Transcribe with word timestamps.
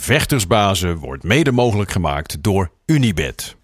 Vechtersbazen 0.00 0.96
wordt 0.96 1.22
mede 1.22 1.52
mogelijk 1.52 1.90
gemaakt 1.90 2.42
door 2.42 2.70
Unibed. 2.86 3.56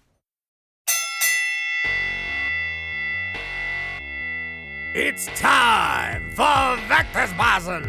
It's 4.93 5.25
time 5.39 6.21
for 6.33 6.77
Vectorsbazen! 6.87 7.83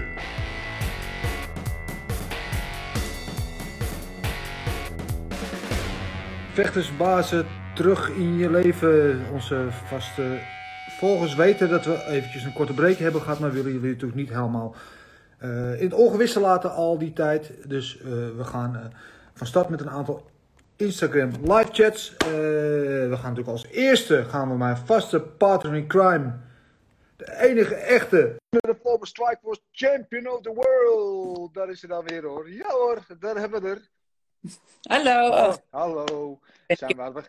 Vechtersbazen 6.53 7.47
terug 7.75 8.09
in 8.11 8.39
je 8.39 8.51
leven. 8.51 9.21
Onze 9.33 9.69
vaste 9.87 10.39
volgers 10.99 11.35
weten 11.35 11.69
dat 11.69 11.85
we 11.85 12.05
eventjes 12.07 12.45
een 12.45 12.53
korte 12.53 12.73
break 12.73 12.97
hebben 12.97 13.21
gehad, 13.21 13.39
maar 13.39 13.53
willen 13.53 13.73
jullie 13.73 13.89
natuurlijk 13.89 14.21
niet 14.21 14.29
helemaal 14.29 14.75
in 15.43 15.85
het 15.85 15.95
ongewisse 15.95 16.41
laten 16.41 16.75
al 16.75 16.99
die 16.99 17.13
tijd. 17.13 17.53
Dus 17.69 17.97
uh, 17.99 18.05
we 18.37 18.45
gaan 18.45 18.77
uh, 18.77 18.85
van 19.35 19.47
start 19.47 19.69
met 19.69 19.81
een 19.81 19.91
aantal 19.91 20.31
Instagram 20.77 21.31
live 21.31 21.69
chats. 21.73 22.15
we 22.19 23.09
gaan 23.11 23.23
natuurlijk 23.23 23.49
als 23.49 23.67
eerste 23.67 24.25
gaan 24.25 24.49
we 24.49 24.57
mijn 24.57 24.77
vaste 24.77 25.21
partner 25.21 25.75
in 25.75 25.87
crime. 25.87 26.33
De 27.17 27.39
enige 27.39 27.75
echte. 27.75 28.37
De 28.49 28.77
former 28.83 29.07
Strikeforce 29.07 29.61
Champion 29.73 30.29
of 30.29 30.41
the 30.41 30.53
World. 30.55 31.55
Daar 31.55 31.69
is 31.69 31.81
hij 31.81 31.91
dan 31.91 32.05
weer 32.05 32.25
hoor. 32.25 32.51
Ja 32.51 32.69
hoor, 32.69 33.07
daar 33.19 33.37
hebben 33.37 33.63
we 33.63 33.69
er. 33.69 33.89
Hallo. 34.83 35.29
Oh, 35.29 35.55
hallo. 35.71 36.41
Zijn 36.67 36.97
we, 36.97 37.23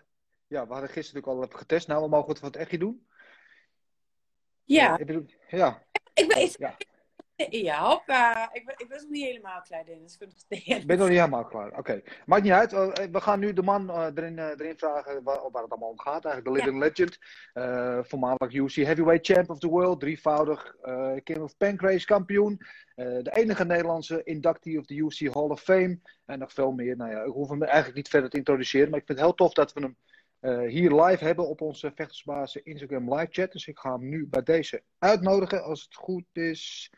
ja, 0.48 0.68
we 0.68 0.74
hadden 0.74 0.90
gisteren 0.90 1.22
natuurlijk 1.22 1.54
al 1.54 1.60
getest. 1.60 1.88
Nou, 1.88 2.02
we 2.04 2.10
mogen 2.10 2.30
het 2.30 2.40
wat 2.40 2.56
echt 2.56 2.80
doen. 2.80 3.06
Ja. 4.64 4.98
ik 4.98 5.06
bedoel, 5.06 5.26
ja. 5.50 5.84
Ik 6.14 6.28
ben, 6.28 6.42
ik, 6.42 6.56
ja. 6.58 6.78
Ja, 7.52 7.90
hoppa. 7.90 8.50
Ik 8.54 8.66
ben, 8.66 8.76
ik 8.78 8.88
ben 8.88 8.98
nog 8.98 9.10
niet 9.10 9.26
helemaal 9.26 9.62
klaar, 9.62 9.86
Dennis. 9.86 10.18
Ik 10.50 10.86
ben 10.86 10.98
nog 10.98 11.08
niet 11.08 11.18
helemaal 11.18 11.46
klaar. 11.46 11.68
Oké. 11.68 11.80
Okay. 11.80 12.04
Maakt 12.26 12.44
niet 12.44 12.52
uit. 12.52 12.72
We 13.12 13.22
gaan 13.22 13.40
nu 13.40 13.54
de 13.54 13.64
man 13.64 13.90
uh, 13.90 14.08
erin, 14.16 14.38
uh, 14.38 14.46
erin 14.46 14.78
vragen 14.78 15.24
waar, 15.24 15.52
waar, 15.52 15.62
het 15.62 15.72
allemaal 15.72 15.90
om 15.90 16.00
gaat. 16.00 16.26
Eigenlijk 16.26 16.46
de 16.46 16.52
living 16.52 16.84
ja. 16.84 16.90
legend. 16.90 17.18
Uh, 17.54 18.04
voormalig 18.04 18.54
UC 18.54 18.86
Heavyweight 18.86 19.26
Champ 19.26 19.50
of 19.50 19.60
the 19.60 19.68
World. 19.68 20.00
Drievoudig 20.00 20.76
King 21.24 21.40
of 21.40 21.58
Pancrase 21.58 22.06
kampioen. 22.06 22.62
de 22.96 23.32
enige 23.34 23.66
Nederlandse 23.66 24.24
inductee 24.24 24.80
of 24.80 24.86
de 24.86 24.96
UC 24.96 25.34
Hall 25.34 25.50
of 25.50 25.62
Fame. 25.62 26.00
En 26.26 26.40
nog 26.40 26.54
veel 26.54 26.72
meer. 26.72 26.96
Nou 26.96 27.12
ja, 27.12 27.22
ik 27.22 27.32
hoef 27.32 27.50
hem 27.50 27.64
eigenlijk 27.64 27.96
niet 27.96 28.10
verder 28.10 28.30
te 28.30 28.38
introduceren. 28.38 28.90
Maar 28.90 29.00
ik 29.00 29.06
vind 29.06 29.18
het 29.18 29.28
heel 29.28 29.38
tof 29.38 29.54
dat 29.54 29.74
we 29.74 29.82
hem 29.82 29.98
hier 30.68 30.94
live 30.94 31.24
hebben 31.24 31.48
op 31.48 31.62
onze 31.62 31.92
vechtersbasis 31.96 32.62
Instagram 32.62 33.14
live 33.14 33.32
chat. 33.32 33.52
Dus 33.52 33.68
ik 33.68 33.80
ga 33.80 33.92
hem 33.92 34.10
nu 34.10 34.28
bij 34.28 34.44
deze 34.44 34.84
uitnodigen 35.00 35.64
als 35.64 35.84
het 35.84 35.96
goed 35.96 36.26
is. 36.34 36.92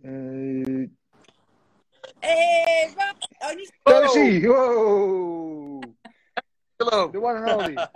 Uh... 0.00 0.88
Hey, 2.18 2.92
wat? 2.94 3.28
Oh, 3.38 3.54
niet... 3.54 3.72
Is 3.82 4.14
hij! 4.14 4.40
Wow! 4.46 5.82
Hallo. 6.76 7.10
The 7.10 7.20
one 7.20 7.38
and 7.38 7.62
only. 7.62 7.88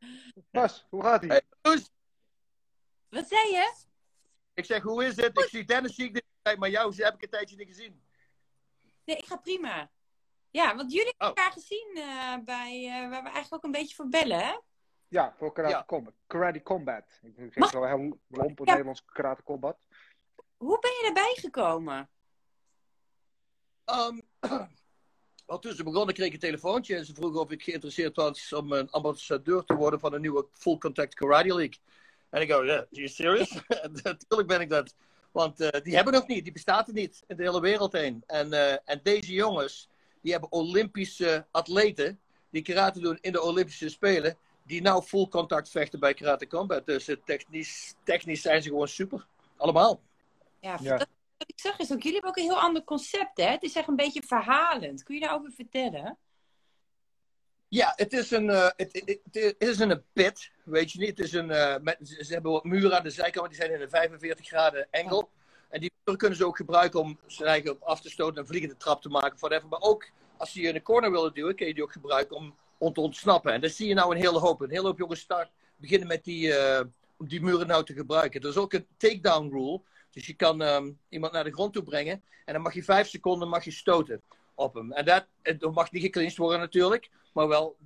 Pas, 0.50 0.86
hoe 0.90 1.02
gaat 1.02 1.20
hij? 1.20 1.28
Hey, 1.62 1.78
wat 3.08 3.28
zei 3.28 3.50
je? 3.50 3.74
Ik 4.54 4.64
zeg, 4.64 4.82
hoe 4.82 5.04
is 5.04 5.16
het? 5.16 5.38
Ik 5.38 5.48
zie 5.48 5.64
Dennis 5.64 5.94
zie 5.94 6.04
ik 6.04 6.14
dit 6.14 6.24
tijd, 6.42 6.58
maar 6.58 6.70
jou 6.70 6.94
heb 6.94 7.14
ik 7.14 7.22
een 7.22 7.28
tijdje 7.28 7.56
niet 7.56 7.68
gezien. 7.68 8.02
Nee, 9.04 9.16
ik 9.16 9.24
ga 9.24 9.36
prima. 9.36 9.90
Ja, 10.50 10.76
want 10.76 10.92
jullie 10.92 11.14
hebben 11.16 11.28
oh. 11.28 11.36
elkaar 11.36 11.52
gezien 11.52 11.90
uh, 11.94 12.36
bij, 12.44 12.84
uh, 12.84 13.10
waar 13.10 13.22
we 13.22 13.28
eigenlijk 13.28 13.54
ook 13.54 13.64
een 13.64 13.70
beetje 13.80 13.94
voor 13.94 14.08
bellen, 14.08 14.38
hè? 14.38 14.58
Ja, 15.08 15.34
voor 15.36 15.52
Karate, 15.52 15.74
ja. 15.74 15.84
Combat. 15.86 16.14
karate 16.26 16.62
Combat. 16.62 17.20
Ik 17.22 17.52
zeg 17.52 17.70
wel 17.70 17.86
heel 17.86 18.18
lomp, 18.26 18.58
ja. 18.58 18.64
Nederlands 18.64 19.04
Karate 19.04 19.42
Combat. 19.42 19.78
Hoe 20.58 20.78
ben 20.80 20.90
je 20.90 21.04
erbij 21.06 21.36
gekomen? 21.40 22.08
Um, 23.84 24.22
wel, 25.46 25.58
toen 25.58 25.74
ze 25.74 25.82
begonnen 25.82 26.14
kreeg 26.14 26.26
ik 26.26 26.32
een 26.32 26.38
telefoontje 26.38 26.96
en 26.96 27.04
ze 27.04 27.14
vroegen 27.14 27.40
of 27.40 27.50
ik 27.50 27.62
geïnteresseerd 27.62 28.16
was 28.16 28.52
om 28.52 28.72
een 28.72 28.90
ambassadeur 28.90 29.64
te 29.64 29.74
worden 29.74 30.00
van 30.00 30.10
de 30.10 30.20
nieuwe 30.20 30.46
Full 30.52 30.78
Contact 30.78 31.14
Karate 31.14 31.54
League. 31.54 31.78
En 32.30 32.42
ik 32.42 32.50
go, 32.50 32.64
yeah, 32.64 32.78
are 32.78 32.86
you 32.90 33.08
serious? 33.08 33.60
Natuurlijk 34.02 34.48
ben 34.48 34.60
ik 34.60 34.70
dat. 34.70 34.94
Want 35.32 35.60
uh, 35.60 35.68
die 35.82 35.94
hebben 35.94 36.12
nog 36.12 36.26
niet, 36.26 36.44
die 36.44 36.52
bestaat 36.52 36.88
er 36.88 36.94
niet 36.94 37.24
in 37.26 37.36
de 37.36 37.42
hele 37.42 37.60
wereld 37.60 37.92
heen. 37.92 38.22
En, 38.26 38.48
uh, 38.48 38.72
en 38.72 39.00
deze 39.02 39.32
jongens, 39.32 39.88
die 40.22 40.32
hebben 40.32 40.52
Olympische 40.52 41.46
atleten 41.50 42.20
die 42.50 42.62
karate 42.62 43.00
doen 43.00 43.18
in 43.20 43.32
de 43.32 43.42
Olympische 43.42 43.88
Spelen, 43.88 44.36
die 44.66 44.82
nou 44.82 45.02
full 45.02 45.28
contact 45.28 45.70
vechten 45.70 46.00
bij 46.00 46.14
Karate 46.14 46.46
Combat. 46.46 46.86
Dus 46.86 47.08
uh, 47.08 47.16
technisch, 47.24 47.94
technisch 48.04 48.42
zijn 48.42 48.62
ze 48.62 48.68
gewoon 48.68 48.88
super. 48.88 49.26
Allemaal. 49.56 50.00
Ja, 50.60 50.78
ja. 50.80 50.96
Wat 50.96 51.48
ik 51.48 51.60
zag 51.60 51.78
is 51.78 51.92
ook, 51.92 52.02
jullie 52.02 52.12
hebben 52.12 52.30
ook 52.30 52.36
een 52.36 52.52
heel 52.52 52.60
ander 52.60 52.84
concept, 52.84 53.36
hè? 53.36 53.44
Het 53.44 53.62
is 53.62 53.74
echt 53.74 53.88
een 53.88 53.96
beetje 53.96 54.22
verhalend. 54.22 55.02
Kun 55.02 55.14
je 55.14 55.20
daarover 55.20 55.52
vertellen? 55.52 56.18
Ja, 57.68 57.92
het 57.96 58.12
is 58.12 58.30
een, 58.30 58.44
uh, 58.44 58.68
het, 58.76 59.02
het, 59.04 59.18
het, 59.32 59.54
is 59.58 59.78
een 59.78 60.02
pit, 60.12 60.50
weet 60.64 60.92
je 60.92 60.98
niet. 60.98 61.08
Het 61.08 61.18
is 61.18 61.32
een, 61.32 61.50
uh, 61.50 61.74
met, 61.82 61.96
ze 62.00 62.32
hebben 62.32 62.52
wat 62.52 62.64
muren 62.64 62.96
aan 62.96 63.02
de 63.02 63.10
zijkant, 63.10 63.48
die 63.48 63.56
zijn 63.56 63.72
in 63.72 63.80
een 63.80 63.88
45 63.88 64.46
graden 64.46 64.88
angle. 64.90 65.16
Oh. 65.16 65.30
En 65.68 65.80
die 65.80 65.92
muren 66.04 66.18
kunnen 66.18 66.38
ze 66.38 66.46
ook 66.46 66.56
gebruiken 66.56 67.00
om 67.00 67.18
zijn 67.26 67.48
eigen 67.48 67.70
op 67.70 67.82
af 67.82 68.00
te 68.00 68.10
stoten 68.10 68.40
en 68.40 68.46
vliegende 68.46 68.76
trap 68.76 69.02
te 69.02 69.08
maken, 69.08 69.38
whatever. 69.38 69.68
Maar 69.68 69.80
ook 69.80 70.10
als 70.36 70.52
ze 70.52 70.60
je 70.60 70.68
in 70.68 70.74
de 70.74 70.82
corner 70.82 71.10
willen 71.10 71.34
duwen, 71.34 71.54
kun 71.54 71.66
je 71.66 71.74
die 71.74 71.82
ook 71.82 71.92
gebruiken 71.92 72.36
om, 72.36 72.54
om 72.78 72.92
te 72.92 73.00
ontsnappen. 73.00 73.52
En 73.52 73.60
dat 73.60 73.70
zie 73.70 73.88
je 73.88 73.94
nou 73.94 74.14
een 74.14 74.20
hele 74.20 74.38
hoop. 74.38 74.60
Een 74.60 74.70
hele 74.70 74.86
hoop 74.86 74.98
jongens 74.98 75.20
start, 75.20 75.50
beginnen 75.76 76.08
met 76.08 76.24
die, 76.24 76.48
uh, 76.48 76.80
om 77.18 77.28
die 77.28 77.42
muren 77.42 77.66
nou 77.66 77.84
te 77.84 77.94
gebruiken. 77.94 78.40
Er 78.40 78.48
is 78.48 78.56
ook 78.56 78.72
een 78.72 78.86
takedown 78.96 79.48
rule. 79.50 79.80
Dus 80.10 80.26
je 80.26 80.34
kan 80.34 80.60
um, 80.60 80.98
iemand 81.08 81.32
naar 81.32 81.44
de 81.44 81.52
grond 81.52 81.72
toe 81.72 81.82
brengen 81.82 82.22
en 82.44 82.52
dan 82.52 82.62
mag 82.62 82.74
je 82.74 82.82
vijf 82.82 83.08
seconden 83.08 83.48
mag 83.48 83.64
je 83.64 83.70
stoten 83.70 84.22
op 84.54 84.74
hem. 84.74 84.92
En 84.92 85.04
dat, 85.04 85.26
dat 85.58 85.74
mag 85.74 85.92
niet 85.92 86.02
gecleansed 86.02 86.38
worden 86.38 86.58
natuurlijk, 86.58 87.10
maar 87.32 87.48
wel 87.48 87.76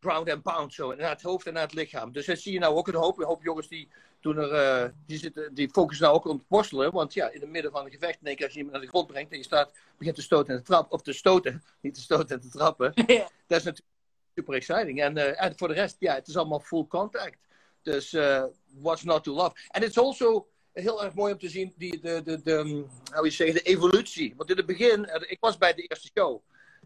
ground 0.00 0.30
and 0.30 0.42
pound 0.42 0.74
zo. 0.74 0.94
Naar 0.94 1.10
het 1.10 1.22
hoofd 1.22 1.46
en 1.46 1.52
naar 1.52 1.62
het 1.62 1.74
lichaam. 1.74 2.12
Dus 2.12 2.26
dat 2.26 2.38
zie 2.38 2.52
je 2.52 2.58
nou 2.58 2.76
ook 2.76 2.88
een 2.88 2.94
hoop, 2.94 3.18
een 3.18 3.26
hoop 3.26 3.42
jongens 3.42 3.68
die 3.68 3.88
doen 4.20 4.36
er, 4.36 4.82
uh, 4.84 4.90
die, 5.06 5.18
zitten, 5.18 5.54
die 5.54 5.70
focussen 5.70 6.06
nou 6.06 6.16
ook 6.16 6.24
op 6.24 6.38
het 6.38 6.48
worstelen. 6.48 6.92
Want 6.92 7.14
ja, 7.14 7.30
in 7.30 7.40
het 7.40 7.50
midden 7.50 7.72
van 7.72 7.84
een 7.84 7.90
gevecht, 7.90 8.20
in 8.20 8.26
één 8.26 8.36
keer 8.36 8.44
als 8.44 8.54
je 8.54 8.58
iemand 8.58 8.76
naar 8.76 8.86
de 8.86 8.90
grond 8.90 9.06
brengt 9.06 9.32
en 9.32 9.38
je 9.38 9.44
staat, 9.44 9.72
begint 9.98 10.16
te 10.16 10.22
stoten 10.22 10.54
en 10.54 10.58
te 10.58 10.66
trappen, 10.66 10.92
of 10.92 11.02
te 11.02 11.12
stoten, 11.12 11.62
niet 11.80 11.94
te 11.94 12.00
stoten 12.00 12.36
en 12.36 12.40
te 12.40 12.50
trappen. 12.50 12.92
Ja. 13.06 13.28
Dat 13.46 13.58
is 13.58 13.64
natuurlijk 13.64 13.96
super 14.34 14.54
exciting. 14.54 15.02
En, 15.02 15.16
uh, 15.16 15.42
en 15.42 15.56
voor 15.56 15.68
de 15.68 15.74
rest, 15.74 15.96
ja, 15.98 16.14
het 16.14 16.28
is 16.28 16.36
allemaal 16.36 16.60
full 16.60 16.86
contact. 16.86 17.38
Dus 17.82 18.12
uh, 18.12 18.44
what's 18.80 19.02
not 19.02 19.24
to 19.24 19.32
love? 19.32 19.56
En 19.68 19.82
it's 19.82 19.98
also 19.98 20.48
heel 20.72 21.04
erg 21.04 21.14
mooi 21.14 21.32
om 21.32 21.38
te 21.38 21.48
zien 21.48 21.74
die, 21.76 22.00
de, 22.00 22.22
de, 22.22 22.42
de, 22.42 22.84
hoe 23.14 23.24
je 23.24 23.30
zeggen, 23.30 23.56
de 23.56 23.62
evolutie. 23.62 24.34
Want 24.36 24.50
in 24.50 24.56
het 24.56 24.66
begin, 24.66 25.28
ik 25.28 25.36
was 25.40 25.58
bij 25.58 25.74
de 25.74 25.82
eerste 25.82 26.10
show. 26.14 26.42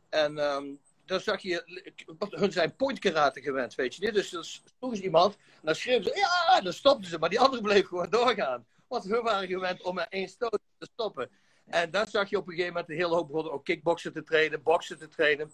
En 0.09 0.39
um, 0.39 0.81
dan 1.05 1.21
zag 1.21 1.41
je, 1.41 1.85
hun 2.17 2.53
zijn 2.53 2.77
point 2.77 2.99
karate 2.99 3.41
gewend, 3.41 3.75
weet 3.75 3.95
je 3.95 4.05
niet. 4.05 4.15
Dus 4.15 4.31
dan 4.31 4.45
sloegen 4.45 4.99
ze 4.99 5.05
iemand, 5.05 5.35
en 5.35 5.61
dan 5.63 5.75
schreeuwden 5.75 6.13
ze, 6.13 6.19
ja, 6.19 6.61
dan 6.61 6.73
stopten 6.73 7.11
ze. 7.11 7.19
Maar 7.19 7.29
die 7.29 7.41
andere 7.41 7.63
bleef 7.63 7.87
gewoon 7.87 8.11
doorgaan. 8.11 8.67
Want 8.89 9.05
hun 9.05 9.23
waren 9.23 9.49
gewend 9.49 9.83
om 9.83 9.95
met 9.95 10.07
één 10.09 10.29
stoot 10.29 10.59
te 10.79 10.89
stoppen. 10.93 11.31
En 11.67 11.91
dan 11.91 12.07
zag 12.07 12.31
je 12.31 12.37
op 12.37 12.47
een 12.47 12.51
gegeven 12.53 12.73
moment 12.73 12.91
een 12.91 12.97
hele 12.97 13.15
hoop 13.15 13.27
begonnen 13.27 13.53
ook 13.53 13.65
kickboksen 13.65 14.13
te 14.13 14.23
trainen, 14.23 14.63
boksen 14.63 14.99
te 14.99 15.09
trainen. 15.09 15.51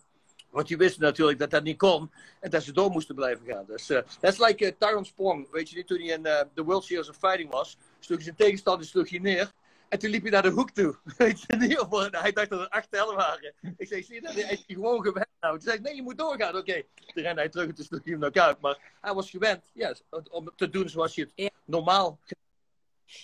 Want 0.50 0.68
die 0.68 0.76
wisten 0.76 1.02
natuurlijk 1.02 1.38
dat 1.38 1.50
dat 1.50 1.62
niet 1.62 1.78
kon. 1.78 2.10
En 2.40 2.50
dat 2.50 2.62
ze 2.62 2.72
door 2.72 2.90
moesten 2.90 3.14
blijven 3.14 3.46
gaan. 3.46 3.64
Dus 3.66 3.90
uh, 3.90 4.00
dat 4.20 4.32
is 4.32 4.38
like 4.38 4.64
uh, 4.64 4.72
Tyron 4.78 5.04
Sprong. 5.04 5.50
Weet 5.50 5.70
je 5.70 5.76
niet, 5.76 5.86
toen 5.86 5.98
hij 5.98 6.06
in 6.06 6.26
uh, 6.26 6.40
de 6.54 6.62
World 6.62 6.84
Series 6.84 7.08
of 7.08 7.16
Fighting 7.16 7.50
was. 7.50 7.76
Sloeg 7.98 8.22
zijn 8.22 8.36
tegenstander 8.36 8.86
sloeg 8.86 9.08
je 9.08 9.20
neer. 9.20 9.52
En 9.88 9.98
toen 9.98 10.10
liep 10.10 10.22
hij 10.22 10.30
naar 10.30 10.42
de 10.42 10.50
hoek 10.50 10.70
toe. 10.70 10.96
Weet 11.18 11.44
je 11.46 11.56
niet? 11.56 11.78
Of, 11.78 12.10
hij 12.10 12.32
dacht 12.32 12.50
dat 12.50 12.60
er 12.60 12.68
acht 12.68 12.90
tellen 12.90 13.16
waren. 13.16 13.54
Ik 13.76 13.88
zei, 13.88 14.02
zie 14.02 14.14
je 14.14 14.20
dat? 14.20 14.34
Hij 14.34 14.52
is 14.52 14.64
gewoon 14.66 15.02
gewend 15.02 15.28
nou. 15.40 15.54
Toen 15.54 15.62
zei 15.62 15.76
ik, 15.76 15.82
nee, 15.82 15.94
je 15.94 16.02
moet 16.02 16.18
doorgaan. 16.18 16.56
Oké. 16.56 16.82
Toen 16.94 17.22
rende 17.22 17.40
hij 17.40 17.48
terug 17.48 17.68
en 17.68 17.74
toen 17.74 17.84
sloeg 17.84 18.00
hij 18.04 18.12
hem 18.12 18.20
nog 18.20 18.32
uit. 18.32 18.60
Maar 18.60 18.78
hij 19.00 19.14
was 19.14 19.30
gewend 19.30 19.64
ja, 19.72 19.94
om 20.30 20.52
te 20.56 20.70
doen 20.70 20.88
zoals 20.88 21.14
je 21.14 21.28
het 21.34 21.52
normaal... 21.64 22.18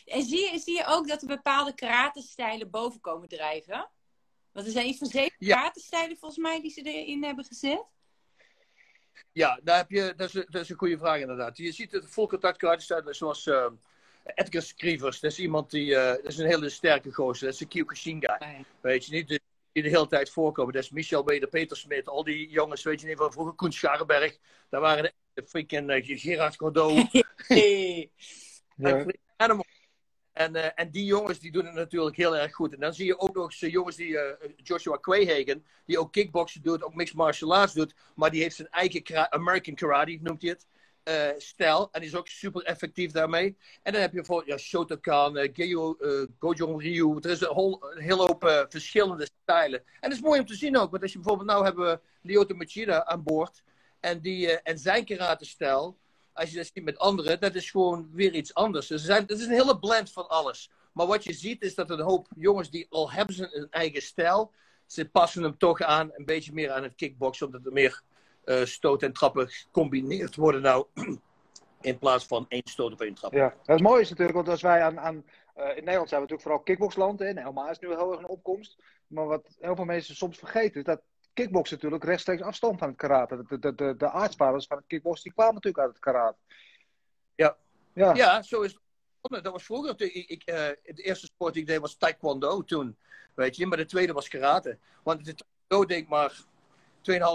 En 0.04 0.22
zie 0.22 0.52
je, 0.52 0.58
zie 0.58 0.76
je 0.76 0.86
ook 0.86 1.08
dat 1.08 1.22
er 1.22 1.28
bepaalde 1.28 1.74
karate-stijlen 1.74 2.70
boven 2.70 3.00
komen 3.00 3.28
drijven? 3.28 3.88
Want 4.54 4.66
er 4.66 4.72
zijn 4.72 4.86
iets 4.86 4.98
van 4.98 5.06
zeven 5.06 5.34
ja. 5.38 5.72
volgens 5.90 6.36
mij 6.36 6.60
die 6.60 6.70
ze 6.70 6.82
erin 6.82 7.24
hebben 7.24 7.44
gezet. 7.44 7.84
Ja, 9.32 9.60
daar 9.62 9.76
heb 9.76 9.90
je, 9.90 10.12
dat, 10.16 10.34
is, 10.34 10.44
dat 10.48 10.62
is 10.62 10.68
een 10.68 10.76
goede 10.76 10.98
vraag 10.98 11.20
inderdaad. 11.20 11.56
Je 11.56 11.72
ziet 11.72 11.92
het 11.92 12.10
volcontact 12.10 12.56
karate-stijlen 12.56 13.14
zoals... 13.14 13.46
Uh, 13.46 13.66
Edgar 14.24 14.62
Scrivers, 14.62 15.20
dat 15.20 15.30
is 15.30 15.38
iemand 15.38 15.70
die, 15.70 15.86
uh, 15.86 16.06
dat 16.06 16.24
is 16.24 16.38
een 16.38 16.46
hele 16.46 16.68
sterke 16.68 17.12
gozer. 17.12 17.44
Dat 17.44 17.54
is 17.54 17.60
een 17.60 17.68
Kyokushin 17.68 18.20
guy. 18.20 18.48
Ah, 18.48 18.64
weet 18.80 19.06
je 19.06 19.12
niet? 19.12 19.28
Die 19.72 19.82
de 19.82 19.88
hele 19.88 20.06
tijd 20.06 20.30
voorkomen. 20.30 20.72
Dat 20.72 20.82
is 20.82 20.90
Michel 20.90 21.24
Weder, 21.24 21.48
Peter 21.48 21.76
Smit, 21.76 22.08
al 22.08 22.24
die 22.24 22.48
jongens, 22.48 22.82
weet 22.82 23.00
je 23.00 23.06
niet, 23.06 23.16
van 23.16 23.32
vroeger 23.32 23.54
Koen 23.54 23.72
Scharrenberg. 23.72 24.38
Daar 24.68 24.80
waren 24.80 25.12
de 25.34 25.44
freaking 25.46 25.90
uh, 25.90 26.18
Gerard 26.18 26.56
en, 29.36 29.63
en, 30.34 30.56
uh, 30.56 30.66
en 30.74 30.90
die 30.90 31.04
jongens 31.04 31.38
die 31.38 31.52
doen 31.52 31.64
het 31.64 31.74
natuurlijk 31.74 32.16
heel 32.16 32.36
erg 32.36 32.54
goed. 32.54 32.72
En 32.72 32.80
dan 32.80 32.94
zie 32.94 33.06
je 33.06 33.18
ook 33.18 33.34
nog 33.34 33.52
jongens 33.54 33.96
die, 33.96 34.18
Joshua 34.56 34.96
Quayhagen, 34.96 35.64
die 35.86 35.98
ook 35.98 36.12
kickboksen 36.12 36.62
doet, 36.62 36.82
ook 36.82 36.94
mixed 36.94 37.16
martial 37.16 37.54
arts 37.54 37.72
doet, 37.72 37.94
maar 38.14 38.30
die 38.30 38.42
heeft 38.42 38.56
zijn 38.56 38.68
eigen 38.68 39.32
American 39.32 39.74
karate, 39.74 40.18
noemt 40.22 40.42
hij 40.42 40.50
het 40.50 40.66
uh, 41.04 41.40
stijl. 41.40 41.88
En 41.92 42.02
is 42.02 42.14
ook 42.14 42.28
super 42.28 42.62
effectief 42.62 43.12
daarmee. 43.12 43.56
En 43.82 43.92
dan 43.92 44.00
heb 44.00 44.10
je 44.10 44.16
bijvoorbeeld 44.16 44.48
ja, 44.48 44.56
Shotokan, 44.56 45.48
Geo, 45.52 45.96
Gojong 46.38 46.82
Ryu. 46.82 47.18
Er 47.20 47.30
is 47.30 47.40
een, 47.40 47.48
whole, 47.48 47.94
hele 47.94 48.26
hoop 48.26 48.66
verschillende 48.68 49.28
stijlen. 49.42 49.78
En 49.78 50.08
dat 50.10 50.12
is 50.12 50.20
mooi 50.20 50.40
om 50.40 50.46
te 50.46 50.54
zien 50.54 50.76
ook. 50.76 50.90
Want 50.90 51.02
als 51.02 51.12
je 51.12 51.18
bijvoorbeeld 51.18 51.48
nou 51.48 51.64
hebben 51.64 51.86
we 51.86 52.00
Lyoto 52.22 52.54
Machida 52.54 53.04
aan 53.04 53.22
boord. 53.22 53.62
En, 54.00 54.20
die, 54.20 54.60
en 54.60 54.78
zijn 54.78 55.04
karate-stijl, 55.04 55.96
als 56.34 56.50
je 56.50 56.56
dat 56.56 56.70
ziet 56.72 56.84
met 56.84 56.98
anderen, 56.98 57.40
dat 57.40 57.54
is 57.54 57.70
gewoon 57.70 58.08
weer 58.12 58.34
iets 58.34 58.54
anders. 58.54 58.86
Dus 58.86 59.06
het 59.06 59.30
is 59.30 59.44
een 59.44 59.52
hele 59.52 59.78
blend 59.78 60.12
van 60.12 60.28
alles. 60.28 60.70
Maar 60.92 61.06
wat 61.06 61.24
je 61.24 61.32
ziet 61.32 61.62
is 61.62 61.74
dat 61.74 61.90
een 61.90 62.00
hoop 62.00 62.26
jongens 62.36 62.70
die 62.70 62.86
al 62.90 63.10
hebben 63.10 63.34
ze 63.34 63.56
een 63.56 63.66
eigen 63.70 64.02
stijl, 64.02 64.52
ze 64.86 65.08
passen 65.08 65.42
hem 65.42 65.58
toch 65.58 65.82
aan, 65.82 66.10
een 66.12 66.24
beetje 66.24 66.52
meer 66.52 66.70
aan 66.70 66.82
het 66.82 66.94
kickboksen, 66.94 67.46
omdat 67.46 67.66
er 67.66 67.72
meer 67.72 68.02
uh, 68.44 68.64
stoot 68.64 69.02
en 69.02 69.12
trappen 69.12 69.48
gecombineerd 69.48 70.36
worden 70.36 70.62
nou 70.62 70.86
in 71.80 71.98
plaats 71.98 72.26
van 72.26 72.46
één 72.48 72.62
stoot 72.64 72.92
of 72.92 73.00
één 73.00 73.14
trap. 73.14 73.32
Ja, 73.32 73.54
dat 73.64 73.76
is 73.76 73.82
mooi 73.82 74.00
is 74.00 74.08
natuurlijk, 74.08 74.36
want 74.36 74.48
als 74.48 74.62
wij 74.62 74.82
aan, 74.82 75.00
aan 75.00 75.24
uh, 75.56 75.68
in 75.68 75.84
Nederland 75.84 76.08
zijn 76.08 76.20
we 76.20 76.26
natuurlijk 76.26 76.42
vooral 76.42 76.60
kickboxland, 76.60 77.20
en 77.20 77.38
helemaal 77.38 77.70
is 77.70 77.78
nu 77.78 77.88
heel 77.88 78.12
erg 78.12 78.20
een 78.20 78.28
opkomst. 78.28 78.76
Maar 79.06 79.26
wat 79.26 79.56
heel 79.60 79.76
veel 79.76 79.84
mensen 79.84 80.16
soms 80.16 80.38
vergeten 80.38 80.80
is 80.80 80.84
dat 80.84 81.02
kickbox 81.34 81.70
natuurlijk 81.70 82.04
rechtstreeks 82.04 82.42
afstand 82.42 82.78
van 82.78 82.88
het 82.88 82.96
karate. 82.96 83.44
De, 83.48 83.58
de, 83.58 83.74
de, 83.74 83.94
de 83.96 84.10
aardspaders 84.10 84.66
van 84.66 84.76
het 84.76 84.86
kickbox 84.86 85.22
die 85.22 85.32
kwamen 85.32 85.54
natuurlijk 85.54 85.84
uit 85.84 85.92
het 85.94 86.02
karate. 86.02 86.38
Ja, 87.34 87.56
ja. 87.92 88.14
ja 88.14 88.42
zo 88.42 88.60
is 88.60 88.72
het. 88.72 88.82
Dat 89.42 89.52
was 89.52 89.64
vroeger. 89.64 89.94
Ik, 89.96 90.28
ik, 90.28 90.42
uh, 90.50 90.54
de 90.94 91.02
eerste 91.02 91.26
sport 91.26 91.52
die 91.52 91.62
ik 91.62 91.68
deed 91.68 91.80
was 91.80 91.96
taekwondo 91.96 92.62
toen. 92.62 92.96
Weet 93.34 93.56
je, 93.56 93.66
maar 93.66 93.76
de 93.76 93.84
tweede 93.84 94.12
was 94.12 94.28
karate. 94.28 94.78
Want 95.02 95.24
de 95.24 95.34
taekwondo 95.34 95.86
deed 95.86 96.02
ik 96.02 96.08
maar 96.08 96.44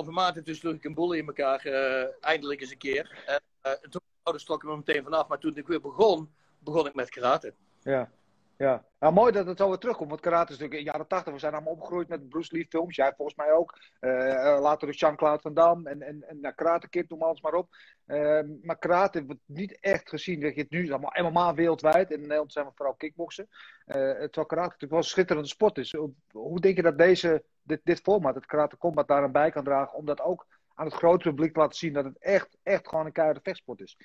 2,5 0.06 0.10
maand 0.10 0.38
en 0.38 0.44
toen 0.44 0.56
sloeg 0.56 0.74
ik 0.74 0.84
een 0.84 0.94
boel 0.94 1.14
in 1.14 1.28
elkaar, 1.28 1.66
uh, 1.66 2.06
eindelijk 2.22 2.62
eens 2.62 2.72
een 2.72 2.78
keer. 2.78 3.24
En 3.26 3.42
uh, 3.64 3.72
toen 3.72 4.02
ouders 4.24 4.46
trokken 4.46 4.70
me 4.70 4.76
meteen 4.76 5.04
vanaf, 5.04 5.28
maar 5.28 5.40
toen 5.40 5.58
ik 5.58 5.68
weer 5.68 5.82
begon, 5.82 6.34
begon 6.60 6.88
ik 6.88 6.94
met 6.94 7.10
karate. 7.10 7.54
Ja, 7.82 8.12
ja. 8.60 8.86
Nou, 9.00 9.14
mooi 9.14 9.32
dat 9.32 9.46
het 9.46 9.58
zo 9.58 9.68
weer 9.68 9.78
terugkomt, 9.78 10.10
want 10.10 10.22
karate 10.22 10.52
is 10.52 10.60
natuurlijk 10.60 10.80
in 10.80 10.86
de 10.86 10.92
jaren 10.92 11.08
80, 11.08 11.34
we 11.34 11.40
zijn 11.40 11.54
allemaal 11.54 11.74
opgegroeid 11.74 12.08
met 12.08 12.30
Bruce 12.30 12.54
Lee 12.56 12.66
films, 12.70 12.96
jij 12.96 13.14
volgens 13.16 13.38
mij 13.38 13.52
ook. 13.52 13.80
Uh, 14.02 14.58
later 14.62 14.88
de 14.88 14.94
Jean-Claude 14.94 15.42
Van 15.42 15.54
Damme 15.54 15.90
en, 15.90 16.02
en, 16.02 16.24
en 16.28 16.40
nou, 16.40 17.06
noem 17.08 17.22
alles 17.24 17.42
maar 17.42 17.54
op. 17.54 17.68
Uh, 18.08 18.40
maar 18.62 18.78
karate 18.78 19.26
wordt 19.26 19.42
niet 19.46 19.80
echt 19.80 20.10
gezien, 20.10 20.40
dat 20.40 20.56
je 20.56 20.62
het 20.62 20.70
nu 20.70 20.84
is 20.84 20.92
allemaal 20.92 21.32
MMA 21.32 21.54
wereldwijd, 21.54 22.12
in 22.12 22.22
Nederland 22.22 22.52
zijn 22.52 22.66
we 22.66 22.72
vooral 22.76 22.96
kickboksen. 22.96 23.48
Uh, 23.50 23.96
terwijl 23.96 24.30
karate 24.30 24.56
natuurlijk 24.56 24.92
wel 24.92 25.00
een 25.00 25.04
schitterende 25.04 25.50
sport 25.50 25.78
is. 25.78 25.96
Hoe 26.32 26.60
denk 26.60 26.76
je 26.76 26.82
dat 26.82 26.98
deze 26.98 27.44
dit, 27.62 27.82
dit 27.84 28.00
format, 28.00 28.36
het 28.36 28.46
Karate 28.46 28.78
Combat, 28.78 29.08
daar 29.08 29.24
een 29.24 29.32
bij 29.32 29.52
kan 29.52 29.64
dragen. 29.64 29.98
Om 29.98 30.06
dat 30.06 30.22
ook 30.22 30.48
aan 30.74 30.86
het 30.86 30.94
grote 30.94 31.30
publiek 31.30 31.54
te 31.54 31.60
laten 31.60 31.78
zien 31.78 31.94
dat 31.94 32.06
het 32.06 32.18
echt, 32.18 32.58
echt 32.64 32.88
gewoon 32.88 33.06
een 33.06 33.12
keiharde 33.12 33.40
vechtsport 33.44 33.82
is. 33.82 33.98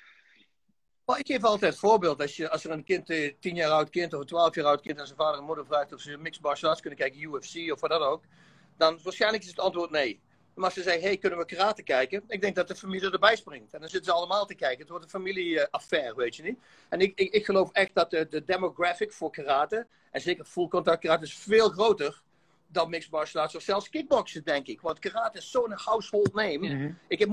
Ik 1.06 1.26
geef 1.26 1.44
altijd 1.44 1.70
het 1.70 1.80
voorbeeld. 1.80 2.20
Als, 2.20 2.36
je, 2.36 2.50
als 2.50 2.64
er 2.64 2.70
een 2.70 2.84
kind, 2.84 3.10
eh, 3.10 3.32
tien 3.40 3.54
jaar 3.54 3.70
oud 3.70 3.90
kind 3.90 4.14
of 4.14 4.20
een 4.20 4.26
twaalf 4.26 4.54
jaar 4.54 4.64
oud 4.64 4.80
kind 4.80 4.98
aan 5.00 5.06
zijn 5.06 5.18
vader 5.18 5.38
en 5.38 5.44
moeder 5.44 5.66
vraagt 5.66 5.92
of 5.92 6.00
ze 6.00 6.16
mixed 6.16 6.42
martial 6.42 6.70
arts 6.70 6.80
kunnen 6.80 6.98
kijken, 6.98 7.20
UFC 7.20 7.72
of 7.72 7.80
wat 7.80 7.90
dan 7.90 8.02
ook. 8.02 8.22
Dan 8.76 8.98
waarschijnlijk 9.02 9.42
is 9.42 9.48
het 9.48 9.58
antwoord 9.58 9.90
nee. 9.90 10.20
Maar 10.54 10.64
als 10.64 10.74
ze 10.74 10.82
zeggen, 10.82 11.02
hey, 11.02 11.16
kunnen 11.16 11.38
we 11.38 11.44
karate 11.44 11.82
kijken? 11.82 12.24
Ik 12.26 12.40
denk 12.40 12.54
dat 12.54 12.68
de 12.68 12.74
familie 12.74 13.10
erbij 13.10 13.36
springt. 13.36 13.74
En 13.74 13.80
dan 13.80 13.88
zitten 13.88 14.12
ze 14.12 14.18
allemaal 14.18 14.46
te 14.46 14.54
kijken. 14.54 14.78
Het 14.78 14.88
wordt 14.88 15.04
een 15.04 15.10
familieaffaire, 15.10 16.14
weet 16.14 16.36
je 16.36 16.42
niet? 16.42 16.58
En 16.88 17.00
ik, 17.00 17.18
ik, 17.18 17.32
ik 17.32 17.44
geloof 17.44 17.72
echt 17.72 17.94
dat 17.94 18.10
de, 18.10 18.28
de 18.28 18.44
demographic 18.44 19.12
voor 19.12 19.30
karate, 19.30 19.86
en 20.10 20.20
zeker 20.20 20.44
full 20.44 20.68
contact 20.68 21.00
karate, 21.00 21.24
is 21.24 21.34
veel 21.34 21.68
groter 21.68 22.22
dan 22.66 22.90
mixed 22.90 23.10
martial 23.10 23.42
arts 23.42 23.56
of 23.56 23.62
zelfs 23.62 23.88
kickboksen, 23.88 24.44
denk 24.44 24.66
ik. 24.66 24.80
Want 24.80 24.98
karate 24.98 25.38
is 25.38 25.50
zo'n 25.50 25.72
household 25.72 26.34
name. 26.34 26.68
Mm 26.68 26.98
Ik 27.08 27.18
heb 27.18 27.28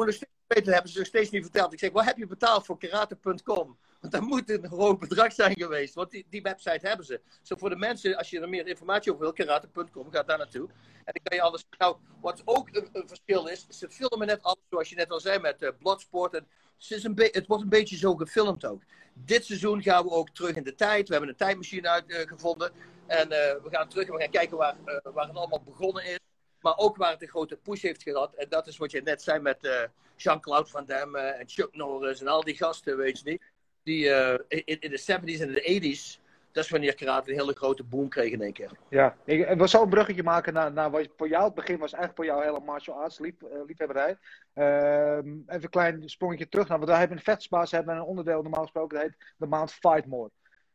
weten, 0.53 0.74
hebben 0.74 0.92
ze 0.92 0.98
nog 0.98 1.07
steeds 1.07 1.30
niet 1.30 1.44
verteld. 1.44 1.74
Ik 1.74 1.80
zeg, 1.80 1.92
wat 1.92 2.06
heb 2.06 2.18
je 2.18 2.27
betaald 2.27 2.65
voor 2.65 2.77
karate.com? 2.77 3.77
Want 4.00 4.13
dat 4.13 4.21
moet 4.21 4.50
een 4.50 4.65
hoog 4.65 4.98
bedrag 4.98 5.33
zijn 5.33 5.57
geweest. 5.57 5.94
Want 5.94 6.12
die, 6.12 6.25
die 6.30 6.42
website 6.42 6.88
hebben 6.88 7.06
ze. 7.06 7.21
Zo 7.42 7.56
voor 7.56 7.69
de 7.69 7.75
mensen, 7.75 8.18
als 8.18 8.30
je 8.30 8.39
er 8.39 8.50
meer 8.50 8.68
informatie 8.68 9.12
over 9.12 9.24
wil, 9.24 9.33
karate.com, 9.33 10.12
ga 10.12 10.24
daar 10.24 10.38
naartoe. 10.38 10.68
En 11.06 11.13
dan 11.13 11.24
kan 11.24 11.38
je 11.38 11.42
alles. 11.42 11.65
Nou, 11.77 11.95
wat 12.21 12.42
ook 12.45 12.69
een, 12.71 13.07
verschil 13.07 13.48
is, 13.48 13.68
ze 13.69 13.89
filmen 13.89 14.27
net 14.27 14.44
alles 14.44 14.63
zoals 14.69 14.89
je 14.89 14.95
net 14.95 15.12
al 15.12 15.19
zei 15.19 15.39
met 15.39 15.62
uh, 15.62 15.69
Bloodsport. 15.80 16.33
En 16.33 16.48
het, 16.77 16.92
is 16.92 17.04
een 17.04 17.30
het 17.31 17.47
wordt 17.47 17.63
een 17.63 17.69
beetje 17.69 17.97
zo 17.97 18.15
gefilmd 18.15 18.65
ook. 18.65 18.81
Dit 19.13 19.45
seizoen 19.45 19.81
gaan 19.81 20.04
we 20.04 20.09
ook 20.09 20.30
terug 20.30 20.56
in 20.56 20.63
de 20.63 20.75
tijd. 20.75 21.07
We 21.07 21.13
hebben 21.13 21.30
een 21.31 21.38
tijdmachine 21.38 21.89
uitgevonden. 21.89 22.71
En 23.07 23.25
uh, 23.25 23.38
we 23.63 23.68
gaan 23.69 23.88
terug 23.88 24.07
en 24.07 24.13
we 24.13 24.21
gaan 24.21 24.31
kijken 24.31 24.57
waar, 24.57 24.75
waar 25.13 25.27
het 25.27 25.36
allemaal 25.36 25.62
begonnen 25.65 26.06
is. 26.06 26.19
Maar 26.62 26.78
ook 26.78 26.98
waar 26.98 27.12
het 27.12 27.22
een 27.22 27.28
grote 27.28 27.58
push 27.58 27.81
heeft 27.81 28.04
gehad. 28.04 28.34
En 28.34 28.50
dat 28.50 28.68
is 28.68 28.78
wat 28.78 28.92
je 28.92 29.02
net 29.02 29.22
zei 29.22 29.40
met 29.40 29.63
uh, 29.63 29.72
Jean-Claude 30.16 30.69
Van 30.69 30.86
Damme 30.86 31.19
en 31.19 31.50
Chuck 31.50 31.75
Norris 31.75 32.22
en 32.22 32.28
al 32.28 32.44
die 32.44 32.58
gasten, 32.58 32.98
weet 32.98 33.19
je 33.19 33.30
niet. 33.30 33.42
Die 33.84 34.06
in, 34.48 34.80
in, 34.80 34.90
de 34.90 35.00
70s 35.00 35.42
en 35.42 35.52
de 35.54 35.81
80s, 35.81 36.22
dat 36.52 36.63
is 36.63 36.69
wanneer 36.69 36.96
karate 36.96 37.31
een 37.31 37.40
hele 37.40 37.54
grote 37.54 37.84
boom 37.84 38.10
kreeg 38.10 38.31
in 38.31 38.42
één 38.42 38.54
keer. 38.54 38.72
Ja, 38.90 39.16
ik, 39.25 39.48
we 39.58 39.68
zou 39.68 39.84
een 39.84 39.90
bruggetje 39.90 40.24
maken 40.24 40.54
naar, 40.54 40.72
naar 40.72 40.92
wat 40.92 41.08
voor 41.18 41.28
jou 41.28 41.44
het 41.44 41.54
begin 41.54 41.78
was. 41.78 41.94
Eigenlijk 41.94 42.16
voor 42.16 42.25
jou 42.25 42.44
hele 42.44 42.66
martial 42.66 42.96
arts 42.96 43.19
lief, 43.19 43.35
liefhebberij. 43.68 44.18
Ehm, 44.54 45.28
even 45.28 45.64
een 45.64 45.69
klein 45.69 46.09
sprongetje 46.09 46.50
terug. 46.50 46.68
Nou, 46.68 46.78
want 46.78 46.92
wij 46.92 47.00
hebben 47.00 47.18
een 47.18 47.24
vechtsbaas, 47.24 47.71
hebben 47.71 47.95
een 47.95 48.02
onderdeel 48.02 48.42
normaal 48.42 48.62
gesproken, 48.62 48.97
dat 48.97 49.07
heet 49.07 49.33
de 49.38 49.45
maand 49.47 49.74
Fight 49.74 50.06
More. 50.06 50.30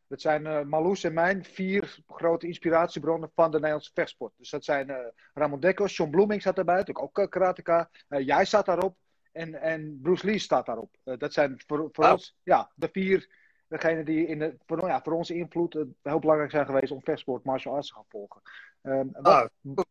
Dat 0.07 0.21
zijn 0.21 0.45
uh, 0.45 0.61
Marloes 0.61 1.03
en 1.03 1.13
mijn 1.13 1.43
vier 1.45 1.99
grote 2.07 2.47
inspiratiebronnen 2.47 3.31
van 3.35 3.51
de 3.51 3.57
Nederlandse 3.57 3.91
vechtsport. 3.93 4.33
Dus 4.37 4.49
dat 4.49 4.63
zijn 4.63 4.89
uh, 4.89 4.97
Ramon 5.33 5.59
Dekkers, 5.59 5.97
John 5.97 6.11
Bloeming 6.11 6.41
staat 6.41 6.55
daarbij, 6.55 6.75
natuurlijk 6.75 7.05
ook 7.05 7.25
uh, 7.25 7.29
karateka. 7.29 7.89
jij 8.07 8.45
staat 8.45 8.65
daarop 8.65 8.97
en, 9.31 9.61
en 9.61 9.99
Bruce 10.01 10.25
Lee 10.25 10.39
staat 10.39 10.65
daarop. 10.65 10.95
dat 11.03 11.33
zijn 11.33 11.63
voor, 11.67 11.89
voor 11.91 12.11
ons 12.11 12.35
ja, 12.43 12.71
de 12.75 12.89
vier 12.91 13.29
degenen 13.67 14.05
die 14.05 14.27
in 14.27 14.39
de, 14.39 14.57
voor, 14.65 14.77
nou 14.77 14.89
ja, 14.89 15.01
voor 15.01 15.13
onze 15.13 15.35
invloed 15.35 15.73
heel 16.01 16.19
belangrijk 16.19 16.51
zijn 16.51 16.65
geweest 16.65 16.91
om 16.91 17.03
vechtsport, 17.03 17.43
martial 17.43 17.73
arts 17.73 17.87
te 17.87 17.93
gaan 17.93 18.05
volgen. 18.09 18.41
Um, 18.81 19.09
wat, 19.11 19.25
ah, 19.25 19.83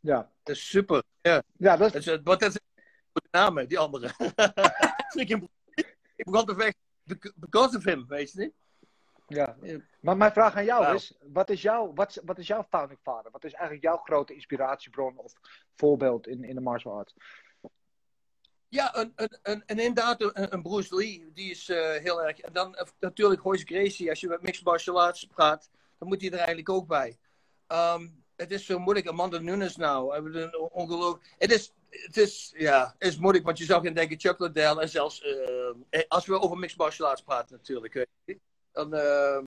ja. 0.00 0.30
Dat 0.42 0.56
is 0.56 0.68
super. 0.68 1.02
Ja, 1.20 1.42
ja 1.56 1.76
dat 1.76 1.94
is... 1.94 2.18
Wat 2.22 2.40
dat 2.40 2.52
de 3.12 3.28
namen, 3.30 3.68
die 3.68 3.78
andere. 3.78 4.06
ik 6.16 6.24
begon 6.24 6.46
te 6.46 6.54
vechten 6.54 6.80
because 7.36 7.76
of 7.76 7.84
him, 7.84 8.06
weet 8.08 8.32
je 8.32 8.40
niet? 8.40 8.52
Ja. 9.34 9.56
Maar 10.00 10.16
mijn 10.16 10.32
vraag 10.32 10.56
aan 10.56 10.64
jou 10.64 10.94
is: 10.94 11.18
wat 11.32 11.50
is, 11.50 11.62
jouw, 11.62 11.92
wat, 11.94 12.20
wat 12.24 12.38
is 12.38 12.46
jouw 12.46 12.66
founding 12.70 13.00
father? 13.02 13.30
Wat 13.30 13.44
is 13.44 13.52
eigenlijk 13.52 13.84
jouw 13.84 13.96
grote 13.96 14.34
inspiratiebron 14.34 15.16
of 15.16 15.32
voorbeeld 15.74 16.26
in, 16.26 16.44
in 16.44 16.54
de 16.54 16.60
martial 16.60 16.94
arts? 16.94 17.14
Ja, 18.68 18.96
een, 18.96 19.12
een, 19.14 19.38
een, 19.42 19.62
inderdaad, 19.66 20.22
een, 20.22 20.52
een 20.52 20.62
Bruce 20.62 20.96
Lee, 20.96 21.30
die 21.34 21.50
is 21.50 21.68
uh, 21.68 21.90
heel 21.90 22.22
erg. 22.22 22.40
En 22.40 22.52
dan 22.52 22.74
uh, 22.74 22.86
natuurlijk 23.00 23.42
Royce 23.42 23.64
Gracie, 23.64 24.08
als 24.08 24.20
je 24.20 24.28
met 24.28 24.42
mixed 24.42 24.64
martial 24.64 25.02
arts 25.02 25.26
praat, 25.26 25.70
dan 25.98 26.08
moet 26.08 26.20
hij 26.20 26.30
er 26.30 26.36
eigenlijk 26.36 26.68
ook 26.68 26.86
bij. 26.86 27.18
Um, 27.68 28.24
het 28.36 28.50
is 28.50 28.66
zo 28.66 28.78
moeilijk, 28.78 29.06
Amanda 29.06 29.38
Nunes 29.38 29.76
nou, 29.76 30.22
ongelooflijk. 30.70 31.34
Het 31.38 31.52
is, 31.52 31.72
het 31.88 32.16
is, 32.16 32.54
ja, 32.56 32.94
het 32.98 33.08
is 33.08 33.18
moeilijk, 33.18 33.44
want 33.44 33.58
je 33.58 33.64
zou 33.64 33.84
gaan 33.84 33.94
denken 33.94 34.20
Chuck 34.20 34.38
Liddell 34.38 34.76
en 34.76 34.88
zelfs, 34.88 35.24
uh, 35.90 36.02
als 36.08 36.26
we 36.26 36.40
over 36.40 36.58
mixed 36.58 36.78
martial 36.78 37.08
arts 37.08 37.22
praten 37.22 37.56
natuurlijk. 37.56 38.06
Dan 38.72 38.94
uh, 38.94 39.38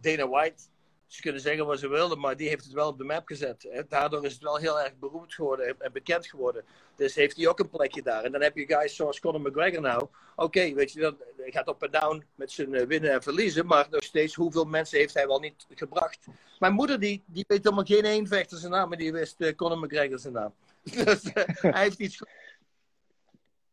Dana 0.00 0.28
White. 0.28 0.62
ze 1.06 1.20
kunnen 1.20 1.40
zeggen 1.40 1.66
wat 1.66 1.78
ze 1.78 1.88
wilden, 1.88 2.20
maar 2.20 2.36
die 2.36 2.48
heeft 2.48 2.64
het 2.64 2.72
wel 2.72 2.88
op 2.88 2.98
de 2.98 3.04
map 3.04 3.26
gezet. 3.26 3.66
Hè. 3.70 3.86
Daardoor 3.88 4.24
is 4.24 4.32
het 4.32 4.42
wel 4.42 4.56
heel 4.56 4.80
erg 4.80 4.98
beroemd 4.98 5.34
geworden 5.34 5.76
en 5.78 5.92
bekend 5.92 6.26
geworden. 6.26 6.64
Dus 6.96 7.14
heeft 7.14 7.36
hij 7.36 7.48
ook 7.48 7.58
een 7.58 7.70
plekje 7.70 8.02
daar. 8.02 8.24
En 8.24 8.32
dan 8.32 8.42
heb 8.42 8.56
je 8.56 8.66
guys 8.66 8.96
zoals 8.96 9.20
Conor 9.20 9.40
McGregor 9.40 9.80
nou. 9.80 10.08
Oké, 10.36 10.74
weet 10.74 10.92
je, 10.92 11.00
dan 11.00 11.16
gaat 11.36 11.68
op 11.68 11.82
en 11.82 11.90
down 11.90 12.24
met 12.34 12.52
zijn 12.52 12.74
eh, 12.74 12.86
winnen 12.86 13.12
en 13.12 13.22
verliezen. 13.22 13.66
Maar 13.66 13.86
nog 13.90 14.02
steeds, 14.02 14.34
hoeveel 14.34 14.64
mensen 14.64 14.98
heeft 14.98 15.14
hij 15.14 15.26
wel 15.26 15.40
niet 15.40 15.66
gebracht? 15.68 16.26
Mijn 16.58 16.72
moeder, 16.72 17.00
die, 17.00 17.22
die 17.26 17.44
weet 17.48 17.64
helemaal 17.64 17.84
geen 17.84 18.04
één 18.04 18.26
vechter 18.26 18.58
zijn 18.58 18.72
naam, 18.72 18.88
maar 18.88 18.98
die 18.98 19.12
wist 19.12 19.40
uh, 19.40 19.54
Conor 19.54 19.78
McGregor 19.78 20.18
zijn 20.18 20.32
naam. 20.32 20.54
dus 21.04 21.24
uh, 21.24 21.32
hij 21.72 21.82
heeft 21.82 21.98
iets 21.98 22.22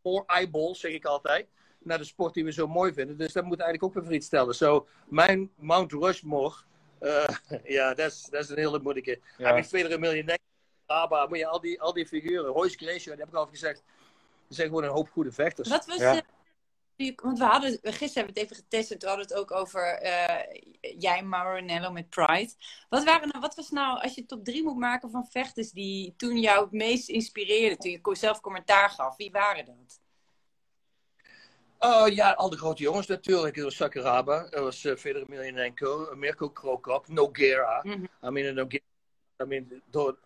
voor 0.02 0.24
eyeballs, 0.26 0.80
zeg 0.80 0.92
ik 0.92 1.06
altijd. 1.06 1.48
Naar 1.84 1.98
de 1.98 2.04
sport 2.04 2.34
die 2.34 2.44
we 2.44 2.52
zo 2.52 2.68
mooi 2.68 2.94
vinden. 2.94 3.18
Dus 3.18 3.34
dat 3.34 3.44
moet 3.44 3.60
eigenlijk 3.60 3.84
ook 3.84 3.94
weer 3.94 4.04
voor 4.04 4.14
iets 4.14 4.26
stellen. 4.26 4.56
Zo, 4.56 4.88
mijn 5.08 5.52
Mount 5.56 5.92
Rushmore 5.92 6.56
uh, 7.04 7.28
ja, 7.78 7.94
dat 7.94 8.30
is 8.32 8.50
een 8.50 8.58
hele 8.58 8.80
moeilijke. 8.80 9.20
Ja. 9.38 9.48
Heb 9.48 9.58
je 9.58 9.70
Federer 9.70 10.00
miljonair, 10.00 10.40
Aba, 10.86 11.26
moet 11.28 11.38
je 11.38 11.48
al 11.48 11.60
die, 11.60 11.82
al 11.82 11.94
die 11.94 12.08
figuren. 12.08 12.52
Royce 12.52 12.78
Gracie, 12.78 13.10
dat 13.10 13.20
heb 13.20 13.28
ik 13.28 13.36
al 13.36 13.46
gezegd. 13.46 13.84
Ze 14.48 14.54
zijn 14.54 14.68
gewoon 14.68 14.84
een 14.84 14.90
hoop 14.90 15.10
goede 15.10 15.32
vechters. 15.32 15.70
Wat 15.70 15.86
was 15.86 15.98
ja. 15.98 16.22
want 17.16 17.38
we 17.40 17.46
hadden, 17.46 17.72
gisteren 17.82 18.14
hebben 18.14 18.34
we 18.34 18.40
het 18.40 18.52
even 18.52 18.56
getest 18.56 18.92
en 18.92 19.00
toen 19.00 19.10
hadden 19.10 19.28
we 19.28 19.34
het 19.34 19.42
ook 19.42 19.52
over 19.52 20.04
uh, 20.04 21.00
jij, 21.00 21.24
Maranello 21.24 21.92
met 21.92 22.10
Pride. 22.10 22.54
Wat, 22.90 23.04
waren 23.04 23.28
nou, 23.28 23.40
wat 23.40 23.56
was 23.56 23.70
nou, 23.70 24.02
als 24.02 24.16
je 24.16 24.26
top 24.26 24.46
3 24.46 24.64
moet 24.64 24.78
maken 24.78 25.12
van 25.12 25.26
vechters 25.26 25.72
die 25.72 26.14
toen 26.18 26.40
jou 26.40 26.64
het 26.64 26.72
meest 26.72 27.10
inspireerden, 27.10 27.78
toen 27.78 27.92
je 27.92 28.16
zelf 28.16 28.42
commentaar 28.42 28.90
gaf, 28.90 29.16
wie 29.16 29.32
waren 29.32 29.66
dat? 29.66 30.02
Uh, 31.84 32.16
ja, 32.16 32.32
al 32.32 32.50
de 32.50 32.58
grote 32.58 32.84
jongens 32.84 33.08
natuurlijk. 33.08 33.58
Er 33.58 33.64
was 33.64 33.76
Sakuraba, 33.76 34.48
er 34.50 34.62
was 34.62 34.84
uh, 34.84 34.96
Federer 34.96 35.28
Emelianenko, 35.28 36.16
Mirko 36.16 36.50
Krokop, 36.50 37.08
Noguera. 37.08 37.82
Mm 37.84 37.92
-hmm. 37.92 38.30
I 38.30 38.32
mean, 38.32 38.56
Noguera, 38.56 38.84
I 39.44 39.46
mean 39.46 39.82
door 39.90 40.18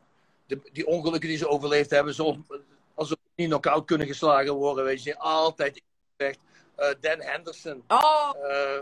de, 0.46 0.60
die 0.72 0.88
ongelukken 0.88 1.30
die 1.30 1.38
ze 1.38 1.48
overleefd 1.48 1.90
hebben, 1.90 2.14
zo, 2.14 2.46
als 2.94 3.08
ze 3.08 3.18
niet 3.36 3.48
knock-out 3.48 3.86
kunnen 3.86 4.08
geslagen 4.08 4.54
worden, 4.54 4.84
weet 4.84 5.04
je, 5.04 5.18
altijd 5.18 5.82
echt. 6.16 6.40
Uh, 6.78 6.90
Dan 7.00 7.22
Henderson. 7.22 7.84
Oh. 7.88 8.32
Uh, 8.36 8.80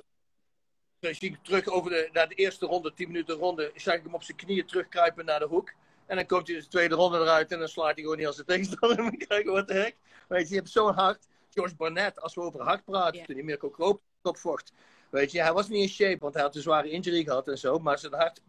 dus 1.00 1.20
ik 1.20 1.38
terug 1.44 1.67
over 1.67 1.91
de, 1.91 2.10
naar 2.12 2.29
de 2.29 2.36
eerste 2.36 2.65
ronde, 2.65 2.94
10 2.94 3.08
minuten 3.08 3.36
ronde, 3.36 3.72
zag 3.75 3.96
ik 3.96 4.03
hem 4.03 4.13
op 4.13 4.24
zijn 4.24 4.38
knieën 4.38 4.65
terugkruipen 4.65 5.25
naar 5.25 5.39
de 5.39 5.46
hoek. 5.46 5.72
En 6.05 6.15
dan 6.15 6.25
komt 6.25 6.48
hij 6.48 6.58
de 6.58 6.67
tweede 6.67 6.96
ronde 6.96 7.20
eruit 7.20 7.51
en 7.51 7.60
dan 7.60 7.67
slaat 7.67 7.94
hij 7.94 8.01
gewoon 8.03 8.17
niet 8.17 8.27
als 8.27 8.36
de 8.36 8.46
tegenstander. 8.46 8.98
En 9.00 9.03
dan 9.03 9.17
krijg 9.17 9.44
je 9.44 9.51
wat 9.51 9.67
de 9.67 9.74
hek. 9.74 9.96
Weet 10.27 10.48
je, 10.48 10.50
je 10.50 10.60
hebt 10.60 10.70
zo'n 10.72 10.94
hart. 10.94 11.27
George 11.56 11.76
Barnett, 11.76 12.22
als 12.22 12.36
we 12.36 12.42
over 12.42 12.62
hart 12.62 12.84
praten, 12.84 13.14
yeah. 13.14 13.26
toen 13.26 13.36
hij 13.36 13.44
Mirko 13.44 13.70
Kroop 13.70 14.02
opvocht. 14.22 14.74
Weet 15.10 15.32
je, 15.32 15.42
hij 15.42 15.54
was 15.54 15.68
niet 15.68 15.82
in 15.82 15.90
shape, 15.90 16.18
want 16.20 16.34
hij 16.34 16.44
had 16.44 16.56
een 16.56 16.62
zware 16.62 16.90
injury 16.90 17.24
gehad 17.24 17.48
en 17.48 17.58
zo. 17.58 17.80
Maar 17.80 18.00
zijn 18.00 18.14
hart 18.14 18.42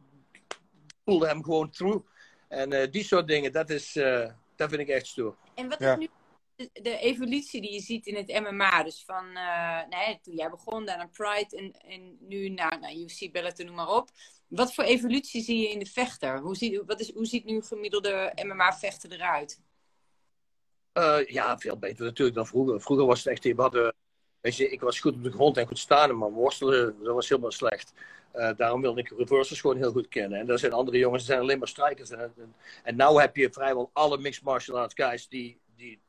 voelde 1.05 1.27
hem 1.27 1.45
gewoon 1.45 1.71
through. 1.71 2.07
En 2.49 2.73
uh, 2.73 2.91
die 2.91 3.05
soort 3.05 3.27
dingen, 3.27 3.53
dat, 3.53 3.71
is, 3.71 3.97
uh, 3.97 4.31
dat 4.57 4.69
vind 4.69 4.81
ik 4.81 4.89
echt 4.89 5.07
stoer. 5.07 5.37
En 5.55 5.69
wat 5.69 5.81
is 5.81 5.97
nu 5.97 6.09
de, 6.57 6.71
de, 6.73 6.99
evolutie 6.99 7.61
die 7.61 7.73
je 7.73 7.81
ziet 7.81 8.07
in 8.07 8.15
het 8.15 8.41
MMA? 8.41 8.83
Dus 8.83 9.05
van 9.05 9.27
uh, 9.27 9.87
nee, 9.89 10.19
toen 10.23 10.35
jij 10.35 10.51
begon, 10.51 10.85
naar 10.85 11.09
Pride 11.09 11.57
en, 11.57 11.73
en 11.73 12.17
nu 12.21 12.49
naar 12.49 12.79
nou, 12.81 13.03
UFC, 13.03 13.33
Bellator, 13.33 13.65
noem 13.65 13.75
maar 13.75 13.89
op. 13.89 14.11
Wat 14.49 14.75
voor 14.75 14.85
evolutie 14.85 15.43
zie 15.43 15.59
je 15.59 15.71
in 15.71 15.79
de 15.79 15.87
vechter? 15.87 16.39
Hoe 16.39 16.57
ziet, 16.57 16.83
wat 16.87 17.01
is, 17.01 17.13
hoe 17.13 17.27
ziet 17.27 17.45
nu 17.45 17.63
gemiddelde 17.63 18.33
MMA-vechter 18.43 19.13
eruit? 19.13 19.61
Uh, 20.99 21.27
ja, 21.27 21.59
veel 21.59 21.79
beter 21.79 22.05
natuurlijk 22.05 22.37
dan 22.37 22.47
vroeger. 22.47 22.81
Vroeger 22.81 23.07
was 23.07 23.25
het 23.25 23.27
echt, 23.27 23.45
we 23.45 23.63
hadden, 23.63 23.95
weet 24.41 24.57
je, 24.57 24.71
ik 24.71 24.81
was 24.81 25.01
goed 25.01 25.15
op 25.15 25.23
de 25.23 25.31
grond 25.31 25.57
en 25.57 25.67
goed 25.67 25.79
staan, 25.79 26.19
maar 26.19 26.31
worstelen, 26.31 27.03
dat 27.03 27.15
was 27.15 27.29
helemaal 27.29 27.53
slecht. 27.53 27.93
Uh, 28.35 28.51
daarom 28.57 28.81
wilde 28.81 29.01
ik 29.01 29.13
reversers 29.17 29.61
gewoon 29.61 29.77
heel 29.77 29.93
goed 29.93 30.09
kennen. 30.09 30.39
En 30.39 30.51
er 30.51 30.59
zijn 30.59 30.73
andere 30.73 30.99
jongens, 30.99 31.23
er 31.23 31.29
zijn 31.29 31.41
alleen 31.41 31.59
maar 31.59 31.69
strikers. 31.69 32.11
En, 32.11 32.19
en, 32.19 32.55
en 32.83 32.97
nu 32.97 33.21
heb 33.21 33.37
je 33.37 33.53
vrijwel 33.53 33.91
alle 33.93 34.19
mixed 34.19 34.45
martial 34.45 34.79
arts 34.79 34.95
guys 34.95 35.29
die, 35.29 35.61
die, 35.77 36.01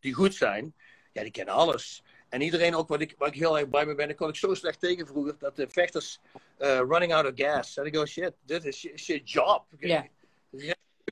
die 0.00 0.14
goed 0.14 0.34
zijn. 0.34 0.74
Ja, 1.12 1.22
die 1.22 1.30
kennen 1.30 1.54
alles. 1.54 2.02
En 2.28 2.40
iedereen 2.40 2.74
ook, 2.74 2.88
wat 2.88 3.00
ik, 3.00 3.14
wat 3.18 3.28
ik 3.28 3.34
heel 3.34 3.58
erg 3.58 3.68
blij 3.68 3.86
mee 3.86 3.94
ben, 3.94 4.06
daar 4.06 4.16
kon 4.16 4.28
ik 4.28 4.36
zo 4.36 4.54
slecht 4.54 4.80
tegen 4.80 5.06
vroeger, 5.06 5.34
dat 5.38 5.56
de 5.56 5.68
vechters 5.68 6.18
uh, 6.58 6.78
running 6.78 7.14
out 7.14 7.26
of 7.26 7.32
gas. 7.34 7.76
En 7.76 7.84
ik 7.84 7.96
go, 7.96 8.06
shit, 8.06 8.32
dit 8.44 8.64
is 8.64 9.06
je 9.06 9.22
job. 9.22 9.64
Yeah 9.78 10.04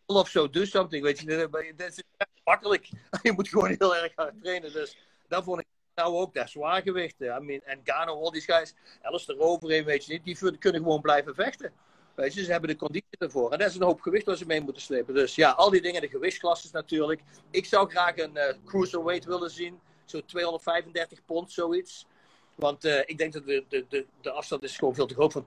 of 0.07 0.28
zo, 0.28 0.50
do 0.50 0.64
something. 0.64 1.02
Weet 1.02 1.19
je, 1.19 1.49
dat 1.76 1.88
is 1.88 2.02
makkelijk. 2.47 2.88
Je 3.23 3.33
moet 3.33 3.49
gewoon 3.49 3.75
heel 3.79 3.97
erg 3.97 4.12
hard 4.15 4.43
trainen. 4.43 4.73
Dus 4.73 4.97
dat 5.29 5.45
vond 5.45 5.61
ik 5.61 5.67
nou 5.95 6.15
ook, 6.15 6.35
dat 6.35 6.50
zwaargewichten. 6.50 7.26
I 7.26 7.45
mean, 7.45 7.61
en 7.65 7.81
Gano, 7.85 8.12
al 8.12 8.31
die 8.31 8.43
guys, 8.43 8.75
alles 9.03 9.29
eroverheen, 9.29 9.85
weet 9.85 10.05
je 10.05 10.12
niet, 10.12 10.25
die 10.25 10.59
kunnen 10.59 10.83
gewoon 10.83 11.00
blijven 11.00 11.35
vechten. 11.35 11.73
Weet 12.15 12.35
je, 12.35 12.45
ze 12.45 12.50
hebben 12.50 12.71
de 12.71 12.76
conditie 12.76 13.19
ervoor. 13.19 13.53
En 13.53 13.59
dat 13.59 13.69
is 13.69 13.75
een 13.75 13.83
hoop 13.83 14.00
gewicht 14.00 14.26
waar 14.26 14.37
ze 14.37 14.47
mee 14.47 14.61
moeten 14.61 14.83
slepen. 14.83 15.15
Dus 15.15 15.35
ja, 15.35 15.50
al 15.50 15.71
die 15.71 15.81
dingen, 15.81 16.00
de 16.00 16.09
gewichtsklasses 16.09 16.71
natuurlijk. 16.71 17.21
Ik 17.50 17.65
zou 17.65 17.91
graag 17.91 18.17
een 18.17 18.37
uh, 18.37 18.45
cruiserweight 18.65 19.25
willen 19.25 19.50
zien. 19.50 19.81
Zo 20.05 20.25
235 20.25 21.25
pond, 21.25 21.53
zoiets. 21.53 22.07
Want 22.55 22.85
uh, 22.85 22.99
ik 22.99 23.19
denk 23.19 23.33
dat 23.33 23.47
de, 23.47 23.65
de, 23.69 23.87
de, 23.88 24.07
de 24.21 24.31
afstand 24.31 24.62
is 24.62 24.76
gewoon 24.76 24.95
veel 24.95 25.07
te 25.07 25.15
groot 25.15 25.33
van 25.33 25.45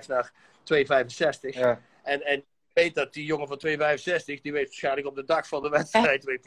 2,5 0.00 0.06
naar 0.06 0.32
2,65. 0.74 0.78
Ja. 1.40 1.82
En, 2.02 2.22
en 2.22 2.44
weet 2.80 2.94
dat 2.94 3.12
die 3.12 3.24
jongen 3.24 3.48
van 3.48 3.60
2,65, 3.66 4.40
die 4.42 4.52
weet 4.52 4.66
waarschijnlijk 4.66 5.06
op 5.06 5.14
de 5.14 5.24
dag 5.24 5.48
van 5.48 5.62
de 5.62 5.68
wedstrijd. 5.68 6.40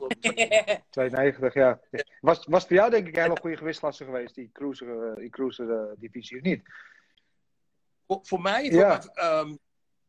2,90, 1.49 1.53
ja. 1.53 1.79
Was, 2.21 2.45
was 2.45 2.65
voor 2.65 2.75
jou 2.75 2.89
denk 2.89 3.07
ik 3.07 3.15
helemaal 3.15 3.37
goede 3.41 3.57
gewichtsklasse 3.57 4.05
geweest, 4.05 4.35
die 4.35 4.49
cruiser, 4.53 5.15
die 5.15 5.29
cruiser 5.29 5.67
uh, 5.67 5.91
divisie, 5.97 6.37
of 6.37 6.43
niet? 6.43 6.61
Voor, 8.07 8.19
voor 8.23 8.41
mij? 8.41 8.71
Voor 8.71 8.79
ja. 8.79 9.39
um, 9.39 9.57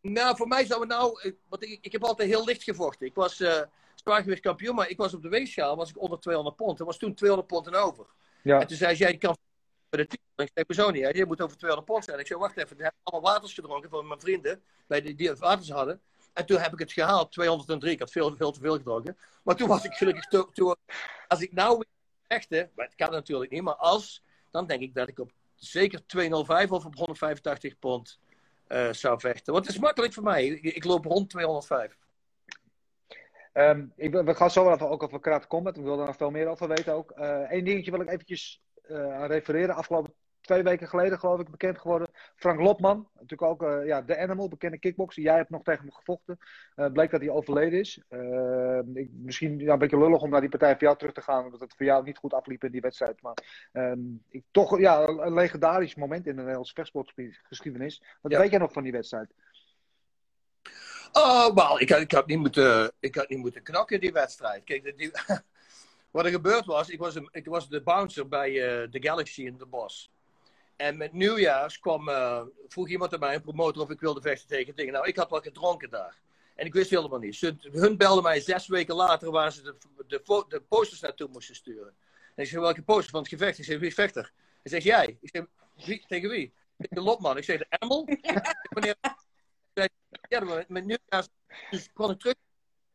nou, 0.00 0.36
voor 0.36 0.48
mij 0.48 0.64
zou 0.64 0.80
het 0.80 0.88
nou... 0.88 1.34
Want 1.48 1.64
ik, 1.64 1.78
ik 1.80 1.92
heb 1.92 2.04
altijd 2.04 2.28
heel 2.28 2.44
licht 2.44 2.62
gevochten. 2.62 3.06
Ik 3.06 3.14
was 3.14 3.40
uh, 3.40 3.60
zwaargewicht 3.94 4.40
kampioen, 4.40 4.74
maar 4.74 4.88
ik 4.88 4.96
was 4.96 5.14
op 5.14 5.22
de 5.22 5.28
weegschaal 5.28 5.76
was 5.76 5.90
ik 5.90 6.00
onder 6.00 6.20
200 6.20 6.56
pond. 6.56 6.80
Er 6.80 6.86
was 6.86 6.98
toen 6.98 7.14
200 7.14 7.48
pond 7.48 7.66
en 7.66 7.74
over. 7.74 8.06
Ja. 8.42 8.60
En 8.60 8.66
toen 8.66 8.76
zei 8.76 8.96
jij, 8.96 9.16
kan 9.16 9.36
bij 9.88 10.06
de. 10.06 10.18
Ik 10.34 10.50
zei, 10.54 10.66
zo 10.68 10.90
niet, 10.90 11.16
je 11.16 11.26
moet 11.26 11.40
over 11.40 11.56
200 11.56 11.90
pond 11.90 12.04
zijn. 12.04 12.18
Ik 12.18 12.26
zei, 12.26 12.38
wacht 12.38 12.56
even, 12.56 12.76
ik 12.76 12.82
heb 12.82 12.94
allemaal 13.02 13.32
waters 13.32 13.54
gedronken 13.54 13.90
van 13.90 14.06
mijn 14.06 14.20
vrienden, 14.20 14.62
bij 14.86 15.00
die, 15.00 15.14
die 15.14 15.34
waters 15.34 15.70
hadden. 15.70 16.00
En 16.32 16.46
toen 16.46 16.58
heb 16.58 16.72
ik 16.72 16.78
het 16.78 16.92
gehaald, 16.92 17.32
203. 17.32 17.92
Ik 17.92 17.98
had 17.98 18.10
veel, 18.10 18.36
veel 18.36 18.52
te 18.52 18.60
veel 18.60 18.76
gedronken. 18.76 19.16
Maar 19.42 19.56
toen 19.56 19.68
was 19.68 19.84
ik 19.84 19.92
gelukkig... 19.92 20.26
Toen, 20.52 20.76
als 21.28 21.40
ik 21.40 21.52
nou 21.52 21.76
weer 21.78 21.86
maar 22.74 22.86
het 22.86 22.94
kan 22.94 23.10
natuurlijk 23.10 23.50
niet, 23.50 23.62
maar 23.62 23.74
als, 23.74 24.24
dan 24.50 24.66
denk 24.66 24.82
ik 24.82 24.94
dat 24.94 25.08
ik 25.08 25.18
op 25.18 25.32
zeker 25.54 26.06
205 26.06 26.70
of 26.70 26.84
op 26.84 26.94
185 26.94 27.78
pond 27.78 28.18
uh, 28.68 28.92
zou 28.92 29.20
vechten. 29.20 29.52
Want 29.52 29.66
het 29.66 29.74
is 29.74 29.80
makkelijk 29.80 30.12
voor 30.12 30.22
mij. 30.22 30.46
Ik, 30.46 30.84
loop 30.84 31.04
rond 31.04 31.30
205. 31.30 31.96
Um, 33.54 33.92
ik, 33.96 34.12
we 34.12 34.34
gaan 34.34 34.50
zo 34.50 34.72
even 34.72 34.88
ook 34.88 35.02
over 35.02 35.20
Karate 35.20 35.46
Combat. 35.46 35.76
Ik 35.76 35.82
wil 35.82 36.00
er 36.00 36.06
nog 36.06 36.16
veel 36.16 36.30
meer 36.30 36.46
over 36.46 36.68
weten 36.68 36.94
ook. 36.94 37.12
Eén 37.16 37.58
uh, 37.58 37.64
dingetje 37.64 37.90
wil 37.90 38.00
ik 38.00 38.08
eventjes 38.08 38.62
uh, 38.86 39.24
refereren. 39.26 39.74
Afgelopen 39.74 40.14
twee 40.42 40.62
weken 40.62 40.88
geleden, 40.88 41.18
geloof 41.18 41.40
ik, 41.40 41.50
bekend 41.50 41.78
geworden. 41.78 42.08
Frank 42.36 42.60
Lopman, 42.60 43.08
natuurlijk 43.14 43.42
ook 43.42 43.62
uh, 43.62 43.86
ja, 43.86 44.02
de 44.02 44.18
Animal, 44.18 44.48
bekende 44.48 44.78
kickboxer. 44.78 45.22
Jij 45.22 45.36
hebt 45.36 45.50
nog 45.50 45.62
tegen 45.62 45.80
hem 45.80 45.92
gevochten. 45.92 46.38
Uh, 46.76 46.86
bleek 46.92 47.10
dat 47.10 47.20
hij 47.20 47.30
overleden 47.30 47.78
is. 47.78 48.02
Uh, 48.10 48.78
ik, 48.94 49.10
misschien 49.12 49.58
ja, 49.58 49.72
een 49.72 49.78
beetje 49.78 49.98
lullig 49.98 50.22
om 50.22 50.30
naar 50.30 50.40
die 50.40 50.50
partij 50.50 50.72
voor 50.72 50.82
jou 50.82 50.96
terug 50.96 51.14
te 51.14 51.20
gaan, 51.20 51.44
omdat 51.44 51.60
het 51.60 51.74
voor 51.76 51.86
jou 51.86 52.04
niet 52.04 52.18
goed 52.18 52.34
afliep 52.34 52.64
in 52.64 52.70
die 52.70 52.80
wedstrijd. 52.80 53.22
Maar 53.22 53.34
um, 53.72 54.22
ik, 54.28 54.44
toch 54.50 54.78
ja, 54.78 55.08
een 55.08 55.34
legendarisch 55.34 55.94
moment 55.94 56.26
in 56.26 56.32
de 56.32 56.40
Nederlandse 56.40 56.74
vechtsportgeschiedenis. 56.74 58.02
Wat 58.20 58.32
ja. 58.32 58.38
weet 58.38 58.50
jij 58.50 58.58
nog 58.58 58.72
van 58.72 58.82
die 58.82 58.92
wedstrijd? 58.92 59.34
Oh, 61.12 61.54
wel, 61.54 61.80
ik, 61.80 61.90
ik, 61.90 62.12
had 62.12 62.26
niet 62.26 62.38
moeten, 62.38 62.92
ik 63.00 63.14
had 63.14 63.28
niet 63.28 63.38
moeten 63.38 63.62
knakken 63.62 64.00
die 64.00 64.12
wedstrijd. 64.12 64.64
Kijk, 64.64 64.98
die, 64.98 65.10
wat 66.10 66.24
er 66.24 66.30
gebeurd 66.30 66.64
was, 66.64 66.88
ik 66.88 66.98
was, 66.98 67.14
een, 67.14 67.28
ik 67.32 67.46
was 67.46 67.68
de 67.68 67.82
bouncer 67.82 68.28
bij 68.28 68.52
The 68.90 69.02
Galaxy 69.02 69.42
in 69.42 69.58
de 69.58 69.66
bos. 69.66 70.10
En 70.82 70.96
met 70.96 71.12
nieuwjaars 71.12 71.78
kwam, 71.78 72.08
uh, 72.08 72.42
vroeg 72.68 72.88
iemand 72.88 73.12
aan 73.12 73.20
mij, 73.20 73.34
een 73.34 73.42
promotor, 73.42 73.82
of 73.82 73.90
ik 73.90 74.00
wilde 74.00 74.20
vechten 74.20 74.48
tegen 74.48 74.76
dingen. 74.76 74.92
Nou, 74.92 75.06
ik 75.06 75.16
had 75.16 75.30
wat 75.30 75.42
gedronken 75.42 75.90
daar. 75.90 76.20
En 76.54 76.66
ik 76.66 76.72
wist 76.72 76.90
helemaal 76.90 77.18
niet. 77.18 77.36
Ze, 77.36 77.56
hun 77.72 77.96
belden 77.96 78.22
mij 78.22 78.40
zes 78.40 78.66
weken 78.66 78.94
later 78.94 79.30
waar 79.30 79.52
ze 79.52 79.62
de, 79.62 79.76
de, 80.06 80.44
de 80.48 80.60
posters 80.60 81.00
naartoe 81.00 81.28
moesten 81.28 81.54
sturen. 81.54 81.94
En 82.34 82.42
ik 82.42 82.48
zei, 82.48 82.60
welke 82.60 82.82
poster 82.82 83.10
van 83.10 83.20
het 83.20 83.28
gevecht? 83.28 83.58
Ik 83.58 83.64
zei, 83.64 83.78
wie 83.78 83.94
vechter? 83.94 84.32
Hij 84.62 84.70
zegt, 84.72 84.84
jij. 84.84 85.18
Ik 85.20 85.28
zeg, 85.32 85.44
wie, 85.86 86.04
tegen 86.06 86.30
wie? 86.30 86.52
De 86.76 87.00
lopman. 87.00 87.36
Ik 87.36 87.44
zeg, 87.44 87.58
de 87.58 87.66
Animal? 87.68 88.08
Wanneer? 88.70 88.96
Ja, 90.28 90.64
met 90.68 90.84
nieuwjaars 90.84 91.28
dus 91.70 91.92
kwam 91.92 92.10
ik 92.10 92.18
terug. 92.18 92.34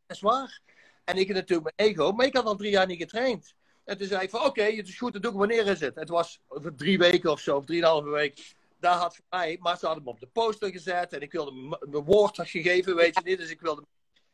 Dat 0.06 0.16
is 0.18 0.24
waar. 0.24 0.60
En 1.04 1.18
ik 1.18 1.28
had 1.28 1.36
natuurlijk 1.36 1.76
mijn 1.76 1.90
ego, 1.90 2.12
maar 2.12 2.26
ik 2.26 2.36
had 2.36 2.46
al 2.46 2.56
drie 2.56 2.72
jaar 2.72 2.86
niet 2.86 3.02
getraind. 3.02 3.56
En 3.88 3.98
toen 3.98 4.08
zei 4.08 4.22
ik 4.22 4.30
van 4.30 4.40
oké, 4.40 4.50
okay, 4.50 4.76
het 4.76 4.88
is 4.88 4.98
goed, 4.98 5.14
dan 5.14 5.22
doe 5.22 5.32
ik 5.32 5.38
wanneer 5.38 5.68
is 5.68 5.80
het? 5.80 5.96
Het 5.96 6.10
was 6.10 6.40
over 6.48 6.76
drie 6.76 6.98
weken 6.98 7.32
of 7.32 7.40
zo, 7.40 7.56
of 7.56 7.66
drieënhalve 7.66 8.10
week. 8.10 8.56
Daar 8.80 8.98
had 8.98 9.16
voor 9.16 9.26
mij, 9.30 9.58
maar 9.60 9.78
ze 9.78 9.86
hadden 9.86 10.04
me 10.04 10.10
op 10.10 10.20
de 10.20 10.28
poster 10.28 10.72
gezet 10.72 11.14
en 11.14 11.22
ik 11.22 11.32
wilde 11.32 11.78
mijn 11.90 12.04
woord 12.04 12.40
gegeven, 12.42 12.96
weet 12.96 13.16
je 13.16 13.22
niet. 13.24 13.38
Dus 13.38 13.50
ik 13.50 13.62
wilde 13.62 13.84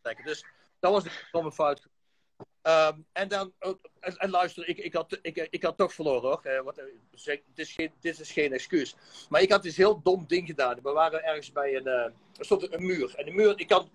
trekken. 0.01 0.25
Dus 0.25 0.45
dat 0.79 0.91
was 0.91 1.03
de 1.03 1.09
domme 1.31 1.51
fout. 1.51 1.87
Ehm, 2.61 2.97
en 3.11 3.27
dan, 3.27 3.53
en, 3.99 4.17
en 4.17 4.29
luister, 4.29 4.67
ik, 4.67 4.77
ik, 4.77 4.93
had, 4.93 5.19
ik, 5.21 5.47
ik 5.49 5.63
had 5.63 5.77
toch 5.77 5.93
verloren 5.93 6.29
hoor. 6.29 6.39
Eh, 6.43 6.61
wat, 6.61 6.77
eh, 6.77 6.85
zeg, 7.11 7.39
dit, 7.53 7.65
is 7.67 7.73
geen, 7.73 7.91
dit 7.99 8.19
is 8.19 8.31
geen 8.31 8.53
excuus. 8.53 8.95
Maar 9.29 9.41
ik 9.41 9.51
had 9.51 9.63
dus 9.63 9.77
heel 9.77 10.01
dom 10.01 10.27
ding 10.27 10.47
gedaan. 10.47 10.79
We 10.83 10.91
waren 10.91 11.23
ergens 11.23 11.51
bij 11.51 11.75
een, 11.75 11.87
eh, 11.87 12.11
er 12.37 12.45
stond 12.45 12.73
een 12.73 12.85
muur. 12.85 13.15
En 13.15 13.25
de 13.25 13.31
muur, 13.31 13.59
ik 13.59 13.67
kan, 13.67 13.89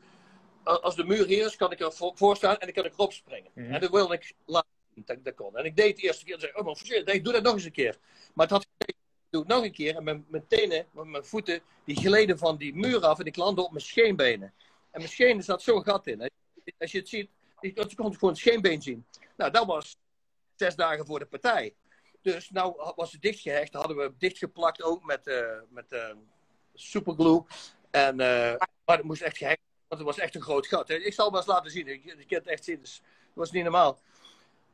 als 0.65 0.97
de 0.97 1.05
muur 1.05 1.27
hier 1.27 1.47
is, 1.47 1.57
kan 1.57 1.73
ik 1.73 1.81
er 1.81 1.93
voor, 1.93 2.37
staan 2.37 2.57
en 2.57 2.67
dan 2.67 2.75
kan 2.75 2.85
ik 2.85 2.93
erop 2.93 3.13
springen. 3.13 3.51
Mhm. 3.55 3.73
En 3.73 3.81
dat 3.81 3.91
wilde 3.91 4.15
ik 4.15 4.35
laten 4.45 4.78
dat, 5.07 5.25
dat 5.25 5.35
kon. 5.35 5.57
En 5.57 5.65
ik 5.65 5.77
deed 5.77 5.87
het 5.87 5.97
de 5.97 6.03
eerste 6.03 6.25
keer 6.25 6.35
en 6.35 6.41
zei, 6.41 6.53
oh 6.55 6.65
maar 6.65 6.77
shit, 6.77 7.09
ik 7.09 7.25
doe 7.25 7.33
dat 7.33 7.43
nog 7.43 7.55
eens 7.55 7.65
een 7.65 7.73
keer. 7.73 7.99
Maar 8.35 8.47
het 8.47 8.55
had 8.55 8.67
doe 9.31 9.41
het 9.41 9.51
nog 9.51 9.65
een 9.65 9.73
keer. 9.73 9.97
En 9.97 10.05
mijn, 10.05 10.25
mijn 10.29 10.47
tenen, 10.47 10.87
mijn, 10.93 11.25
voeten, 11.25 11.61
die 11.85 11.97
gleden 11.97 12.39
van 12.39 12.57
die 12.57 12.75
muur 12.75 13.01
af 13.01 13.19
en 13.19 13.25
ik 13.25 13.37
landde 13.37 13.65
op 13.65 13.71
mijn 13.71 13.85
scheenbenen. 13.85 14.53
En 14.91 15.01
mijn 15.01 15.09
schenen 15.09 15.45
zat 15.45 15.63
zo'n 15.63 15.85
gat 15.85 16.07
in. 16.07 16.31
Als 16.79 16.93
je 16.93 16.99
het 16.99 17.09
ziet, 17.09 17.31
ik 17.61 17.75
kon 17.75 18.15
gewoon 18.15 18.31
het 18.31 18.39
scheenbeen 18.39 18.83
zien. 18.83 19.07
Nou, 19.37 19.51
dat 19.51 19.67
was 19.67 19.97
zes 20.57 20.77
dagen 20.77 21.07
voor 21.07 21.19
de 21.19 21.27
partij. 21.27 21.75
Dus 22.23 22.51
nou 22.51 22.93
was 22.97 23.13
het 23.13 23.23
dichtgehecht. 23.23 23.75
hadden 23.75 23.97
we 23.97 24.13
dichtgeplakt 24.19 24.83
ook 24.83 25.05
met, 25.05 25.27
eh, 25.27 25.61
met 25.69 25.93
eh, 25.93 26.15
superglue. 26.75 27.45
En, 27.91 28.21
eh, 28.21 28.55
maar 28.85 28.97
het 28.97 29.03
moest 29.03 29.23
echt 29.23 29.37
gehecht 29.37 29.67
want 29.89 30.01
het 30.01 30.11
was 30.11 30.19
echt 30.19 30.35
een 30.35 30.43
groot 30.43 30.67
gat. 30.67 30.91
Ik 30.91 31.13
zal 31.13 31.25
het 31.25 31.35
maar 31.35 31.43
eens 31.43 31.53
laten 31.53 31.71
zien. 31.71 31.87
Ik 31.89 32.27
kan 32.29 32.39
het 32.39 32.47
echt 32.47 32.65
zien. 32.65 32.81
Dus 32.81 33.03
was 33.33 33.51
niet 33.51 33.63
normaal. 33.63 33.99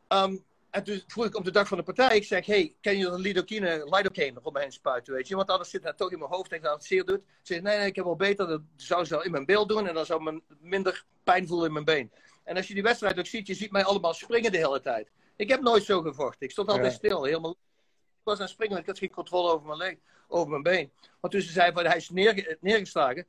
Ehm, 0.09 0.37
en 0.71 0.85
toen 0.85 1.03
vroeg 1.07 1.25
ik 1.25 1.37
op 1.37 1.45
de 1.45 1.51
dag 1.51 1.69
van 1.69 1.79
de 1.79 1.85
partij. 1.85 2.17
Ik 2.17 2.25
zeg, 2.25 2.47
hey, 2.47 2.75
kan 2.81 2.97
je 2.97 3.07
een 3.07 3.21
lidocaine, 3.21 3.85
lidocaine 3.97 4.41
om 4.43 4.53
me 4.53 4.61
heen 4.61 4.73
spuiten, 4.73 5.15
weet 5.15 5.29
je? 5.29 5.37
Want 5.37 5.51
anders 5.51 5.71
zit 5.71 5.83
dat 5.83 5.97
toch 5.97 6.13
in 6.13 6.19
mijn 6.19 6.31
hoofd 6.31 6.53
en 6.53 6.63
dat 6.63 6.73
het 6.75 6.85
zeer 6.85 7.05
doet. 7.05 7.21
Ze 7.21 7.53
zei, 7.55 7.61
nee, 7.61 7.79
nee, 7.79 7.87
ik 7.87 7.97
heb 7.97 8.05
wel 8.05 8.17
beter. 8.17 8.47
Dat 8.49 8.61
zou 8.77 9.05
ze 9.05 9.15
wel 9.15 9.23
in 9.25 9.31
mijn 9.31 9.45
beeld 9.45 9.69
doen. 9.69 9.87
En 9.89 9.95
dan 9.95 10.07
zou 10.07 10.23
men 10.23 10.43
minder 10.61 11.05
pijn 11.25 11.47
voelen 11.47 11.67
in 11.67 11.73
mijn 11.73 11.85
been. 11.85 12.13
En 12.45 12.57
als 12.57 12.69
je 12.69 12.75
die 12.75 12.83
wedstrijd 12.83 13.19
ook 13.19 13.27
ziet, 13.27 13.47
je 13.47 13.55
ziet 13.55 13.71
mij 13.73 13.85
allemaal 13.85 14.15
springen 14.15 14.53
de 14.53 14.59
hele 14.59 14.81
tijd. 14.81 15.11
Ik 15.37 15.49
heb 15.49 15.61
nooit 15.61 15.83
zo 15.85 16.01
gevochten. 16.01 16.41
Ik 16.47 16.51
stond 16.51 16.69
altijd 16.69 16.87
Ja. 16.93 16.99
stil. 16.99 17.25
Helemaal... 17.25 17.51
Ik 17.51 18.31
was 18.31 18.35
aan 18.39 18.41
het 18.45 18.51
springen, 18.55 18.79
ik 18.79 18.87
had 18.87 18.99
geen 18.99 19.11
controle 19.11 19.51
over 19.53 19.67
mijn, 19.67 19.79
leg, 19.79 19.95
over 20.29 20.49
mijn 20.51 20.63
been. 20.63 20.93
Want 21.21 21.33
toen 21.33 21.43
ze 21.43 21.53
zei 21.53 21.73
van 21.73 21.85
hij 21.87 21.97
is 21.97 22.11
neerge- 22.11 22.57
neergeslagen. 22.61 23.27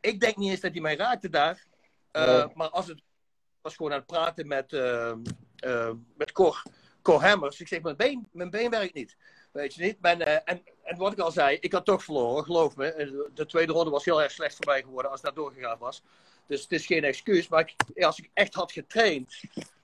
Ik 0.00 0.20
denk 0.20 0.36
niet 0.36 0.50
eens 0.50 0.60
dat 0.60 0.72
hij 0.72 0.80
mij 0.80 0.96
raakte 0.96 1.28
daar. 1.28 1.66
Uh, 2.12 2.26
Nee. 2.26 2.46
Maar 2.54 2.68
als 2.68 2.86
het 2.86 3.02
was 3.62 3.76
gewoon 3.76 3.92
aan 3.92 3.98
het 3.98 4.06
praten 4.06 4.46
met, 4.46 4.72
uh, 4.72 5.12
met 6.16 6.32
Cor, 6.32 6.62
Cor 7.02 7.22
Hammers. 7.22 7.60
Ik 7.60 7.68
zeg, 7.68 7.82
mijn 7.82 7.96
been, 7.96 8.28
mijn 8.32 8.50
been 8.50 8.70
werkt 8.70 8.94
niet. 8.94 9.16
Weet 9.52 9.74
je 9.74 9.82
niet? 9.82 9.96
Uh, 10.02 10.20
en, 10.44 10.62
en 10.82 10.96
wat 10.96 11.12
ik 11.12 11.18
al 11.18 11.30
zei, 11.30 11.56
ik 11.60 11.72
had 11.72 11.84
toch 11.84 12.04
verloren, 12.04 12.44
geloof 12.44 12.76
me. 12.76 13.28
De 13.34 13.46
tweede 13.46 13.72
ronde 13.72 13.90
was 13.90 14.04
heel 14.04 14.22
erg 14.22 14.30
slecht 14.30 14.56
voor 14.56 14.66
mij 14.66 14.82
geworden 14.82 15.10
als 15.10 15.20
dat 15.20 15.34
doorgegaan 15.34 15.78
was. 15.78 16.02
Dus 16.46 16.62
het 16.62 16.72
is 16.72 16.86
geen 16.86 17.04
excuus. 17.04 17.48
Maar 17.48 17.72
ik, 17.94 18.04
als 18.04 18.18
ik 18.18 18.30
echt 18.34 18.54
had 18.54 18.72
getraind, 18.72 19.40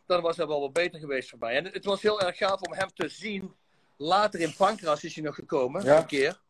dan 0.06 0.22
was 0.22 0.36
dat 0.36 0.48
wel 0.48 0.60
wat 0.60 0.72
beter 0.72 1.00
geweest 1.00 1.28
voor 1.30 1.38
mij. 1.38 1.56
En 1.56 1.64
het 1.64 1.84
was 1.84 2.02
heel 2.02 2.20
erg 2.20 2.36
gaaf 2.36 2.60
om 2.60 2.72
hem 2.72 2.88
te 2.94 3.08
zien. 3.08 3.54
Later 3.96 4.40
in 4.40 4.54
Pancras 4.56 5.04
is 5.04 5.14
hij 5.14 5.24
nog 5.24 5.34
gekomen, 5.34 5.84
Ja. 5.84 5.98
een 5.98 6.06
keer. 6.06 6.40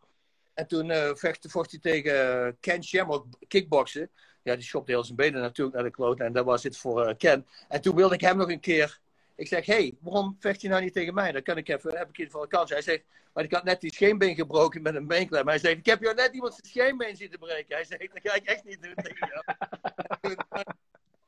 En 0.55 0.67
toen 0.67 0.91
uh, 0.91 1.11
vecht, 1.15 1.47
vocht 1.51 1.71
hij 1.71 1.81
tegen 1.81 2.57
Ken 2.61 2.85
Shamrock, 2.85 3.27
kickboksen. 3.49 4.11
Ja, 4.43 4.55
die 4.55 4.65
schopte 4.65 4.91
heel 4.93 5.05
zijn 5.05 5.17
benen 5.17 5.41
natuurlijk 5.41 5.77
naar 5.77 5.85
de 5.85 5.91
kloot. 5.91 6.21
En 6.21 6.33
dat 6.33 6.45
was 6.45 6.63
het 6.63 6.77
voor 6.77 7.09
uh, 7.09 7.15
Ken. 7.19 7.47
En 7.69 7.81
toen 7.81 7.97
wilde 7.97 8.15
ik 8.15 8.21
hem 8.21 8.37
nog 8.37 8.51
een 8.51 8.61
keer... 8.61 8.99
Ik 9.37 9.49
zeg, 9.49 9.67
hé, 9.67 9.75
hey, 9.75 9.97
waarom 10.01 10.37
vecht 10.39 10.61
je 10.61 10.69
nou 10.69 10.83
niet 10.83 10.93
tegen 10.93 11.15
mij? 11.15 11.33
Dan 11.33 11.43
kan 11.43 11.57
ik 11.57 11.69
even, 11.69 11.97
heb 11.97 12.09
ik 12.09 12.19
in 12.19 12.25
ieder 12.25 12.25
geval 12.25 12.43
een 12.43 12.49
kans. 12.49 12.71
Hij 12.71 12.83
zegt, 12.83 13.05
maar 13.33 13.45
ik 13.45 13.53
had 13.53 13.65
net 13.65 13.81
die 13.81 13.95
scheenbeen 13.95 14.35
gebroken 14.35 14.83
met 14.83 14.95
een 14.95 15.07
beenklem. 15.07 15.49
Hij 15.49 15.59
zegt, 15.59 15.77
ik 15.77 15.87
heb 15.87 16.01
jou 16.01 16.15
net 16.15 16.35
iemand 16.35 16.53
zijn 16.53 16.67
scheenbeen 16.67 17.17
zien 17.17 17.31
te 17.31 17.39
breken. 17.39 17.75
Hij 17.75 17.85
zegt, 17.85 18.01
dat 18.01 18.21
ga 18.23 18.35
ik 18.35 18.45
echt 18.45 18.65
niet 18.65 18.83
doen 18.83 18.95
tegen 18.95 19.29
jou. 19.29 19.45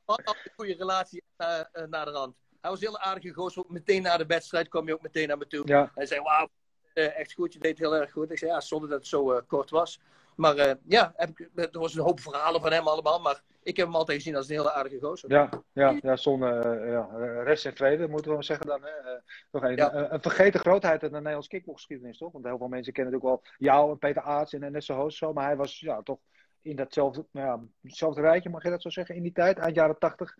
had 0.04 0.36
een 0.44 0.52
goede 0.56 0.74
relatie 0.74 1.22
uh, 1.38 1.60
uh, 1.72 1.84
naar 1.84 2.04
de 2.04 2.10
rand. 2.10 2.34
Hij 2.60 2.70
was 2.70 2.80
een 2.80 2.86
heel 2.86 2.98
aardige 2.98 3.34
gozer. 3.34 3.64
Meteen 3.68 4.02
na 4.02 4.16
de 4.16 4.26
wedstrijd 4.26 4.68
kwam 4.68 4.84
hij 4.84 4.94
ook 4.94 5.02
meteen 5.02 5.28
naar 5.28 5.38
me 5.38 5.46
toe. 5.46 5.66
Ja. 5.66 5.90
Hij 5.94 6.06
zei, 6.06 6.20
wauw, 6.20 6.48
uh, 6.94 7.18
echt 7.18 7.32
goed. 7.32 7.52
Je 7.52 7.58
deed 7.58 7.78
heel 7.78 7.96
erg 7.96 8.12
goed. 8.12 8.30
Ik 8.30 8.38
zei, 8.38 8.50
ja, 8.50 8.60
zonder 8.60 8.88
dat 8.88 8.98
het 8.98 9.08
zo 9.08 9.32
uh, 9.32 9.38
kort 9.46 9.70
was. 9.70 10.00
Maar 10.38 10.56
uh, 10.56 10.72
ja, 10.86 11.12
heb 11.16 11.28
ik, 11.28 11.48
er 11.54 11.80
was 11.80 11.94
een 11.94 12.02
hoop 12.02 12.20
verhalen 12.20 12.60
van 12.60 12.72
hem 12.72 12.88
allemaal. 12.88 13.20
Maar 13.20 13.42
ik 13.62 13.76
heb 13.76 13.86
hem 13.86 13.94
altijd 13.94 14.16
gezien 14.16 14.36
als 14.36 14.48
een 14.48 14.56
hele 14.56 14.72
aardige 14.72 15.00
gozer. 15.00 15.30
Ja, 15.30 15.48
ja, 15.72 15.98
ja 16.02 16.16
zonder 16.16 16.84
uh, 16.84 16.92
ja, 16.92 17.06
rest 17.42 17.66
en 17.66 17.74
tweede 17.74 18.08
moeten 18.08 18.26
we 18.26 18.32
wel 18.32 18.42
zeggen 18.42 18.66
dan. 18.66 18.82
Hè? 18.82 18.88
Uh, 18.88 19.20
nog 19.50 19.62
een, 19.62 19.76
ja. 19.76 19.94
een, 19.94 20.14
een 20.14 20.20
vergeten 20.20 20.60
grootheid 20.60 21.02
in 21.02 21.08
de 21.08 21.14
Nederlandse 21.14 21.50
kickboxgeschiedenis, 21.50 22.18
toch? 22.18 22.32
Want 22.32 22.44
heel 22.44 22.58
veel 22.58 22.68
mensen 22.68 22.92
kennen 22.92 23.12
natuurlijk 23.12 23.42
wel 23.42 23.52
jou 23.68 23.90
en 23.90 23.98
Peter 23.98 24.22
Aarts 24.22 24.52
en 24.52 24.72
Nesse 24.72 24.92
Hoos 24.92 25.16
zo. 25.16 25.32
Maar 25.32 25.46
hij 25.46 25.56
was 25.56 25.80
ja, 25.80 26.02
toch 26.02 26.18
in 26.62 26.76
datzelfde, 26.76 27.26
nou 27.30 27.46
ja, 27.46 27.66
hetzelfde 27.88 28.20
rijtje, 28.20 28.50
mag 28.50 28.62
je 28.62 28.70
dat 28.70 28.82
zo 28.82 28.90
zeggen, 28.90 29.14
in 29.14 29.22
die 29.22 29.32
tijd, 29.32 29.58
eind 29.58 29.74
jaren 29.74 29.98
tachtig. 29.98 30.36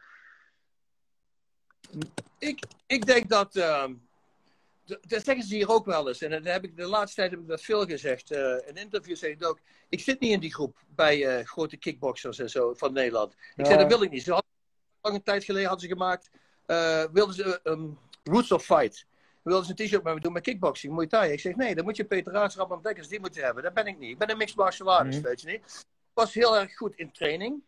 Ik, 2.38 2.62
ik 2.86 3.06
denk 3.06 3.28
dat... 3.28 3.56
Dat 4.88 5.24
zeggen 5.24 5.42
ze 5.42 5.54
hier 5.54 5.68
ook 5.68 5.84
wel 5.84 6.08
eens. 6.08 6.22
En 6.22 6.30
dat 6.30 6.44
heb 6.44 6.64
ik, 6.64 6.76
de 6.76 6.86
laatste 6.86 7.16
tijd 7.16 7.30
heb 7.30 7.40
ik 7.40 7.48
dat 7.48 7.60
veel 7.60 7.86
gezegd. 7.86 8.32
Uh, 8.32 8.38
in 8.66 8.74
interviews 8.74 9.18
zeg 9.18 9.30
ik 9.30 9.46
ook. 9.46 9.60
Ik 9.88 10.00
zit 10.00 10.20
niet 10.20 10.32
in 10.32 10.40
die 10.40 10.54
groep 10.54 10.76
bij 10.88 11.38
uh, 11.38 11.46
grote 11.46 11.76
kickboxers 11.76 12.38
en 12.38 12.50
zo 12.50 12.74
van 12.74 12.92
Nederland. 12.92 13.34
Ik 13.56 13.66
zei, 13.66 13.78
dat 13.78 13.88
wil 13.88 14.02
ik 14.02 14.10
niet. 14.10 14.22
Ze 14.22 14.32
hadden, 14.32 14.50
lange 15.00 15.22
tijd 15.22 15.44
geleden 15.44 15.68
hadden 15.68 15.88
ze 15.88 15.94
gemaakt. 15.94 16.30
Uh, 16.66 17.04
wilden 17.12 17.34
ze 17.34 17.60
um, 17.64 17.98
Roots 18.22 18.52
of 18.52 18.64
Fight. 18.64 19.06
Wilden 19.42 19.64
ze 19.64 19.70
een 19.70 19.86
t-shirt 19.86 20.02
met 20.02 20.14
me 20.14 20.20
doen 20.20 20.32
met 20.32 20.42
kickboxing, 20.42 20.92
Muay 20.92 21.06
Thai. 21.06 21.32
Ik 21.32 21.40
zeg, 21.40 21.54
nee, 21.54 21.74
dan 21.74 21.84
moet 21.84 21.96
je 21.96 22.04
Peter 22.04 22.32
Raats, 22.32 22.56
Rabban 22.56 22.82
Dekkers, 22.82 23.08
die 23.08 23.20
moeten 23.20 23.44
hebben. 23.44 23.62
Dat 23.62 23.74
ben 23.74 23.86
ik 23.86 23.98
niet. 23.98 24.10
Ik 24.10 24.18
ben 24.18 24.30
een 24.30 24.36
mixed 24.36 24.56
martial 24.56 24.92
artist, 24.92 25.18
mm 25.18 25.22
-hmm. 25.22 25.30
weet 25.30 25.40
je 25.40 25.46
niet. 25.46 25.86
Ik 25.86 26.14
was 26.14 26.34
heel 26.34 26.56
erg 26.56 26.76
goed 26.76 26.96
in 26.96 27.12
training. 27.12 27.62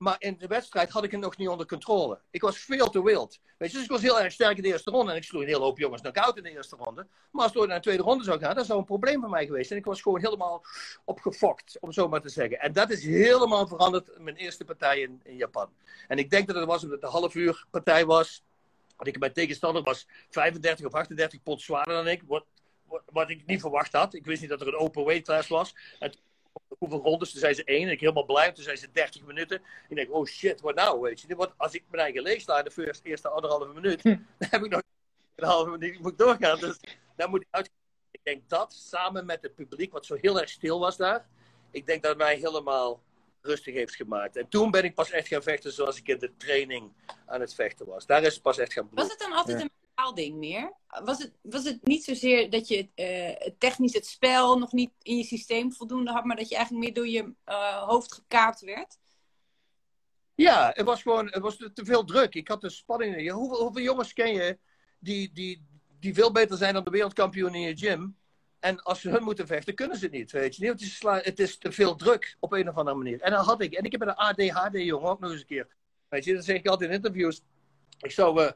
Maar 0.00 0.16
in 0.18 0.36
de 0.38 0.46
wedstrijd 0.46 0.90
had 0.90 1.04
ik 1.04 1.10
hem 1.10 1.20
nog 1.20 1.36
niet 1.36 1.48
onder 1.48 1.66
controle. 1.66 2.20
Ik 2.30 2.40
was 2.40 2.58
veel 2.58 2.90
te 2.90 3.02
wild. 3.02 3.40
Weet 3.56 3.70
je, 3.70 3.76
dus 3.76 3.84
ik 3.84 3.90
was 3.90 4.02
heel 4.02 4.20
erg 4.20 4.32
sterk 4.32 4.56
in 4.56 4.62
de 4.62 4.68
eerste 4.68 4.90
ronde. 4.90 5.10
En 5.10 5.16
ik 5.16 5.24
sloeg 5.24 5.42
een 5.42 5.48
hele 5.48 5.62
hoop 5.62 5.78
jongens 5.78 6.00
knock-out 6.02 6.36
in 6.36 6.42
de 6.42 6.50
eerste 6.50 6.76
ronde. 6.76 7.06
Maar 7.30 7.42
als 7.42 7.54
het 7.54 7.66
naar 7.66 7.76
de 7.76 7.82
tweede 7.82 8.02
ronde 8.02 8.24
zou 8.24 8.38
gaan, 8.38 8.54
dat 8.54 8.66
zou 8.66 8.78
een 8.78 8.84
probleem 8.84 9.20
voor 9.20 9.30
mij 9.30 9.46
geweest. 9.46 9.70
En 9.70 9.76
ik 9.76 9.84
was 9.84 10.02
gewoon 10.02 10.20
helemaal 10.20 10.64
opgefokt, 11.04 11.78
om 11.80 11.92
zo 11.92 12.08
maar 12.08 12.20
te 12.20 12.28
zeggen. 12.28 12.60
En 12.60 12.72
dat 12.72 12.90
is 12.90 13.04
helemaal 13.04 13.66
veranderd 13.66 14.18
mijn 14.18 14.36
eerste 14.36 14.64
partij 14.64 15.00
in, 15.00 15.20
in 15.24 15.36
Japan. 15.36 15.68
En 16.08 16.18
ik 16.18 16.30
denk 16.30 16.46
dat 16.46 16.56
het 16.56 16.66
was 16.66 16.82
omdat 16.82 17.00
het 17.00 17.10
een 17.10 17.20
half 17.20 17.34
uur 17.34 17.66
partij 17.70 18.06
was. 18.06 18.42
Want 18.96 19.08
ik 19.08 19.18
mijn 19.18 19.32
tegenstander 19.32 19.82
was 19.82 20.06
35 20.30 20.86
of 20.86 20.92
38 20.92 21.42
pond 21.42 21.62
zwaarder 21.62 21.94
dan 21.94 22.08
ik. 22.08 22.22
Wat, 22.26 22.44
wat, 23.12 23.30
ik 23.30 23.46
niet 23.46 23.60
verwacht 23.60 23.92
had. 23.92 24.14
Ik 24.14 24.26
wist 24.26 24.40
niet 24.40 24.50
dat 24.50 24.60
er 24.60 24.68
een 24.68 24.78
open 24.78 25.04
weight 25.04 25.24
class 25.24 25.48
was. 25.48 25.74
Hoeveel 26.78 27.02
rondes? 27.02 27.30
Toen 27.30 27.40
zei 27.40 27.54
ze 27.54 27.64
één. 27.64 27.86
En 27.86 27.92
ik 27.92 28.00
helemaal 28.00 28.24
blij. 28.24 28.52
Toen 28.52 28.64
zei 28.64 28.76
ze 28.76 28.90
30 28.92 29.24
minuten. 29.24 29.62
Ik 29.88 29.96
denk, 29.96 30.12
oh 30.14 30.26
shit, 30.26 30.60
wat 30.60 30.74
nou? 30.74 31.00
Weet 31.00 31.20
je? 31.20 31.36
Want 31.36 31.52
als 31.56 31.74
ik 31.74 31.84
mijn 31.90 32.02
eigen 32.02 32.22
lees 32.22 32.42
sla 32.42 32.58
in 32.58 32.70
de 32.74 32.86
eerste, 32.86 33.08
eerste 33.08 33.28
anderhalve 33.28 33.72
minuut, 33.72 34.02
dan 34.02 34.24
heb 34.38 34.64
ik 34.64 34.70
nog 34.70 34.82
een 35.34 35.48
halve 35.48 35.70
minuut 35.70 36.00
moet 36.00 36.18
doorgaan. 36.18 36.58
Dus 36.58 36.80
dan 37.16 37.30
moet 37.30 37.40
ik 37.40 37.48
uit. 37.50 37.70
Ik 38.10 38.20
denk 38.22 38.48
dat 38.48 38.72
samen 38.72 39.26
met 39.26 39.42
het 39.42 39.54
publiek, 39.54 39.92
wat 39.92 40.06
zo 40.06 40.16
heel 40.20 40.40
erg 40.40 40.50
stil 40.50 40.78
was 40.78 40.96
daar, 40.96 41.26
ik 41.70 41.86
denk 41.86 42.02
dat 42.02 42.16
mij 42.16 42.36
helemaal 42.36 43.02
rustig 43.42 43.74
heeft 43.74 43.94
gemaakt. 43.94 44.36
En 44.36 44.48
toen 44.48 44.70
ben 44.70 44.84
ik 44.84 44.94
pas 44.94 45.10
echt 45.10 45.28
gaan 45.28 45.42
vechten 45.42 45.72
zoals 45.72 45.98
ik 45.98 46.08
in 46.08 46.18
de 46.18 46.36
training 46.36 46.92
aan 47.26 47.40
het 47.40 47.54
vechten 47.54 47.86
was. 47.86 48.06
Daar 48.06 48.22
is 48.22 48.34
het 48.34 48.42
pas 48.42 48.58
echt 48.58 48.72
gaan 48.72 48.88
bloeden. 48.88 49.08
Was 49.08 49.18
het 49.18 49.28
dan 49.28 49.38
altijd 49.38 49.58
ja. 49.58 49.64
een 49.64 49.79
ding 50.14 50.36
meer? 50.36 50.72
Was 51.04 51.18
het, 51.18 51.32
was 51.42 51.64
het 51.64 51.86
niet 51.86 52.04
zozeer 52.04 52.50
dat 52.50 52.68
je 52.68 52.88
uh, 52.94 53.50
technisch 53.58 53.92
het 53.92 54.06
spel 54.06 54.58
nog 54.58 54.72
niet 54.72 54.90
in 55.02 55.16
je 55.16 55.24
systeem 55.24 55.72
voldoende 55.72 56.10
had, 56.10 56.24
maar 56.24 56.36
dat 56.36 56.48
je 56.48 56.56
eigenlijk 56.56 56.84
meer 56.84 56.94
door 56.94 57.08
je 57.08 57.34
uh, 57.46 57.82
hoofd 57.82 58.14
gekaapt 58.14 58.60
werd? 58.60 58.98
Ja, 60.34 60.70
het 60.74 60.86
was 60.86 61.02
gewoon 61.02 61.26
het 61.26 61.42
was 61.42 61.56
te 61.56 61.84
veel 61.84 62.04
druk. 62.04 62.34
Ik 62.34 62.48
had 62.48 62.60
de 62.60 62.70
spanning. 62.70 63.30
Hoeveel, 63.30 63.62
hoeveel 63.62 63.82
jongens 63.82 64.12
ken 64.12 64.32
je 64.32 64.58
die, 64.98 65.32
die, 65.32 65.66
die 66.00 66.14
veel 66.14 66.32
beter 66.32 66.56
zijn 66.56 66.74
dan 66.74 66.84
de 66.84 66.90
wereldkampioen 66.90 67.54
in 67.54 67.60
je 67.60 67.76
gym? 67.76 68.18
En 68.60 68.82
als 68.82 69.00
ze 69.00 69.10
hun 69.10 69.22
moeten 69.22 69.46
vechten, 69.46 69.74
kunnen 69.74 69.96
ze 69.96 70.04
het 70.04 70.12
niet, 70.12 70.32
weet 70.32 70.56
je. 70.56 70.66
Het 70.66 70.80
is, 70.80 71.02
het 71.02 71.38
is 71.38 71.58
te 71.58 71.72
veel 71.72 71.96
druk, 71.96 72.36
op 72.40 72.52
een 72.52 72.68
of 72.68 72.76
andere 72.76 72.96
manier. 72.96 73.20
En 73.20 73.30
dan 73.30 73.44
had 73.44 73.60
ik, 73.60 73.74
en 73.74 73.84
ik 73.84 73.92
heb 73.92 74.00
een 74.00 74.14
ADHD-jongen 74.14 75.10
ook 75.10 75.20
nog 75.20 75.30
eens 75.30 75.40
een 75.40 75.46
keer. 75.46 75.68
Weet 76.08 76.24
je, 76.24 76.34
dat 76.34 76.44
zeg 76.44 76.56
ik 76.56 76.66
altijd 76.66 76.90
in 76.90 76.96
interviews. 76.96 77.42
Ik 77.98 78.10
zou, 78.10 78.40
uh, 78.42 78.50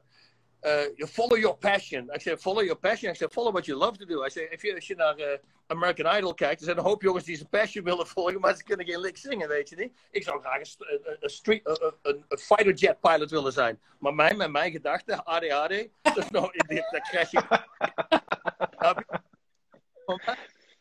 uh, 0.64 1.06
follow 1.06 1.38
your 1.38 1.56
passion. 1.56 2.10
Ik 2.12 2.20
zeg, 2.20 2.40
follow 2.40 2.62
your 2.62 2.78
passion. 2.78 3.10
Ik 3.10 3.16
zeg, 3.16 3.32
follow 3.32 3.52
what 3.52 3.66
you 3.66 3.78
love 3.78 3.96
to 3.96 4.04
do. 4.04 4.22
Ik 4.22 4.60
je, 4.62 4.74
als 4.74 4.86
je 4.86 4.94
naar 4.94 5.18
uh, 5.18 5.26
American 5.66 6.16
Idol 6.16 6.34
kijkt, 6.34 6.60
er 6.60 6.66
zijn 6.66 6.78
een 6.78 6.84
hoop 6.84 7.02
jongens 7.02 7.24
die 7.24 7.36
zijn 7.36 7.48
passion 7.48 7.84
willen 7.84 8.06
volgen, 8.14 8.40
maar 8.40 8.56
ze 8.56 8.64
kunnen 8.64 8.86
geen 8.86 9.00
lick 9.00 9.16
zingen, 9.16 9.48
weet 9.48 9.68
je 9.68 9.76
niet. 9.76 9.92
Ik 10.10 10.22
zou 10.22 10.40
graag 10.40 10.58
een, 10.58 11.30
street, 11.30 11.88
een, 12.02 12.24
fighter 12.38 12.72
jet 12.72 13.00
pilot 13.00 13.30
willen 13.30 13.52
zijn. 13.52 13.80
Maar 13.98 14.14
mij, 14.14 14.34
met 14.34 14.50
mijn 14.50 14.72
gedachten, 14.72 15.24
ADHD, 15.34 15.88
dus 16.14 16.30
nou, 16.30 16.50
dat 16.90 17.08
crash. 17.08 17.32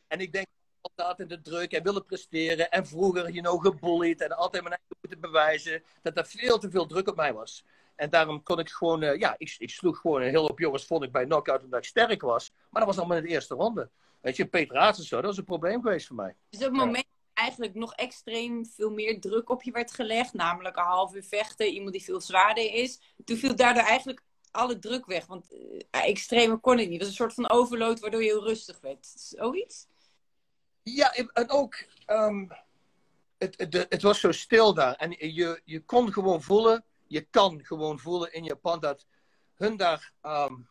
En 0.08 0.20
ik 0.20 0.32
denk 0.32 0.48
altijd 0.96 1.20
in 1.20 1.28
de 1.36 1.42
druk 1.42 1.72
en 1.72 1.84
willen 1.84 2.06
presteren. 2.06 2.72
En 2.72 2.88
vroeger, 2.88 3.30
you 3.30 3.42
know, 3.42 3.62
gebullied 3.66 4.22
en 4.22 4.32
altijd 4.32 4.64
mijn 4.64 4.76
eigen 4.76 4.98
moeten 5.02 5.20
bewijzen. 5.20 5.84
Dat 6.02 6.18
er 6.18 6.26
veel 6.26 6.58
te 6.58 6.70
veel 6.70 6.86
druk 6.86 7.08
op 7.08 7.16
mij 7.16 7.34
was. 7.34 7.66
En 7.96 8.10
daarom 8.10 8.44
kon 8.44 8.60
ik 8.60 8.70
gewoon, 8.70 9.04
uh, 9.04 9.20
ja, 9.20 9.36
ik, 9.38 9.56
ik, 9.58 9.70
sloeg 9.70 10.00
gewoon 10.00 10.22
een 10.22 10.30
heel 10.30 10.48
hoop 10.48 10.60
jongens, 10.60 10.86
vond 10.86 11.04
ik 11.04 11.12
bij 11.12 11.26
knockout 11.26 11.64
omdat 11.64 11.80
ik 11.80 11.86
sterk 11.86 12.22
was. 12.22 12.52
Maar 12.70 12.86
dat 12.86 12.90
was 12.90 12.98
allemaal 12.98 13.18
in 13.18 13.24
de 13.24 13.30
eerste 13.30 13.56
ronde. 13.56 13.90
Weet 14.22 14.36
je, 14.36 14.46
Peter 14.46 14.76
en 14.76 14.96
zo, 14.96 15.16
dat 15.16 15.26
was 15.26 15.38
een 15.38 15.44
probleem 15.44 15.82
geweest 15.82 16.08
voor 16.08 16.16
mij. 16.16 16.36
Dus 16.50 16.60
op 16.60 16.66
het 16.66 16.76
moment 16.76 17.06
eigenlijk 17.34 17.74
nog 17.74 17.94
extreem 17.94 18.66
veel 18.66 18.92
meer 18.92 19.20
druk 19.20 19.50
op 19.50 19.64
je 19.64 19.72
werd 19.72 19.92
gelegd, 19.92 20.34
namelijk 20.34 20.78
een 20.78 20.84
half 20.84 21.16
uur 21.16 21.24
vechten, 21.24 21.68
iemand 21.68 21.92
die 21.92 22.04
veel 22.04 22.22
zwaarder 22.22 22.74
is, 22.74 23.00
toen 23.26 23.38
viel 23.38 23.56
daardoor 23.56 23.84
eigenlijk 23.84 24.24
alle 24.52 24.80
druk 24.80 25.06
weg. 25.06 25.26
Want 25.26 25.52
uh, 25.52 25.80
extreme 25.92 26.58
kon 26.58 26.80
ik 26.80 26.90
niet. 26.90 27.02
Het 27.02 27.02
was 27.02 27.10
een 27.10 27.14
soort 27.14 27.34
van 27.34 27.50
overload 27.50 28.00
waardoor 28.00 28.24
je 28.24 28.30
heel 28.30 28.44
rustig 28.44 28.80
werd. 28.82 29.06
Zoiets? 29.16 29.88
Ja, 30.84 31.14
en 31.14 31.50
ook... 31.50 31.86
Um, 32.08 32.52
het, 33.38 33.54
het, 33.58 33.86
het, 33.90 34.02
was 34.02 34.20
zo 34.20 34.32
stil 34.32 34.74
daar. 34.74 34.96
En 34.96 35.34
je, 35.34 35.62
je 35.64 35.80
kon 35.82 36.14
gewoon 36.14 36.42
voelen... 36.42 36.86
Je 37.14 37.22
kan 37.30 37.66
gewoon 37.66 38.00
voelen 38.00 38.34
in 38.34 38.44
Japan 38.44 38.80
dat 38.80 39.06
hun 39.56 39.78
daar... 39.78 40.12
Um, 40.26 40.68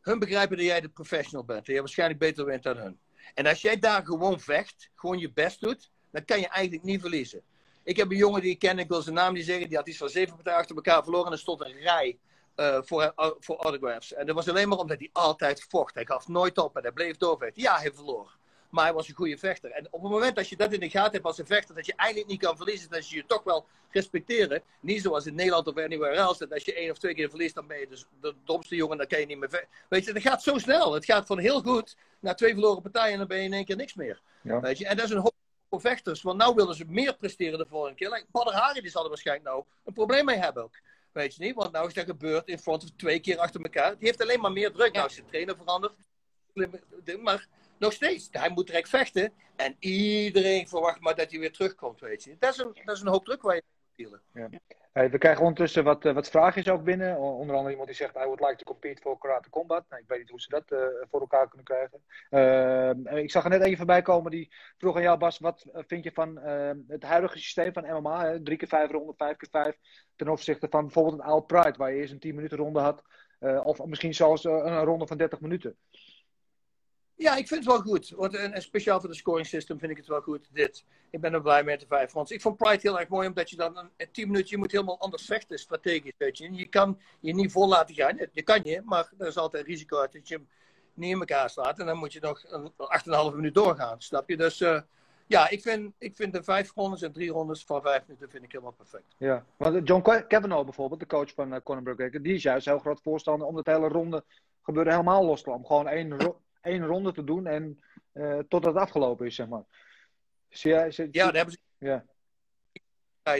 hun 0.00 0.18
begrijpen 0.18 0.56
dat 0.56 0.66
jij 0.66 0.80
de 0.80 0.88
professional 0.88 1.44
bent. 1.44 1.66
Dat 1.66 1.74
je 1.74 1.80
waarschijnlijk 1.80 2.18
beter 2.18 2.44
bent 2.44 2.62
dan 2.62 2.76
hun. 2.76 2.98
En 3.34 3.46
als 3.46 3.62
jij 3.62 3.78
daar 3.78 4.04
gewoon 4.04 4.40
vecht, 4.40 4.90
gewoon 4.94 5.18
je 5.18 5.32
best 5.32 5.60
doet, 5.60 5.90
dan 6.10 6.24
kan 6.24 6.40
je 6.40 6.48
eigenlijk 6.48 6.84
niet 6.84 7.00
verliezen. 7.00 7.42
Ik 7.82 7.96
heb 7.96 8.10
een 8.10 8.16
jongen 8.16 8.40
die 8.40 8.50
ik 8.50 8.58
ken, 8.58 8.78
ik 8.78 8.88
wil 8.88 9.02
zijn 9.02 9.14
naam 9.14 9.32
niet 9.32 9.44
zeggen, 9.44 9.68
die 9.68 9.76
had 9.76 9.88
iets 9.88 9.98
van 9.98 10.08
zeven 10.08 10.34
partijen 10.34 10.58
achter 10.58 10.76
elkaar 10.76 11.02
verloren 11.02 11.26
en 11.26 11.32
er 11.32 11.38
stond 11.38 11.60
een 11.60 11.80
rij 11.80 12.18
uh, 12.56 12.78
voor, 12.82 13.12
voor 13.38 13.56
autographs. 13.56 14.12
En 14.12 14.26
dat 14.26 14.34
was 14.34 14.48
alleen 14.48 14.68
maar 14.68 14.78
omdat 14.78 14.98
hij 14.98 15.10
altijd 15.12 15.66
vocht. 15.68 15.94
Hij 15.94 16.06
gaf 16.06 16.28
nooit 16.28 16.58
op 16.58 16.76
en 16.76 16.82
hij 16.82 16.92
bleef 16.92 17.16
doorvechten. 17.16 17.62
Ja, 17.62 17.78
hij 17.78 17.92
verloor. 17.92 18.36
Maar 18.70 18.84
hij 18.84 18.92
was 18.92 19.08
een 19.08 19.14
goede 19.14 19.38
vechter. 19.38 19.70
En 19.70 19.86
op 19.90 20.02
het 20.02 20.10
moment 20.10 20.36
dat 20.36 20.48
je 20.48 20.56
dat 20.56 20.72
in 20.72 20.80
de 20.80 20.90
gaten 20.90 21.12
hebt 21.12 21.24
als 21.24 21.38
een 21.38 21.46
vechter, 21.46 21.74
dat 21.74 21.86
je 21.86 21.92
eigenlijk 21.96 22.30
niet 22.30 22.40
kan 22.40 22.56
verliezen, 22.56 22.90
dat 22.90 23.08
je 23.08 23.16
je 23.16 23.26
toch 23.26 23.42
wel 23.44 23.66
respecteren. 23.90 24.62
Niet 24.80 25.02
zoals 25.02 25.26
in 25.26 25.34
Nederland 25.34 25.66
of 25.66 25.76
anywhere 25.76 26.14
else, 26.14 26.38
dat 26.38 26.52
als 26.52 26.64
je 26.64 26.74
één 26.74 26.90
of 26.90 26.98
twee 26.98 27.14
keer 27.14 27.28
verliest, 27.28 27.54
dan 27.54 27.66
ben 27.66 27.78
je 27.78 27.88
dus 27.88 28.04
de 28.20 28.34
domste 28.44 28.76
jongen, 28.76 28.96
dan 28.96 29.06
kan 29.06 29.20
je 29.20 29.26
niet 29.26 29.38
meer 29.38 29.50
vechten. 29.50 29.68
Weet 29.88 30.04
je, 30.04 30.12
dat 30.12 30.22
gaat 30.22 30.42
zo 30.42 30.58
snel. 30.58 30.92
Het 30.92 31.04
gaat 31.04 31.26
van 31.26 31.38
heel 31.38 31.62
goed 31.62 31.96
naar 32.20 32.36
twee 32.36 32.52
verloren 32.52 32.82
partijen 32.82 33.12
en 33.12 33.18
dan 33.18 33.28
ben 33.28 33.38
je 33.38 33.44
in 33.44 33.52
één 33.52 33.64
keer 33.64 33.76
niks 33.76 33.94
meer. 33.94 34.20
Ja. 34.42 34.60
Weet 34.60 34.78
je, 34.78 34.86
en 34.86 34.96
dat 34.96 35.04
is 35.04 35.10
een 35.10 35.20
hoop 35.20 35.34
voor 35.70 35.80
vechters, 35.80 36.22
want 36.22 36.46
nu 36.46 36.54
willen 36.54 36.74
ze 36.74 36.84
meer 36.88 37.16
presteren 37.16 37.58
de 37.58 37.66
volgende 37.68 37.96
keer. 37.96 38.10
Like, 38.10 38.26
Badr 38.30 38.52
Hari, 38.52 38.80
die 38.80 38.90
zal 38.90 39.02
er 39.02 39.08
waarschijnlijk 39.08 39.48
nou 39.48 39.64
een 39.84 39.92
probleem 39.92 40.24
mee 40.24 40.36
hebben 40.36 40.62
ook. 40.62 40.78
Weet 41.12 41.34
je 41.34 41.44
niet, 41.44 41.54
want 41.54 41.72
nou 41.72 41.86
is 41.86 41.94
dat 41.94 42.04
gebeurd 42.04 42.48
in 42.48 42.58
front 42.58 42.82
of 42.82 42.90
twee 42.96 43.20
keer 43.20 43.38
achter 43.38 43.60
elkaar. 43.60 43.98
Die 43.98 44.06
heeft 44.06 44.22
alleen 44.22 44.40
maar 44.40 44.52
meer 44.52 44.72
druk. 44.72 44.94
Ja. 44.94 44.98
Nou 44.98 45.08
is 45.08 45.16
de 45.16 45.24
trainer 45.24 45.56
veranderd. 45.56 45.92
Maar 47.22 47.46
nog 47.78 47.92
steeds, 47.92 48.28
hij 48.30 48.50
moet 48.50 48.66
direct 48.66 48.88
vechten. 48.88 49.32
En 49.56 49.76
iedereen 49.78 50.68
verwacht 50.68 51.00
maar 51.00 51.14
dat 51.14 51.30
hij 51.30 51.40
weer 51.40 51.52
terugkomt, 51.52 52.00
weet 52.00 52.24
je. 52.24 52.36
Dat 52.38 52.52
is 52.52 52.58
een, 52.58 52.76
dat 52.84 52.96
is 52.96 53.02
een 53.02 53.08
hoop 53.08 53.24
druk 53.24 53.42
waar 53.42 53.54
je 53.54 53.62
moet. 53.62 54.20
Ja. 54.32 54.48
We 54.92 55.18
krijgen 55.18 55.42
ondertussen 55.42 55.84
wat, 55.84 56.04
uh, 56.04 56.12
wat 56.12 56.30
vragen 56.30 56.72
ook 56.72 56.84
binnen. 56.84 57.16
Onder 57.18 57.54
andere 57.54 57.70
iemand 57.70 57.88
die 57.88 57.96
zegt, 57.96 58.16
I 58.16 58.24
would 58.24 58.40
like 58.40 58.56
to 58.56 58.64
compete 58.64 59.02
for 59.02 59.18
Karate 59.18 59.50
Combat. 59.50 59.84
Nou, 59.88 60.02
ik 60.02 60.08
weet 60.08 60.18
niet 60.18 60.30
hoe 60.30 60.40
ze 60.40 60.48
dat 60.48 60.72
uh, 60.72 60.78
voor 61.10 61.20
elkaar 61.20 61.48
kunnen 61.48 61.66
krijgen. 61.66 62.02
Uh, 62.30 63.22
ik 63.22 63.30
zag 63.30 63.44
er 63.44 63.50
net 63.50 63.62
even 63.62 63.76
voorbij 63.76 64.02
komen 64.02 64.30
die 64.30 64.52
vroeg 64.78 64.96
aan 64.96 65.02
jou, 65.02 65.18
Bas, 65.18 65.38
wat 65.38 65.66
vind 65.72 66.04
je 66.04 66.12
van 66.12 66.36
het 66.88 67.02
huidige 67.02 67.38
systeem 67.38 67.72
van 67.72 67.98
MMA? 67.98 68.24
Hè? 68.24 68.42
Drie 68.42 68.56
keer 68.56 68.68
vijf 68.68 68.90
ronde, 68.90 69.12
vijf 69.16 69.36
keer 69.36 69.48
vijf. 69.50 69.76
Ten 70.16 70.28
opzichte 70.28 70.66
van 70.70 70.82
bijvoorbeeld 70.82 71.14
een 71.14 71.26
All 71.26 71.42
Pride, 71.42 71.74
waar 71.76 71.92
je 71.92 72.00
eerst 72.00 72.12
een 72.12 72.18
10 72.18 72.34
minuten 72.34 72.58
ronde 72.58 72.80
had. 72.80 73.02
of 73.64 73.84
misschien 73.84 74.14
zelfs 74.14 74.44
een 74.44 74.84
ronde 74.84 75.06
van 75.06 75.16
30 75.16 75.40
minuten. 75.40 75.76
Ja, 77.18 77.36
ik 77.36 77.48
vind 77.48 77.64
het 77.64 77.72
wel 77.72 77.82
goed. 77.82 78.12
Want, 78.16 78.36
en, 78.36 78.62
speciaal 78.62 79.00
voor 79.00 79.08
de 79.08 79.14
scoring 79.14 79.46
system 79.46 79.78
vind 79.78 79.90
ik 79.90 79.96
het 79.96 80.06
wel 80.06 80.20
goed, 80.20 80.48
dit. 80.52 80.84
Ik 81.10 81.20
ben 81.20 81.32
er 81.32 81.42
blij 81.42 81.64
met 81.64 81.80
de 81.80 81.86
vijf 81.86 82.12
rondes. 82.12 82.32
Ik 82.32 82.40
vond 82.40 82.56
Pride 82.56 82.78
heel 82.82 83.00
erg 83.00 83.08
mooi, 83.08 83.28
omdat 83.28 83.50
je 83.50 83.56
dan 83.56 83.76
een, 83.76 84.10
tien 84.12 84.26
minuten, 84.26 84.50
je 84.50 84.56
moet 84.56 84.72
helemaal 84.72 85.00
anders 85.00 85.24
vechten, 85.24 85.58
strategisch, 85.58 86.12
je. 86.18 86.66
Kan 86.68 87.00
je 87.20 87.34
niet 87.34 87.52
vol 87.52 87.68
laten 87.68 87.94
gaan. 87.94 88.28
Je 88.32 88.42
kan 88.42 88.60
je, 88.62 88.82
maar 88.84 89.12
er 89.18 89.26
is 89.26 89.36
altijd 89.36 89.66
risico 89.66 90.00
uit 90.00 90.12
dat 90.12 90.28
je 90.28 90.34
hem 90.34 90.48
niet 90.94 91.10
in 91.10 91.18
elkaar 91.18 91.50
slaat. 91.50 91.78
En 91.78 91.86
dan 91.86 91.98
moet 91.98 92.12
je 92.12 92.20
nog 92.20 92.44
een, 92.48 92.72
acht 92.76 93.06
en 93.06 93.12
een 93.12 93.18
half 93.18 93.34
minuut 93.34 93.54
doorgaan, 93.54 94.00
snap 94.00 94.28
je? 94.28 94.36
Dus 94.36 94.60
uh, 94.60 94.80
ja, 95.26 95.48
ik 95.48 95.62
vind, 95.62 95.92
ik 95.98 96.16
vind 96.16 96.32
de 96.32 96.42
vijf 96.42 96.72
rondes 96.74 97.02
en 97.02 97.12
drie 97.12 97.30
rondes 97.30 97.64
van 97.64 97.82
vijf 97.82 98.02
minuten 98.06 98.30
vind 98.30 98.44
ik 98.44 98.52
helemaal 98.52 98.74
perfect. 98.76 99.14
Ja, 99.16 99.44
want 99.56 99.88
John 99.88 100.24
Kavanaugh 100.28 100.64
bijvoorbeeld, 100.64 101.00
de 101.00 101.06
coach 101.06 101.34
van 101.34 101.54
uh, 101.54 101.60
Conor 101.64 101.96
die 101.96 102.34
is 102.34 102.42
juist 102.42 102.66
heel 102.66 102.78
groot 102.78 103.00
voorstander 103.02 103.46
om 103.46 103.54
dat 103.54 103.66
hele 103.66 103.88
ronde 103.88 104.24
gebeuren 104.62 104.92
helemaal 104.92 105.24
los 105.24 105.42
te. 105.42 105.58
Gewoon 105.62 105.88
één 105.88 106.08
één 106.68 106.86
ronde 106.86 107.12
te 107.12 107.24
doen 107.24 107.46
en 107.46 107.80
uh, 108.12 108.38
totdat 108.38 108.74
het 108.74 108.82
afgelopen 108.82 109.26
is, 109.26 109.34
zeg 109.34 109.48
maar. 109.48 109.64
Zie 110.48 110.70
jij, 110.70 110.90
zie, 110.90 111.08
ja, 111.10 111.24
daar 111.24 111.34
hebben 111.34 111.54
ze. 111.54 111.60
Ja. 111.78 112.04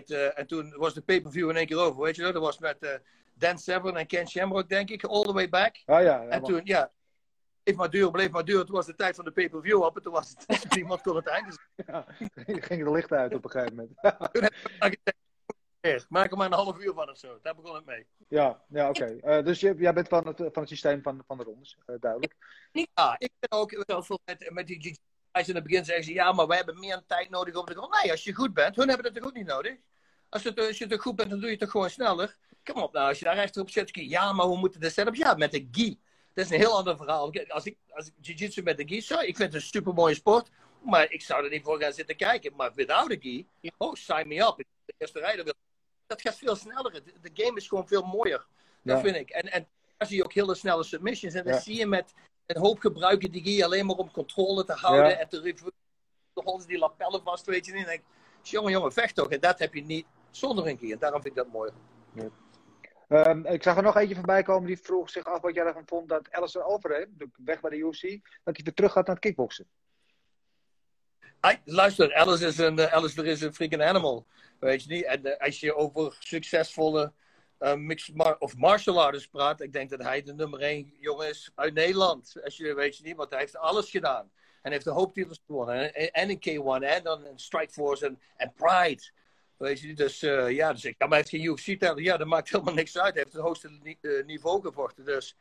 Uh, 0.06 0.38
en 0.38 0.46
toen 0.46 0.74
was 0.76 0.94
de 0.94 1.00
pay-per-view 1.00 1.50
in 1.50 1.56
één 1.56 1.66
keer 1.66 1.78
over, 1.78 2.02
weet 2.02 2.16
je 2.16 2.22
wel? 2.22 2.32
Dat 2.32 2.42
was 2.42 2.58
met 2.58 2.76
uh, 2.80 2.90
Dan 3.34 3.58
Severn 3.58 3.96
en 3.96 4.06
Ken 4.06 4.28
Shamrock, 4.28 4.68
denk 4.68 4.90
ik, 4.90 5.04
all 5.04 5.22
the 5.22 5.32
way 5.32 5.48
back. 5.48 5.82
Ah, 5.86 6.02
ja, 6.02 6.26
en 6.26 6.42
toen, 6.42 6.60
ja, 6.64 6.92
bleef 7.62 7.76
maar 7.76 7.90
duur, 7.90 8.10
bleef 8.10 8.30
maar 8.30 8.44
duur. 8.44 8.64
Toen 8.64 8.74
was 8.74 8.86
de 8.86 8.94
tijd 8.94 9.16
van 9.16 9.24
de 9.24 9.30
pay-per-view 9.30 9.82
op 9.82 9.96
en 9.96 10.02
toen 10.02 10.12
was 10.12 10.34
het, 10.46 10.74
niemand 10.74 11.02
kon 11.02 11.16
het 11.16 11.26
einde 11.26 11.56
Ja, 11.86 12.06
ging 12.68 12.84
de 12.84 12.90
licht 12.90 13.12
uit 13.12 13.34
op 13.34 13.44
een 13.44 13.50
gegeven 13.50 13.74
moment. 13.74 13.92
Maak 16.08 16.30
er 16.30 16.36
maar 16.36 16.46
een 16.46 16.52
half 16.52 16.78
uur 16.78 16.92
van 16.94 17.10
of 17.10 17.18
zo. 17.18 17.38
Daar 17.42 17.54
begon 17.54 17.74
het 17.74 17.84
mee. 17.84 18.06
Ja, 18.28 18.62
ja 18.68 18.88
oké. 18.88 19.18
Okay. 19.18 19.38
Uh, 19.38 19.44
dus 19.44 19.60
je, 19.60 19.74
jij 19.78 19.92
bent 19.92 20.08
van 20.08 20.26
het, 20.26 20.36
van 20.36 20.50
het 20.52 20.68
systeem 20.68 21.02
van, 21.02 21.22
van 21.26 21.38
de 21.38 21.44
rondes, 21.44 21.76
uh, 21.86 21.96
duidelijk. 22.00 22.34
Ja, 22.72 23.14
ik 23.18 23.30
ben 23.38 23.58
ook 23.58 23.84
zoveel 23.86 24.20
met, 24.24 24.50
met 24.50 24.66
die 24.66 24.98
in 25.46 25.54
het 25.54 25.64
begin 25.64 25.84
zeggen 25.84 26.04
ze, 26.04 26.12
ja, 26.12 26.32
maar 26.32 26.46
wij 26.46 26.56
hebben 26.56 26.78
meer 26.78 27.02
tijd 27.06 27.30
nodig 27.30 27.54
om 27.54 27.66
de 27.66 27.72
grond. 27.72 28.02
Nee, 28.02 28.10
als 28.10 28.24
je 28.24 28.34
goed 28.34 28.54
bent, 28.54 28.76
hun 28.76 28.88
hebben 28.88 29.06
het 29.06 29.14
toch 29.14 29.24
goed 29.24 29.34
niet 29.34 29.46
nodig. 29.46 29.76
Als, 30.28 30.44
het, 30.44 30.58
als 30.58 30.78
je 30.78 30.86
het 30.86 31.00
goed 31.00 31.16
bent, 31.16 31.30
dan 31.30 31.38
doe 31.38 31.46
je 31.46 31.54
het 31.54 31.62
toch 31.62 31.70
gewoon 31.70 31.90
sneller. 31.90 32.36
Kom 32.64 32.82
op 32.82 32.92
nou, 32.92 33.08
als 33.08 33.18
je 33.18 33.24
daar 33.24 33.34
rechterop 33.34 33.70
zet, 33.70 33.90
ja, 33.92 34.32
maar 34.32 34.46
hoe 34.46 34.58
moeten 34.58 34.80
de 34.80 34.90
setup? 34.90 35.14
Ja, 35.14 35.34
met 35.34 35.52
de 35.52 35.68
gi. 35.70 36.00
Dat 36.34 36.44
is 36.44 36.50
een 36.50 36.58
heel 36.58 36.76
ander 36.76 36.96
verhaal. 36.96 37.32
Als 37.48 37.64
ik, 37.64 37.76
als 37.88 38.06
ik 38.06 38.12
jiu-jitsu 38.20 38.62
met 38.62 38.76
de 38.76 38.88
gi 38.88 39.00
zou, 39.00 39.20
ik 39.20 39.36
vind 39.36 39.52
het 39.52 39.62
een 39.62 39.68
super 39.68 39.94
mooie 39.94 40.14
sport. 40.14 40.50
Maar 40.82 41.12
ik 41.12 41.22
zou 41.22 41.44
er 41.44 41.50
niet 41.50 41.64
voor 41.64 41.80
gaan 41.80 41.92
zitten 41.92 42.16
kijken. 42.16 42.56
Maar 42.56 42.74
without 42.74 43.08
de 43.08 43.18
gi, 43.20 43.48
oh, 43.78 43.94
sign 43.94 44.28
me 44.28 44.40
up. 44.40 44.56
De 44.84 44.94
eerste 44.98 45.18
rijder 45.18 45.44
wil 45.44 45.54
dat 46.08 46.20
gaat 46.20 46.36
veel 46.36 46.56
sneller. 46.56 46.92
De, 47.20 47.30
game 47.34 47.56
is 47.56 47.68
gewoon 47.68 47.88
veel 47.88 48.02
mooier. 48.02 48.46
Dat 48.82 49.00
vind 49.00 49.16
ik. 49.16 49.30
En, 49.30 49.52
en 49.52 49.66
daar 49.96 50.08
zie 50.08 50.16
je 50.16 50.24
ook 50.24 50.32
hele 50.32 50.54
snelle 50.54 50.84
submissions. 50.84 51.34
En 51.34 51.44
dan 51.44 51.60
zie 51.60 51.76
je 51.76 51.86
met 51.86 52.14
een 52.46 52.60
hoop 52.60 52.78
gebruiken 52.78 53.30
die 53.30 53.56
je 53.56 53.64
alleen 53.64 53.86
maar 53.86 53.96
om 53.96 54.10
controle 54.10 54.64
te 54.64 54.72
houden. 54.72 55.18
En 55.18 55.28
te 55.28 55.40
de 55.40 56.42
holden 56.44 56.66
die 56.66 56.78
lapellen 56.78 57.22
vast, 57.22 57.46
weet 57.46 57.66
je 57.66 57.72
niet. 57.72 57.82
En 57.82 57.88
denk 57.88 58.02
jongen, 58.42 58.72
jongen, 58.72 58.92
vecht 58.92 59.14
toch. 59.14 59.28
En 59.28 59.40
dat 59.40 59.58
heb 59.58 59.74
je 59.74 59.84
niet 59.84 60.06
zonder 60.30 60.66
een 60.66 60.78
keer. 60.78 60.92
En 60.92 60.98
daarom 60.98 61.22
vind 61.22 61.36
ik 61.36 61.42
dat 61.42 61.52
mooi. 61.52 61.70
Um, 63.08 63.46
ik 63.46 63.62
zag 63.62 63.76
er 63.76 63.82
nog 63.82 63.96
eentje 63.96 64.14
voorbij 64.14 64.42
komen 64.42 64.66
die 64.66 64.78
vroeg 64.78 65.10
zich 65.10 65.24
af 65.24 65.40
wat 65.40 65.54
jij 65.54 65.66
ervan 65.66 65.86
vond 65.86 66.08
dat 66.08 66.32
Alistair 66.32 66.64
Overeem, 66.64 67.16
weg 67.44 67.60
bij 67.60 67.70
de 67.70 67.76
UFC, 67.76 68.02
dat 68.44 68.56
hij 68.56 68.64
weer 68.64 68.74
terug 68.74 68.92
gaat 68.92 69.06
naar 69.06 69.14
het 69.14 69.24
kickboksen. 69.24 69.66
Luister, 71.64 72.14
Alice 72.14 72.46
is 72.46 72.58
een, 72.58 72.90
Alice 72.90 73.22
is 73.22 73.40
een 73.40 73.54
freaking 73.54 73.82
animal. 73.82 74.26
Weet 74.58 74.82
je 74.82 74.92
niet? 74.92 75.04
En 75.04 75.26
uh, 75.26 75.36
als 75.36 75.60
je 75.60 75.74
over 75.74 76.16
succesvolle 76.20 77.12
uh, 77.60 77.74
mixed 77.74 78.14
mar 78.14 78.36
of 78.38 78.56
martial 78.56 79.02
artists 79.02 79.28
praat, 79.28 79.60
ik 79.60 79.72
denk 79.72 79.90
dat 79.90 80.02
hij 80.02 80.22
de 80.22 80.34
nummer 80.34 80.60
1 80.60 80.94
jongen 81.00 81.28
is 81.28 81.50
uit 81.54 81.74
Nederland. 81.74 82.36
Als 82.44 82.56
je 82.56 82.74
weet 82.74 82.96
je 82.96 83.04
niet, 83.04 83.16
want 83.16 83.30
hij 83.30 83.38
heeft 83.38 83.56
alles 83.56 83.90
gedaan. 83.90 84.30
En 84.62 84.72
heeft 84.72 84.84
de 84.84 84.90
hoop 84.90 85.14
titels 85.14 85.42
gewonnen. 85.46 85.94
En, 85.94 86.12
en 86.12 86.30
een 86.30 86.38
K1 86.38 86.84
en 86.84 87.02
dan 87.02 87.24
een 87.24 87.38
Strikeforce 87.38 88.06
en, 88.06 88.20
en 88.36 88.52
Pride. 88.56 89.10
Weet 89.56 89.80
je, 89.80 89.94
dus 89.94 90.22
uh, 90.22 90.50
ja, 90.50 90.72
dus 90.72 90.84
ik, 90.84 90.94
maar 90.98 91.08
hij 91.08 91.16
heeft 91.16 91.28
geen 91.28 91.44
UFC-titel. 91.44 91.98
Ja, 91.98 92.16
dat 92.16 92.26
maakt 92.26 92.50
helemaal 92.50 92.74
niks 92.74 92.98
uit. 92.98 93.14
Hij 93.14 93.22
heeft 93.22 93.34
het 93.34 93.44
hoogste 93.44 93.70
ni 93.82 93.98
niveau 94.26 94.62
gevochten. 94.62 95.04
Dus 95.04 95.36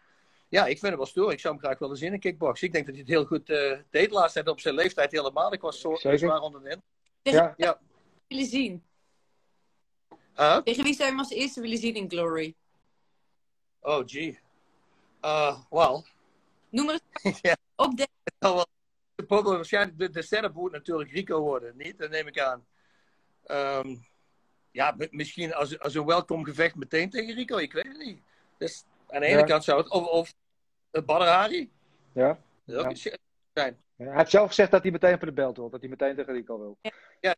ja, 0.50 0.66
ik 0.66 0.80
vind 0.80 0.88
het 0.88 0.96
wel 0.96 1.06
stoer. 1.06 1.32
Ik 1.32 1.40
zou 1.40 1.54
hem 1.54 1.64
graag 1.64 1.80
willen 1.80 1.98
zien 1.98 2.14
in 2.14 2.20
kickbox. 2.20 2.62
Ik 2.62 2.72
denk 2.72 2.86
dat 2.86 2.96
hij 2.96 3.04
het 3.04 3.14
heel 3.14 3.26
goed 3.26 3.50
uh, 3.50 3.80
deed 3.90 4.12
laatst 4.12 4.34
tijd 4.34 4.48
op 4.48 4.60
zijn 4.60 4.76
leeftijd 4.76 5.12
helemaal. 5.12 5.54
Ik 5.54 5.62
was 5.62 5.80
zo 5.80 5.96
zwaar 5.96 6.42
onder 6.42 6.64
de 6.64 6.82
Ja. 7.22 7.54
ja. 7.58 7.80
Willen 8.28 8.46
zien. 8.46 8.84
Uh? 10.36 10.58
Tegen 10.58 10.84
wie 10.84 10.94
zou 10.94 11.04
je 11.04 11.10
hem 11.10 11.20
als 11.20 11.30
eerste 11.30 11.62
willen 11.62 11.78
zien 11.78 11.96
in 11.96 12.10
Glory? 12.10 12.56
Oh, 13.80 14.04
gee. 14.06 14.40
Uh, 15.22 15.60
well. 15.70 16.04
Noem 16.70 16.90
er 16.90 17.00
eens 17.24 17.40
ja. 17.42 17.58
op 17.76 17.98
de... 17.98 18.08
Waarschijnlijk 19.28 20.00
de, 20.00 20.10
de 20.10 20.22
setup 20.22 20.54
moet 20.54 20.72
natuurlijk 20.72 21.12
Rico 21.12 21.40
worden, 21.40 21.78
niet? 21.78 21.98
Dat 21.98 22.10
neem 22.10 22.28
ik 22.28 22.40
aan. 22.40 22.66
Um, 23.46 24.06
ja, 24.72 24.96
misschien 25.10 25.54
als, 25.54 25.80
als 25.80 25.96
een 25.96 26.06
welkom 26.06 26.44
gevecht 26.44 26.76
meteen 26.76 27.10
tegen 27.10 27.36
Rico, 27.36 27.58
ik 27.58 27.74
weet 27.74 27.88
het 27.88 27.98
niet. 27.98 28.22
Dus 28.58 28.84
aan 29.08 29.20
de 29.20 29.26
ene 29.26 29.38
ja. 29.38 29.46
kant 29.46 29.64
zou 29.64 29.82
het... 29.82 29.90
Of, 29.90 30.08
of 30.08 30.34
Hari. 31.06 31.72
Ja. 32.14 32.40
Dat 32.66 32.86
ook 32.86 32.96
ja. 32.96 33.18
zijn. 33.54 33.78
Hij 33.96 34.16
heeft 34.16 34.30
zelf 34.30 34.48
gezegd 34.48 34.72
dat 34.72 34.82
hij 34.82 34.92
meteen 34.92 35.18
voor 35.18 35.28
de 35.28 35.34
belt 35.34 35.58
wil. 35.58 35.70
Dat 35.70 35.80
hij 35.80 35.90
meteen 35.90 36.16
tegen 36.16 36.34
Rico 36.34 36.60
wil. 36.60 36.78
Ja, 37.20 37.36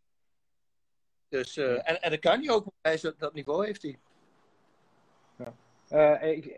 Dus, 1.30 1.58
uh, 1.58 1.90
en, 1.90 2.02
en 2.02 2.10
dat 2.12 2.20
kan 2.20 2.40
hij 2.40 2.54
ook, 2.54 2.66
hij 2.82 3.00
dat 3.18 3.34
niveau 3.34 3.66
heeft 3.66 3.82
hij. 3.82 4.00
Uh, 5.92 6.18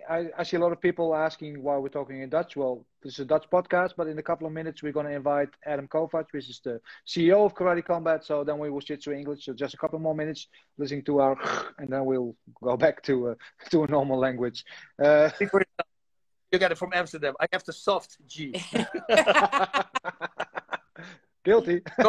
I, 0.10 0.30
I, 0.38 0.44
see 0.44 0.58
a 0.58 0.60
lot 0.60 0.74
of 0.74 0.82
people 0.82 1.15
asking 1.15 1.63
why 1.63 1.78
we're 1.78 1.88
talking 1.88 2.22
in 2.22 2.30
Dutch. 2.30 2.58
Well, 2.58 2.86
this 3.02 3.13
is 3.13 3.22
a 3.22 3.26
Dutch 3.26 3.46
podcast, 3.50 3.94
but 3.96 4.08
in 4.08 4.20
a 4.20 4.22
couple 4.22 4.46
of 4.46 4.52
minutes 4.52 4.84
we're 4.84 4.91
going 4.91 5.06
to 5.06 5.13
invite 5.13 5.48
Adam 5.65 5.88
Kovac, 5.88 6.26
which 6.32 6.50
is 6.50 6.60
the 6.63 6.82
CEO 7.08 7.46
of 7.46 7.56
Karate 7.56 7.86
Combat. 7.86 8.26
So 8.26 8.44
then 8.44 8.60
we 8.60 8.70
will 8.70 8.82
switch 8.82 9.06
to 9.06 9.13
English. 9.13 9.46
So 9.46 9.54
just 9.54 9.74
a 9.74 9.78
couple 9.78 10.00
more 10.00 10.15
minutes 10.15 10.48
listening 10.78 11.04
to 11.04 11.22
our, 11.22 11.38
and 11.78 11.88
then 11.88 12.04
we'll 12.04 12.36
go 12.62 12.76
back 12.76 13.02
to 13.04 13.30
uh, 13.30 13.36
to 13.70 13.86
a 13.86 13.88
normal 13.88 14.20
language. 14.20 14.65
Uh, 15.02 15.30
you 15.39 15.48
got 16.60 16.74
it 16.74 16.78
from 16.78 16.91
Amsterdam. 16.94 17.34
I 17.39 17.48
have 17.54 17.63
the 17.63 17.72
soft 17.72 18.17
G. 18.28 18.54
Guilty. 21.44 21.82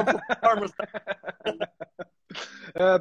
uh, 2.76 2.98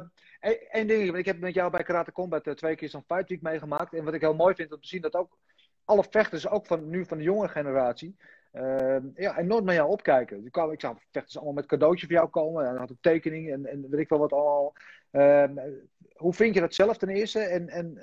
Eén 0.70 0.86
ding, 0.86 1.16
ik 1.16 1.24
heb 1.24 1.38
met 1.38 1.54
jou 1.54 1.70
bij 1.70 1.82
Karate 1.82 2.12
Combat 2.12 2.46
eh, 2.46 2.54
twee 2.54 2.74
keer 2.74 2.88
zo'n 2.88 3.04
Fight 3.06 3.28
Week 3.28 3.42
meegemaakt. 3.42 3.94
En 3.94 4.04
wat 4.04 4.14
ik 4.14 4.20
heel 4.20 4.34
mooi 4.34 4.54
vind 4.54 4.72
om 4.72 4.80
te 4.80 4.88
zien, 4.88 5.00
dat 5.00 5.14
ook 5.14 5.38
alle 5.84 6.04
vechters, 6.10 6.48
ook 6.48 6.66
van 6.66 6.88
nu 6.88 7.04
van 7.04 7.18
de 7.18 7.24
jonge 7.24 7.48
generatie, 7.48 8.16
uh, 8.52 8.96
ja, 9.14 9.38
enorm 9.38 9.64
naar 9.64 9.74
jou 9.74 9.90
opkijken. 9.90 10.44
Ik, 10.44 10.52
kwam, 10.52 10.70
ik 10.70 10.80
zag 10.80 10.96
vechters 11.10 11.36
allemaal 11.36 11.54
met 11.54 11.66
cadeautje 11.66 12.06
voor 12.06 12.14
jou 12.14 12.28
komen. 12.28 12.68
En 12.68 12.76
had 12.76 12.90
ik 12.90 12.96
tekening 13.00 13.52
en, 13.52 13.66
en 13.66 13.90
weet 13.90 14.00
ik 14.00 14.08
wel 14.08 14.18
wat 14.18 14.32
allemaal. 14.32 14.72
Ehm, 15.10 15.56
hoe 16.16 16.32
vind 16.32 16.54
je 16.54 16.60
dat 16.60 16.74
zelf 16.74 16.96
ten 16.96 17.08
eerste? 17.08 17.40
En, 17.40 17.68
en 17.68 17.94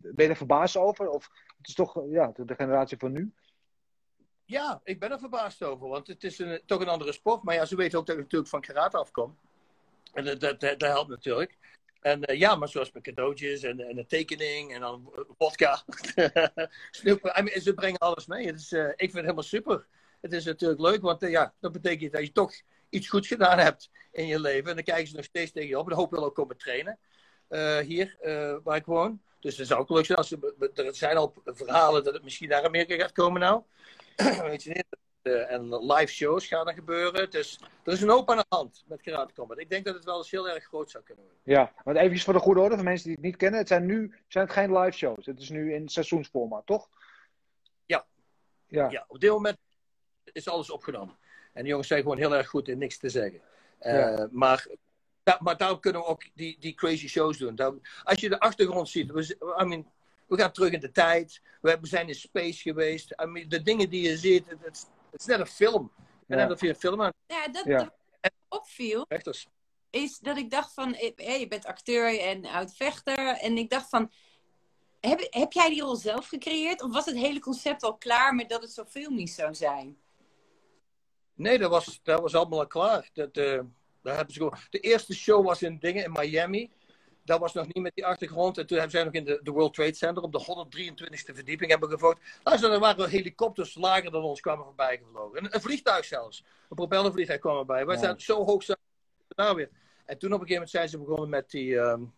ben 0.00 0.24
je 0.24 0.28
er 0.28 0.36
verbaasd 0.36 0.76
over? 0.76 1.08
Of 1.08 1.30
het 1.56 1.68
is 1.68 1.74
toch 1.74 2.02
ja, 2.08 2.32
de 2.36 2.54
generatie 2.54 2.98
van 2.98 3.12
nu? 3.12 3.32
Ja, 4.44 4.80
ik 4.84 5.00
ben 5.00 5.10
er 5.10 5.18
verbaasd 5.18 5.62
over, 5.62 5.88
want 5.88 6.06
het 6.06 6.24
is 6.24 6.38
een, 6.38 6.62
toch 6.66 6.80
een 6.80 6.88
andere 6.88 7.12
sport. 7.12 7.42
Maar 7.42 7.54
ja, 7.54 7.64
ze 7.64 7.76
weten 7.76 7.98
ook 7.98 8.06
dat 8.06 8.16
ik 8.16 8.22
natuurlijk 8.22 8.50
van 8.50 8.60
karate 8.60 8.96
afkom. 8.96 9.36
En 10.12 10.24
dat, 10.24 10.40
dat, 10.40 10.60
dat, 10.60 10.80
helpt 10.80 11.08
natuurlijk. 11.08 11.56
En 12.00 12.30
uh, 12.30 12.38
ja, 12.38 12.56
maar 12.56 12.68
zoals 12.68 12.92
met 12.92 13.02
cadeautjes 13.02 13.62
en, 13.62 13.80
en 13.80 13.98
een 13.98 14.06
tekening 14.06 14.74
en 14.74 14.80
dan 14.80 15.12
vodka. 15.38 15.82
I 17.04 17.42
mean, 17.42 17.60
ze 17.60 17.72
brengen 17.74 17.98
alles 17.98 18.26
mee. 18.26 18.44
Is, 18.44 18.72
uh, 18.72 18.88
ik 18.88 18.96
vind 18.96 19.12
het 19.12 19.22
helemaal 19.22 19.42
super. 19.42 19.86
Het 20.20 20.32
is 20.32 20.44
natuurlijk 20.44 20.80
leuk, 20.80 21.00
want 21.00 21.22
uh, 21.22 21.30
ja, 21.30 21.54
dat 21.60 21.72
betekent 21.72 22.12
dat 22.12 22.22
je 22.26 22.32
toch 22.32 22.52
iets 22.88 23.08
goeds 23.08 23.28
gedaan 23.28 23.58
hebt 23.58 23.90
in 24.12 24.26
je 24.26 24.40
leven. 24.40 24.70
En 24.70 24.74
dan 24.74 24.84
kijken 24.84 25.08
ze 25.08 25.16
nog 25.16 25.24
steeds 25.24 25.52
tegen 25.52 25.68
je 25.68 25.78
op. 25.78 25.90
En 25.90 25.96
hoop 25.96 26.10
wel 26.10 26.24
ook 26.24 26.34
komen 26.34 26.56
trainen 26.56 26.98
hier, 27.86 28.16
waar 28.62 28.76
ik 28.76 28.84
woon. 28.84 29.22
Dus 29.40 29.56
het 29.56 29.66
zou 29.66 29.80
ook 29.80 29.90
leuk 29.90 30.06
zijn 30.06 30.18
als 30.18 30.28
ze, 30.28 30.70
er 30.74 30.94
zijn 30.94 31.16
al 31.16 31.34
verhalen 31.44 32.04
dat 32.04 32.14
het 32.14 32.22
misschien 32.22 32.48
naar 32.48 32.64
Amerika 32.64 32.96
gaat 32.96 33.12
komen 33.12 33.40
nou. 33.40 33.62
Weet 34.50 34.62
je 34.62 34.70
niet? 34.70 34.86
En 35.22 35.86
live 35.86 36.12
shows 36.12 36.46
gaan 36.46 36.68
er 36.68 36.74
gebeuren. 36.74 37.30
Dus 37.30 37.60
er 37.84 37.92
is 37.92 38.02
een 38.02 38.08
hoop 38.08 38.30
aan 38.30 38.36
de 38.36 38.44
hand 38.48 38.84
met 38.86 39.02
Karate 39.02 39.34
Combat. 39.34 39.58
Ik 39.58 39.70
denk 39.70 39.84
dat 39.84 39.94
het 39.94 40.04
wel 40.04 40.16
eens 40.16 40.30
heel 40.30 40.48
erg 40.48 40.64
groot 40.64 40.90
zou 40.90 41.04
kunnen 41.04 41.24
worden. 41.24 41.42
Ja, 41.44 41.72
want 41.84 41.96
even 41.96 42.18
voor 42.18 42.32
de 42.32 42.38
goede 42.38 42.60
orde, 42.60 42.74
voor 42.74 42.84
mensen 42.84 43.06
die 43.06 43.14
het 43.14 43.24
niet 43.24 43.36
kennen. 43.36 43.58
Het 43.58 43.68
zijn 43.68 43.86
nu 43.86 44.14
zijn 44.28 44.44
het 44.44 44.52
geen 44.52 44.78
live 44.78 44.96
shows. 44.96 45.26
Het 45.26 45.40
is 45.40 45.48
nu 45.48 45.74
in 45.74 45.88
seizoensformaat, 45.88 46.66
toch? 46.66 46.88
Ja. 47.86 48.06
ja. 48.66 48.90
ja. 48.90 49.04
Op 49.08 49.20
dit 49.20 49.30
moment 49.30 49.58
is 50.32 50.48
alles 50.48 50.70
opgenomen. 50.70 51.18
En 51.52 51.62
de 51.62 51.68
jongens 51.68 51.88
zijn 51.88 52.02
gewoon 52.02 52.18
heel 52.18 52.36
erg 52.36 52.48
goed 52.48 52.68
in 52.68 52.78
niks 52.78 52.98
te 52.98 53.08
zeggen. 53.08 53.40
Uh, 53.80 53.92
ja. 53.92 54.28
Maar 54.30 54.66
maar 55.38 55.56
daarom 55.56 55.80
kunnen 55.80 56.00
we 56.00 56.06
ook 56.06 56.24
die, 56.34 56.56
die 56.60 56.74
crazy 56.74 57.08
shows 57.08 57.38
doen. 57.38 57.82
Als 58.02 58.20
je 58.20 58.28
de 58.28 58.40
achtergrond 58.40 58.88
ziet, 58.88 59.10
we, 59.10 59.54
I 59.60 59.64
mean, 59.64 59.86
we 60.26 60.36
gaan 60.36 60.52
terug 60.52 60.72
in 60.72 60.80
de 60.80 60.90
tijd. 60.90 61.42
We 61.60 61.78
zijn 61.82 62.08
in 62.08 62.14
space 62.14 62.62
geweest. 62.62 63.14
I 63.22 63.26
mean, 63.26 63.48
de 63.48 63.62
dingen 63.62 63.90
die 63.90 64.08
je 64.08 64.16
ziet, 64.16 64.44
het, 64.48 64.90
het 65.10 65.20
is 65.20 65.26
net 65.26 65.40
een 65.40 65.46
film. 65.46 65.92
En 66.26 66.38
ja. 66.38 66.46
net 66.46 66.60
je 66.60 66.68
een 66.68 66.74
film 66.74 67.02
aan. 67.02 67.12
Ja, 67.26 67.48
dat, 67.48 67.64
ja. 67.64 67.78
dat 68.20 68.32
opviel. 68.48 69.04
Vechters. 69.08 69.46
Is 69.90 70.18
dat 70.18 70.36
ik 70.36 70.50
dacht 70.50 70.74
van, 70.74 70.94
hey, 70.94 71.40
je 71.40 71.48
bent 71.48 71.66
acteur 71.66 72.20
en 72.20 72.46
oud-vechter. 72.46 73.36
En 73.36 73.56
ik 73.56 73.70
dacht 73.70 73.88
van, 73.88 74.10
heb, 75.00 75.26
heb 75.30 75.52
jij 75.52 75.68
die 75.68 75.82
rol 75.82 75.96
zelf 75.96 76.26
gecreëerd? 76.26 76.82
Of 76.82 76.92
was 76.92 77.04
het 77.04 77.16
hele 77.16 77.40
concept 77.40 77.82
al 77.82 77.96
klaar 77.96 78.34
met 78.34 78.48
dat 78.48 78.62
het 78.62 78.72
zo 78.72 78.84
filmisch 78.84 79.34
zou 79.34 79.54
zijn? 79.54 79.98
Nee, 81.34 81.58
dat 81.58 81.70
was, 81.70 82.00
dat 82.02 82.20
was 82.20 82.34
allemaal 82.34 82.58
al 82.58 82.66
klaar. 82.66 83.10
Dat, 83.12 83.36
uh, 83.36 83.60
daar 84.02 84.16
hebben 84.16 84.34
ze 84.34 84.40
gewoon... 84.40 84.58
De 84.70 84.80
eerste 84.80 85.14
show 85.14 85.44
was 85.44 85.62
in 85.62 85.78
dingen 85.78 86.04
in 86.04 86.12
Miami. 86.12 86.70
Dat 87.24 87.40
was 87.40 87.52
nog 87.52 87.66
niet 87.66 87.82
met 87.82 87.94
die 87.94 88.06
achtergrond. 88.06 88.58
En 88.58 88.66
toen 88.66 88.78
hebben 88.78 88.96
zij 88.96 89.04
nog 89.04 89.12
in 89.12 89.24
de, 89.24 89.40
de 89.42 89.50
World 89.50 89.74
Trade 89.74 89.94
Center 89.94 90.22
op 90.22 90.32
de 90.32 90.66
123e 91.00 91.34
verdieping 91.34 91.70
hebben 91.70 91.90
gevoerd. 91.90 92.18
Luister, 92.42 92.72
er 92.72 92.78
waren 92.78 93.08
helikopters 93.08 93.74
lager 93.74 94.10
dan 94.10 94.22
ons 94.22 94.40
kwamen 94.40 94.64
voorbij 94.64 95.00
gevlogen. 95.04 95.38
Een, 95.38 95.54
een 95.54 95.60
vliegtuig 95.60 96.04
zelfs. 96.04 96.44
Een 96.68 96.76
propellervliegtuig 96.76 97.40
kwam 97.40 97.58
erbij. 97.58 97.86
Wij 97.86 97.96
zijn 97.96 98.20
zo 98.20 98.44
hoog 98.44 98.64
daar 99.28 99.54
weer. 99.54 99.70
En 100.04 100.18
toen 100.18 100.32
op 100.32 100.40
een 100.40 100.46
gegeven 100.46 100.52
moment 100.52 100.70
zijn 100.70 100.88
ze 100.88 100.98
begonnen 100.98 101.28
met 101.28 101.50
die, 101.50 101.76
um, 101.76 102.12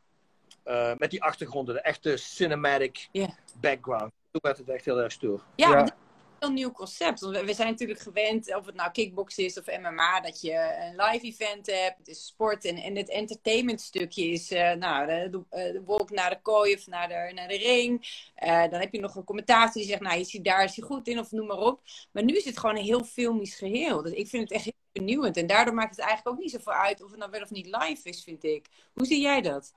uh, 0.64 0.92
met 0.98 1.10
die 1.10 1.22
achtergronden. 1.22 1.74
De 1.74 1.80
echte 1.80 2.16
cinematic 2.16 3.08
yeah. 3.12 3.30
background. 3.60 4.12
Toen 4.30 4.40
werd 4.42 4.58
het 4.58 4.68
echt 4.68 4.84
heel 4.84 5.00
erg 5.00 5.12
stoer. 5.12 5.42
Ja, 5.56 5.70
ja 5.70 5.96
heel 6.42 6.52
nieuw 6.52 6.72
concept. 6.72 7.20
Want 7.20 7.40
we 7.40 7.54
zijn 7.54 7.68
natuurlijk 7.68 8.00
gewend, 8.00 8.54
of 8.56 8.66
het 8.66 8.74
nou 8.74 8.90
kickbox 8.90 9.38
is 9.38 9.58
of 9.58 9.66
MMA, 9.66 10.20
dat 10.20 10.40
je 10.40 10.52
een 10.52 10.96
live 10.96 11.26
event 11.26 11.66
hebt. 11.66 11.98
Het 11.98 12.08
is 12.08 12.26
sport 12.26 12.64
en, 12.64 12.76
en 12.76 12.96
het 12.96 13.10
entertainment 13.10 13.80
stukje 13.80 14.24
is 14.24 14.52
uh, 14.52 14.72
nou, 14.72 15.06
de, 15.06 15.44
de, 15.50 15.82
wolk 15.84 16.10
naar 16.10 16.30
de 16.30 16.40
kooi 16.42 16.74
of 16.74 16.86
naar 16.86 17.08
de, 17.08 17.32
naar 17.34 17.48
de 17.48 17.56
ring. 17.56 18.00
Uh, 18.44 18.70
dan 18.70 18.80
heb 18.80 18.92
je 18.92 19.00
nog 19.00 19.14
een 19.14 19.24
commentator 19.24 19.72
die 19.72 19.84
zegt, 19.84 20.00
nou, 20.00 20.18
je 20.18 20.24
ziet 20.24 20.44
daar 20.44 20.64
is 20.64 20.76
hij 20.76 20.86
goed 20.86 21.08
in 21.08 21.18
of 21.18 21.30
noem 21.30 21.46
maar 21.46 21.58
op. 21.58 21.80
Maar 22.12 22.24
nu 22.24 22.36
is 22.36 22.44
het 22.44 22.58
gewoon 22.58 22.76
een 22.76 22.82
heel 22.82 23.04
filmisch 23.04 23.54
geheel. 23.54 24.02
Dus 24.02 24.12
ik 24.12 24.28
vind 24.28 24.42
het 24.42 24.52
echt 24.52 24.64
heel 24.64 24.72
vernieuwend. 24.92 25.36
En 25.36 25.46
daardoor 25.46 25.74
maakt 25.74 25.96
het 25.96 26.04
eigenlijk 26.04 26.36
ook 26.36 26.42
niet 26.42 26.52
zoveel 26.52 26.72
uit 26.72 27.02
of 27.02 27.10
het 27.10 27.18
nou 27.18 27.30
wel 27.30 27.42
of 27.42 27.50
niet 27.50 27.66
live 27.66 28.08
is, 28.08 28.22
vind 28.22 28.44
ik. 28.44 28.66
Hoe 28.92 29.06
zie 29.06 29.20
jij 29.20 29.40
dat? 29.40 29.72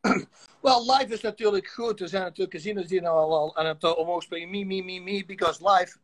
Wel, 0.60 0.92
live 0.92 1.12
is 1.12 1.20
natuurlijk 1.20 1.68
goed. 1.68 2.00
Er 2.00 2.08
zijn 2.08 2.22
natuurlijk 2.22 2.50
casinos 2.50 2.86
die 2.86 3.00
nou 3.00 3.16
al, 3.16 3.38
al 3.38 3.56
aan 3.56 3.66
het 3.66 3.84
uh, 3.84 3.96
omhoog 3.96 4.22
springen. 4.22 4.50
Me, 4.50 4.64
me, 4.64 4.82
me, 4.82 5.00
me. 5.00 5.24
Because 5.24 5.70
live 5.70 5.98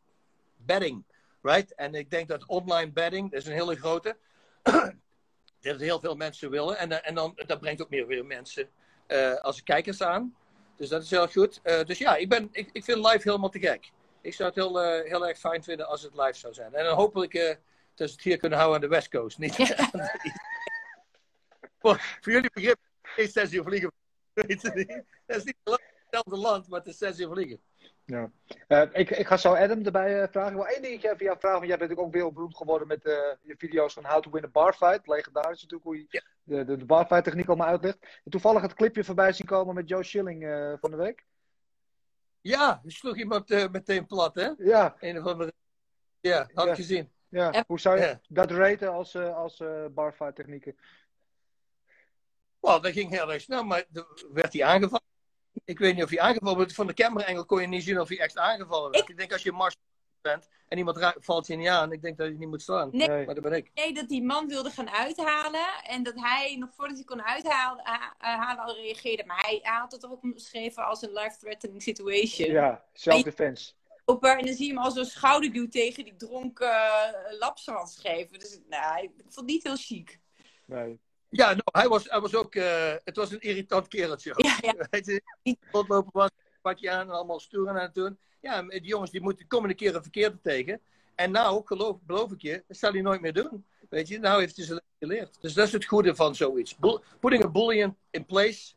betting. 0.56 1.04
Right? 1.42 1.74
En 1.74 1.94
ik 1.94 2.10
denk 2.10 2.28
dat 2.28 2.46
online 2.46 2.92
betting, 2.92 3.30
dat 3.30 3.40
is 3.40 3.46
een 3.46 3.52
hele 3.52 3.76
grote. 3.76 4.16
dat 5.60 5.80
heel 5.80 6.00
veel 6.00 6.14
mensen 6.14 6.50
willen. 6.50 6.78
En, 6.78 6.90
uh, 6.90 7.08
en 7.08 7.14
dan, 7.14 7.32
dat 7.46 7.60
brengt 7.60 7.82
ook 7.82 7.90
meer 7.90 8.06
weer 8.06 8.24
mensen 8.24 8.68
uh, 9.08 9.34
als 9.34 9.62
kijkers 9.62 10.02
aan. 10.02 10.36
Dus 10.76 10.88
dat 10.88 11.02
is 11.02 11.10
heel 11.10 11.28
goed. 11.28 11.60
Uh, 11.64 11.84
dus 11.84 11.98
ja, 11.98 12.16
ik, 12.16 12.28
ben, 12.28 12.48
ik, 12.52 12.68
ik 12.72 12.84
vind 12.84 12.98
live 12.98 13.20
helemaal 13.22 13.48
te 13.48 13.58
gek. 13.58 13.90
Ik 14.20 14.34
zou 14.34 14.48
het 14.48 14.58
heel, 14.58 14.84
uh, 14.84 15.10
heel 15.10 15.28
erg 15.28 15.38
fijn 15.38 15.64
vinden 15.64 15.88
als 15.88 16.02
het 16.02 16.14
live 16.14 16.38
zou 16.38 16.54
zijn. 16.54 16.74
En 16.74 16.84
dan 16.84 16.96
hopelijk 16.96 17.32
dat 17.94 18.08
ze 18.08 18.14
het 18.14 18.22
hier 18.22 18.36
kunnen 18.36 18.58
houden 18.58 18.82
aan 18.82 18.88
de 18.88 18.94
West 18.94 19.08
Coast. 19.08 19.38
Niet 19.38 19.54
voor, 21.80 22.00
voor 22.20 22.32
jullie 22.32 22.50
begrip 22.52 22.78
geen 23.16 23.28
zes 23.28 23.52
uur 23.52 23.62
vliegen. 23.62 23.92
Weet 24.32 24.62
je 24.62 24.70
niet? 24.74 25.04
Dat 25.26 25.36
is 25.36 25.44
niet 25.44 25.56
hetzelfde 25.64 26.36
land, 26.36 26.68
maar 26.68 26.78
het 26.78 26.88
is 26.88 26.98
zes 26.98 27.18
uur 27.18 27.28
vliegen. 27.28 27.60
Ja. 28.04 28.30
Uh, 28.68 28.82
ik, 28.92 29.10
ik 29.10 29.26
ga 29.26 29.36
zo 29.36 29.54
Adam 29.54 29.84
erbij 29.84 30.22
uh, 30.22 30.28
vragen. 30.30 30.50
Ik 30.50 30.56
wil 30.56 30.66
één 30.66 30.82
dingetje 30.82 31.10
even 31.10 31.24
jou 31.24 31.38
vragen. 31.38 31.58
Want 31.58 31.68
jij 31.68 31.78
bent 31.78 31.80
natuurlijk 31.80 32.06
ook 32.06 32.12
wereldberoemd 32.12 32.56
geworden 32.56 32.88
met 32.88 33.04
uh, 33.04 33.12
je 33.42 33.54
video's 33.58 33.92
van 33.92 34.04
How 34.04 34.22
to 34.22 34.30
Win 34.30 34.44
a 34.44 34.48
Bar 34.48 34.72
Fight. 34.72 35.06
Legendarisch 35.06 35.62
natuurlijk 35.62 35.82
hoe 35.82 35.96
je 35.96 36.06
ja. 36.08 36.22
de, 36.42 36.64
de, 36.64 36.76
de 36.76 36.84
barfight 36.84 37.24
techniek 37.24 37.48
allemaal 37.48 37.66
uitlegt. 37.66 37.98
En 38.24 38.30
toevallig 38.30 38.62
het 38.62 38.74
clipje 38.74 39.04
voorbij 39.04 39.32
zien 39.32 39.46
komen 39.46 39.74
met 39.74 39.88
Joe 39.88 40.04
Schilling 40.04 40.42
van 40.80 40.90
de 40.90 40.96
week. 40.96 41.24
Ja, 42.40 42.80
die 42.82 42.92
sloeg 42.92 43.16
iemand 43.16 43.48
meteen 43.48 44.06
plat, 44.06 44.34
hè? 44.34 44.50
Ja. 44.58 44.96
Een 45.00 45.18
of 45.18 45.26
andere... 45.26 45.52
Ja, 46.20 46.48
had 46.54 46.64
ja. 46.64 46.70
ik 46.70 46.76
gezien. 46.76 47.10
Ja. 47.28 47.64
Hoe 47.66 47.80
zou 47.80 48.00
je 48.00 48.18
dat 48.28 48.50
raten 48.50 48.92
als, 48.92 49.16
als 49.16 49.62
barfight 49.90 50.34
technieken? 50.34 50.76
Well, 52.60 52.80
dat 52.80 52.92
ging 52.92 53.10
heel 53.10 53.32
erg 53.32 53.42
snel, 53.42 53.64
maar 53.64 53.84
werd 54.32 54.52
hij 54.52 54.64
aangevallen. 54.64 55.04
Ik 55.64 55.78
weet 55.78 55.94
niet 55.94 56.04
of 56.04 56.10
hij 56.10 56.20
aangevallen 56.20 56.58
werd. 56.58 56.74
Van 56.74 56.86
de 56.86 56.94
camera-engel 56.94 57.44
kon 57.44 57.60
je 57.60 57.66
niet 57.66 57.82
zien 57.82 58.00
of 58.00 58.08
hij 58.08 58.18
echt 58.18 58.38
aangevallen 58.38 58.90
werd. 58.90 59.02
Ik, 59.02 59.08
ik 59.10 59.16
denk 59.16 59.32
als 59.32 59.42
je 59.42 59.52
mars 59.52 59.76
bent 60.20 60.48
en 60.68 60.78
iemand 60.78 61.12
valt 61.20 61.46
je 61.46 61.56
niet 61.56 61.68
aan, 61.68 61.92
ik 61.92 62.02
denk 62.02 62.18
dat 62.18 62.28
je 62.28 62.38
niet 62.38 62.48
moet 62.48 62.62
staan. 62.62 62.88
Nee, 62.92 63.26
maar 63.26 63.34
dat 63.34 63.42
ben 63.42 63.52
ik. 63.52 63.70
Nee, 63.74 63.94
dat 63.94 64.08
die 64.08 64.22
man 64.22 64.48
wilde 64.48 64.70
gaan 64.70 64.90
uithalen 64.90 65.66
en 65.82 66.02
dat 66.02 66.14
hij 66.14 66.56
nog 66.56 66.70
voordat 66.74 66.96
hij 66.96 67.04
kon 67.04 67.22
uithalen 67.22 67.84
halen, 68.18 68.64
al 68.64 68.74
reageerde. 68.74 69.24
Maar 69.24 69.40
hij, 69.40 69.58
hij 69.62 69.78
had 69.78 69.92
het 69.92 70.06
ook 70.06 70.34
beschreven 70.34 70.84
als 70.84 71.02
een 71.02 71.12
life-threatening 71.12 71.82
situation. 71.82 72.50
Ja, 72.50 72.84
self-defense. 72.92 73.72
En 74.04 74.20
dan 74.20 74.54
zie 74.54 74.66
je 74.66 74.72
hem 74.72 74.82
al 74.82 74.90
zo'n 74.90 75.04
schouderduw 75.04 75.68
tegen 75.68 76.04
die 76.04 76.16
dronken 76.16 76.68
uh, 77.40 77.84
geven. 77.84 78.38
Dus 78.38 78.60
nou, 78.68 79.02
ik 79.02 79.10
vond 79.16 79.34
het 79.34 79.46
niet 79.46 79.62
heel 79.62 79.76
chic. 79.76 80.20
Nee. 80.64 81.00
Ja, 81.28 81.46
nou, 81.46 81.62
hij, 81.64 81.88
was, 81.88 82.08
hij 82.08 82.20
was 82.20 82.34
ook, 82.34 82.54
uh, 82.54 82.92
het 83.04 83.16
was 83.16 83.32
een 83.32 83.40
irritant 83.40 83.88
kereltje. 83.88 84.34
Ja, 84.36 84.58
ja. 84.60 84.86
Weet 84.90 85.06
je, 85.06 85.22
rondlopen 85.70 86.10
was, 86.12 86.30
pakje 86.62 86.90
aan 86.90 87.00
en 87.00 87.14
allemaal 87.14 87.40
stoer 87.40 87.68
aan 87.68 87.76
het 87.76 87.94
doen. 87.94 88.18
Ja, 88.40 88.62
die 88.62 88.82
jongens 88.82 89.10
die 89.10 89.20
moeten 89.20 89.46
komen 89.46 89.70
een 89.70 89.76
keer 89.76 89.94
een 89.94 90.02
verkeerde 90.02 90.40
tegen. 90.42 90.80
En 91.14 91.30
nou, 91.30 91.62
geloof, 91.64 91.96
beloof 92.02 92.32
ik 92.32 92.40
je, 92.40 92.64
dat 92.68 92.76
zal 92.76 92.92
hij 92.92 93.00
nooit 93.00 93.20
meer 93.20 93.32
doen. 93.32 93.64
Weet 93.88 94.08
je, 94.08 94.18
nou 94.18 94.40
heeft 94.40 94.56
hij 94.56 94.64
ze 94.64 94.82
geleerd. 94.98 95.36
Dus 95.40 95.54
dat 95.54 95.66
is 95.66 95.72
het 95.72 95.84
goede 95.84 96.14
van 96.14 96.34
zoiets. 96.34 96.76
Bull, 96.76 97.00
putting 97.20 97.44
a 97.44 97.48
bully 97.48 97.80
in, 97.80 97.96
in 98.10 98.26
place, 98.26 98.74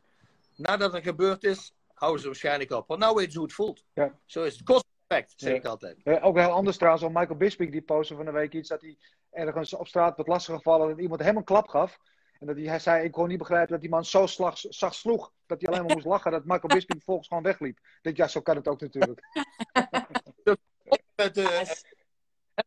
nadat 0.56 0.92
het 0.92 1.02
gebeurd 1.02 1.44
is, 1.44 1.74
houden 1.94 2.20
ze 2.20 2.26
waarschijnlijk 2.26 2.70
op. 2.70 2.88
Want 2.88 3.00
nou 3.00 3.14
weet 3.14 3.32
ze 3.32 3.38
hoe 3.38 3.46
het 3.46 3.56
voelt. 3.56 3.84
Ja. 3.94 4.18
Zo 4.26 4.42
is 4.42 4.52
het. 4.52 4.62
Kost 4.62 4.84
respect, 5.10 5.32
zeg 5.36 5.50
ja. 5.50 5.56
ik 5.56 5.64
altijd. 5.64 6.22
Ook 6.22 6.38
heel 6.38 6.50
anders 6.50 6.76
trouwens, 6.76 7.04
al 7.04 7.10
Michael 7.10 7.36
Bisping 7.36 7.72
die 7.72 7.82
postte 7.82 8.14
van 8.14 8.24
de 8.24 8.30
week 8.30 8.54
iets 8.54 8.68
dat 8.68 8.80
hij 8.80 8.96
ergens 9.30 9.74
op 9.74 9.88
straat 9.88 10.16
wat 10.16 10.28
lastig 10.28 10.54
gevallen 10.54 10.90
en 10.90 11.00
iemand 11.00 11.22
hem 11.22 11.36
een 11.36 11.44
klap 11.44 11.68
gaf. 11.68 11.98
En 12.40 12.46
dat 12.46 12.56
hij, 12.56 12.64
hij 12.64 12.78
zei, 12.78 13.04
ik 13.04 13.12
kon 13.12 13.28
niet 13.28 13.38
begrijpen 13.38 13.70
dat 13.70 13.80
die 13.80 13.90
man 13.90 14.04
zo 14.04 14.26
slag, 14.26 14.58
zacht 14.58 14.94
sloeg. 14.94 15.32
Dat 15.46 15.60
hij 15.60 15.70
alleen 15.70 15.86
maar 15.86 15.94
moest 15.94 16.06
lachen. 16.06 16.30
Dat 16.30 16.44
Michael 16.44 16.74
Bisping 16.74 16.98
vervolgens 17.04 17.28
gewoon 17.28 17.42
wegliep. 17.42 17.78
Ik 17.78 17.98
denk, 18.02 18.16
ja, 18.16 18.28
zo 18.28 18.40
kan 18.40 18.56
het 18.56 18.68
ook 18.68 18.80
natuurlijk. 18.80 19.20
Met 21.16 21.38
uh, 21.38 21.60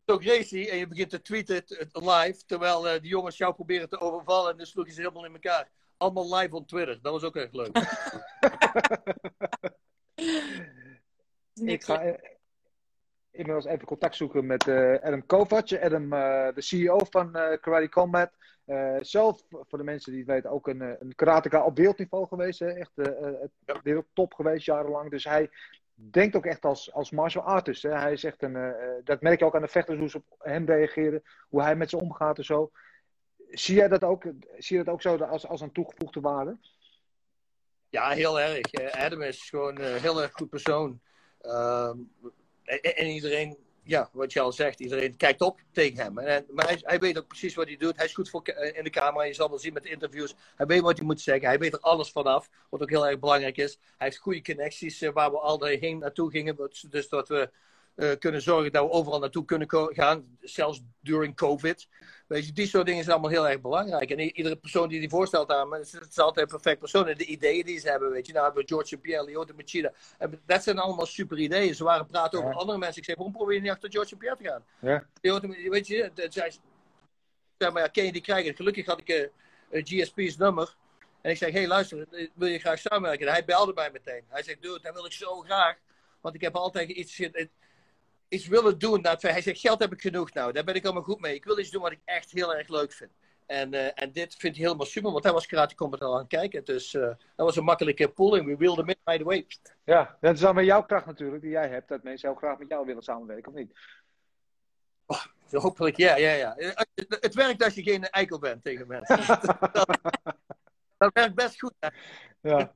ook 0.05 0.23
Gracie 0.23 0.69
en 0.69 0.77
je 0.77 0.87
begint 0.87 1.09
te 1.09 1.21
tweeten 1.21 1.63
live. 1.91 2.45
Terwijl 2.45 2.87
uh, 2.87 3.01
die 3.01 3.09
jongens 3.09 3.37
jou 3.37 3.53
proberen 3.53 3.89
te 3.89 3.99
overvallen. 3.99 4.51
En 4.51 4.57
dan 4.57 4.65
sloeg 4.65 4.85
je 4.85 4.91
ze 4.91 5.01
helemaal 5.01 5.25
in 5.25 5.33
elkaar. 5.33 5.69
Allemaal 5.97 6.35
live 6.35 6.55
op 6.55 6.67
Twitter. 6.67 7.01
Dat 7.01 7.11
was 7.13 7.23
ook 7.23 7.35
echt 7.35 7.53
leuk. 7.53 7.77
ik 11.53 11.83
ga, 11.83 12.17
inmiddels 13.33 13.65
even 13.65 13.85
contact 13.85 14.15
zoeken 14.15 14.45
met 14.45 14.67
uh, 14.67 14.99
Adam 15.01 15.25
Kovac. 15.25 15.71
Adam, 15.73 16.09
de 16.09 16.61
CEO 16.61 16.99
van 17.09 17.31
Karate 17.31 17.89
Combat. 17.89 18.31
zelf, 18.99 19.43
voor 19.49 19.77
de 19.77 19.83
mensen 19.83 20.11
die 20.11 20.21
het 20.21 20.29
weten, 20.29 20.49
ook 20.49 20.67
een, 20.67 20.81
een 20.81 21.15
karateka 21.15 21.63
op 21.63 21.77
wereldniveau 21.77 22.27
geweest. 22.27 22.59
Hè? 22.59 22.67
Echt 22.67 22.91
wereldtop 23.83 24.33
geweest 24.33 24.65
jarenlang. 24.65 25.09
Dus 25.09 25.23
hij 25.23 25.49
denkt 25.93 26.35
ook 26.35 26.45
echt 26.45 26.65
als, 26.65 26.93
als 26.93 27.11
martial 27.11 27.43
artist. 27.43 27.83
Hè? 27.83 27.89
Hij 27.89 28.11
is 28.11 28.23
echt 28.23 28.43
een, 28.43 28.75
dat 29.03 29.21
merk 29.21 29.39
je 29.39 29.45
ook 29.45 29.55
aan 29.55 29.61
de 29.61 29.67
vechters, 29.67 29.99
hoe 29.99 30.09
ze 30.09 30.17
op 30.17 30.35
hem 30.37 30.65
reageren. 30.65 31.23
Hoe 31.49 31.61
hij 31.61 31.75
met 31.75 31.89
ze 31.89 31.99
omgaat 31.99 32.37
en 32.37 32.45
zo. 32.45 32.71
Zie 33.49 33.75
jij 33.75 33.87
dat 33.87 34.03
ook, 34.03 34.23
zie 34.57 34.77
je 34.77 34.83
dat 34.83 34.93
ook 34.93 35.01
zo 35.01 35.17
als, 35.17 35.47
als 35.47 35.61
een 35.61 35.71
toegevoegde 35.71 36.19
waarde? 36.19 36.57
Ja, 37.93 38.09
heel 38.09 38.39
erg. 38.39 38.73
Adam 38.91 39.21
is 39.21 39.49
gewoon 39.49 39.79
een 39.79 39.99
heel 39.99 40.21
erg 40.21 40.31
goed 40.31 40.49
persoon. 40.49 41.01
En, 42.63 43.07
iedereen, 43.07 43.57
ja, 43.83 44.09
wat 44.13 44.33
je 44.33 44.39
al 44.39 44.51
zegt, 44.51 44.79
iedereen 44.79 45.17
kijkt 45.17 45.41
op 45.41 45.59
tegen 45.71 46.03
hem. 46.03 46.17
En, 46.17 46.45
maar 46.49 46.67
hij, 46.67 46.79
hij, 46.81 46.99
weet 46.99 47.17
ook 47.17 47.27
precies 47.27 47.55
wat 47.55 47.67
hij 47.67 47.77
doet. 47.77 47.95
Hij 47.95 48.05
is 48.05 48.13
goed 48.13 48.29
voor, 48.29 48.41
eh, 48.43 48.77
in 48.77 48.83
de 48.83 48.89
camera. 48.89 49.25
Je 49.25 49.33
zal 49.33 49.49
wel 49.49 49.59
zien 49.59 49.73
met 49.73 49.83
de 49.83 49.89
interviews. 49.89 50.35
Hij 50.55 50.65
weet 50.65 50.81
wat 50.81 50.97
hij 50.97 51.05
moet 51.05 51.21
zeggen. 51.21 51.47
Hij 51.47 51.59
weet 51.59 51.73
er 51.73 51.79
alles 51.79 52.11
vanaf. 52.11 52.49
Wat 52.69 52.81
ook 52.81 52.89
heel 52.89 53.07
erg 53.07 53.19
belangrijk 53.19 53.57
is. 53.57 53.77
Hij 53.97 54.07
heeft 54.07 54.17
goede 54.17 54.41
connecties 54.41 55.01
uh, 55.01 55.11
waar 55.13 55.31
we 55.31 55.39
al 55.39 55.63
heen 55.63 55.97
naartoe 55.97 56.31
gingen. 56.31 56.69
Dus 56.89 57.09
dat 57.09 57.27
we 57.27 57.49
uh, 57.95 58.11
kunnen 58.19 58.41
zorgen 58.41 58.71
dat 58.71 58.85
we 58.85 58.91
overal 58.91 59.19
naartoe 59.19 59.45
kunnen 59.45 59.67
gaan. 59.69 60.37
Zelfs 60.39 60.81
during 60.99 61.35
COVID. 61.35 61.87
Weet 62.27 62.45
je, 62.45 62.53
die 62.53 62.67
soort 62.67 62.85
dingen 62.85 63.03
zijn 63.03 63.15
allemaal 63.15 63.31
heel 63.31 63.49
erg 63.49 63.61
belangrijk. 63.61 64.09
En 64.09 64.19
iedere 64.19 64.55
persoon 64.55 64.89
die 64.89 64.99
die 64.99 65.09
voorstelt 65.09 65.51
aan 65.51 65.69
me, 65.69 65.77
het 65.77 66.07
is 66.09 66.19
altijd 66.19 66.45
een 66.45 66.57
perfect 66.57 66.79
persoon. 66.79 67.07
En 67.07 67.17
de 67.17 67.25
ideeën 67.25 67.65
die 67.65 67.79
ze 67.79 67.89
hebben, 67.89 68.11
weet 68.11 68.27
je. 68.27 68.33
Nou 68.33 68.45
hebben 68.45 68.63
we 68.63 68.69
George 68.69 68.97
Pierre, 68.97 69.25
Lyoto 69.25 69.53
Machida. 69.53 69.91
Dat 70.45 70.63
zijn 70.63 70.79
allemaal 70.79 71.05
super 71.05 71.37
ideeën. 71.37 71.75
Ze 71.75 71.83
waren 71.83 72.07
praten 72.07 72.39
over 72.39 72.53
andere 72.53 72.77
mensen. 72.77 72.97
Ik 72.97 73.05
zei, 73.05 73.17
waarom 73.17 73.35
probeer 73.35 73.55
je 73.55 73.61
niet 73.61 73.71
achter 73.71 73.91
George 73.91 74.15
Pierre 74.15 74.37
te 74.37 74.43
gaan? 74.43 74.65
Ja. 74.79 75.07
Lyoto, 75.21 75.47
weet 75.47 75.87
je, 75.87 76.11
dat 76.13 76.33
zei, 76.33 76.51
zeg 77.57 77.71
maar, 77.71 77.81
ja, 77.81 77.87
ken 77.87 78.05
je 78.05 78.11
die 78.11 78.21
krijgen? 78.21 78.55
Gelukkig 78.55 78.85
had 78.85 78.99
ik 78.99 79.09
uh, 79.09 79.27
uh, 79.71 79.83
GSP's 79.83 80.37
nummer. 80.37 80.75
En 81.21 81.31
ik 81.31 81.37
zeg, 81.37 81.51
hé 81.51 81.57
hey, 81.59 81.67
luister, 81.67 82.05
wil 82.33 82.47
je 82.47 82.59
graag 82.59 82.79
samenwerken? 82.79 83.27
En 83.27 83.33
hij 83.33 83.45
belde 83.45 83.73
mij 83.73 83.91
meteen. 83.91 84.23
Hij 84.27 84.43
zegt, 84.43 84.61
dude, 84.61 84.79
dat 84.81 84.93
wil 84.93 85.05
ik 85.05 85.11
zo 85.11 85.39
graag. 85.39 85.77
Want 86.21 86.35
ik 86.35 86.41
heb 86.41 86.55
altijd 86.55 86.89
iets 86.89 87.21
iets 88.33 88.47
willen 88.47 88.79
doen. 88.79 89.01
Dat, 89.01 89.21
hij 89.21 89.41
zegt, 89.41 89.59
geld 89.59 89.79
heb 89.79 89.93
ik 89.93 90.01
genoeg 90.01 90.33
nou. 90.33 90.51
Daar 90.51 90.63
ben 90.63 90.75
ik 90.75 90.85
allemaal 90.85 91.03
goed 91.03 91.19
mee. 91.19 91.35
Ik 91.35 91.45
wil 91.45 91.59
iets 91.59 91.69
doen 91.69 91.81
wat 91.81 91.91
ik 91.91 92.01
echt 92.05 92.31
heel 92.31 92.55
erg 92.55 92.67
leuk 92.67 92.93
vind. 92.93 93.11
En, 93.45 93.73
uh, 93.73 94.01
en 94.01 94.11
dit 94.11 94.35
vindt 94.35 94.57
hij 94.57 94.65
helemaal 94.65 94.85
super, 94.85 95.11
want 95.11 95.23
hij 95.23 95.33
was 95.33 95.45
Karate 95.45 95.75
Combat 95.75 96.01
al 96.01 96.13
aan 96.13 96.19
het 96.19 96.27
kijken. 96.27 96.65
Dus 96.65 96.93
uh, 96.93 97.01
dat 97.01 97.17
was 97.35 97.55
een 97.55 97.63
makkelijke 97.63 98.07
pulling. 98.07 98.45
We 98.45 98.57
wilden 98.57 98.85
him 98.85 98.95
right 99.03 99.21
away. 99.21 99.47
Ja, 99.83 100.17
dat 100.21 100.33
is 100.33 100.39
dan 100.39 100.55
met 100.55 100.65
jouw 100.65 100.83
kracht 100.83 101.05
natuurlijk, 101.05 101.41
die 101.41 101.51
jij 101.51 101.67
hebt. 101.67 101.87
Dat 101.87 102.03
mensen 102.03 102.29
heel 102.29 102.37
graag 102.37 102.57
met 102.57 102.69
jou 102.69 102.85
willen 102.85 103.03
samenwerken, 103.03 103.51
of 103.51 103.57
niet? 103.57 103.71
Oh, 105.05 105.25
hopelijk, 105.51 105.97
ja, 105.97 106.15
ja, 106.15 106.31
ja. 106.31 106.53
Het, 106.55 107.17
het, 107.19 107.33
werkt 107.33 107.63
als 107.63 107.73
je 107.73 107.83
geen 107.83 108.03
eikel 108.03 108.39
bent 108.39 108.63
tegen 108.63 108.87
mensen. 108.87 109.17
dat, 109.27 109.99
dat, 110.97 111.13
werkt 111.13 111.35
best 111.35 111.59
goed. 111.59 111.73
Hè? 111.79 111.87
Ja. 112.41 112.71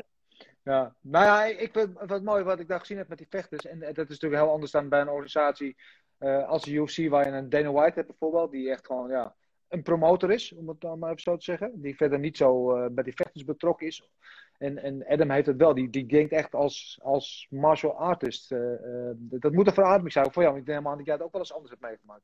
Ja, 0.68 0.96
nou 1.02 1.26
ja, 1.26 1.46
ik 1.46 1.72
vind 1.72 2.00
wat 2.06 2.24
mooi 2.24 2.44
wat 2.44 2.60
ik 2.60 2.68
daar 2.68 2.80
gezien 2.80 2.98
heb 2.98 3.08
met 3.08 3.18
die 3.18 3.28
vechters. 3.30 3.66
En 3.66 3.80
dat 3.80 3.90
is 3.90 3.96
natuurlijk 3.96 4.42
heel 4.42 4.52
anders 4.52 4.72
dan 4.72 4.90
bij 4.90 5.02
een 5.02 5.10
organisatie 5.10 5.76
uh, 6.20 6.48
als 6.48 6.64
de 6.64 6.72
UFC, 6.72 7.10
waar 7.10 7.26
je 7.26 7.32
een 7.32 7.50
Dana 7.50 7.72
White 7.72 7.96
hebt 7.96 8.08
bijvoorbeeld, 8.08 8.52
die 8.52 8.70
echt 8.70 8.86
gewoon 8.86 9.10
ja, 9.10 9.36
een 9.68 9.82
promotor 9.82 10.32
is, 10.32 10.54
om 10.54 10.68
het 10.68 10.82
dan 10.82 11.00
maar 11.00 11.10
even 11.10 11.22
zo 11.22 11.38
te 11.38 11.44
zeggen. 11.44 11.82
Die 11.82 11.96
verder 11.96 12.20
niet 12.20 12.38
zo 12.38 12.78
uh, 12.78 12.86
bij 12.92 13.04
die 13.04 13.16
vechters 13.16 13.44
betrokken 13.44 13.88
is. 13.88 14.10
En, 14.58 14.78
en 14.78 15.06
Adam 15.08 15.30
heeft 15.30 15.48
het 15.48 15.58
wel, 15.58 15.74
die, 15.74 15.90
die 15.90 16.06
denkt 16.06 16.32
echt 16.32 16.56
als, 16.56 17.00
als 17.04 17.48
martial 17.50 17.94
artist. 17.94 18.50
Dat 19.18 19.52
moet 19.52 19.68
een 19.68 19.74
verademing 19.74 20.12
zijn 20.12 20.32
voor 20.32 20.44
jou. 20.44 20.58
Ik 20.58 20.66
denk 20.66 20.86
aan 20.86 20.98
dat 20.98 21.06
jij 21.06 21.14
het 21.14 21.24
ook 21.24 21.32
wel 21.32 21.42
eens 21.42 21.54
anders 21.54 21.72
hebt 21.72 21.84
meegemaakt. 21.84 22.24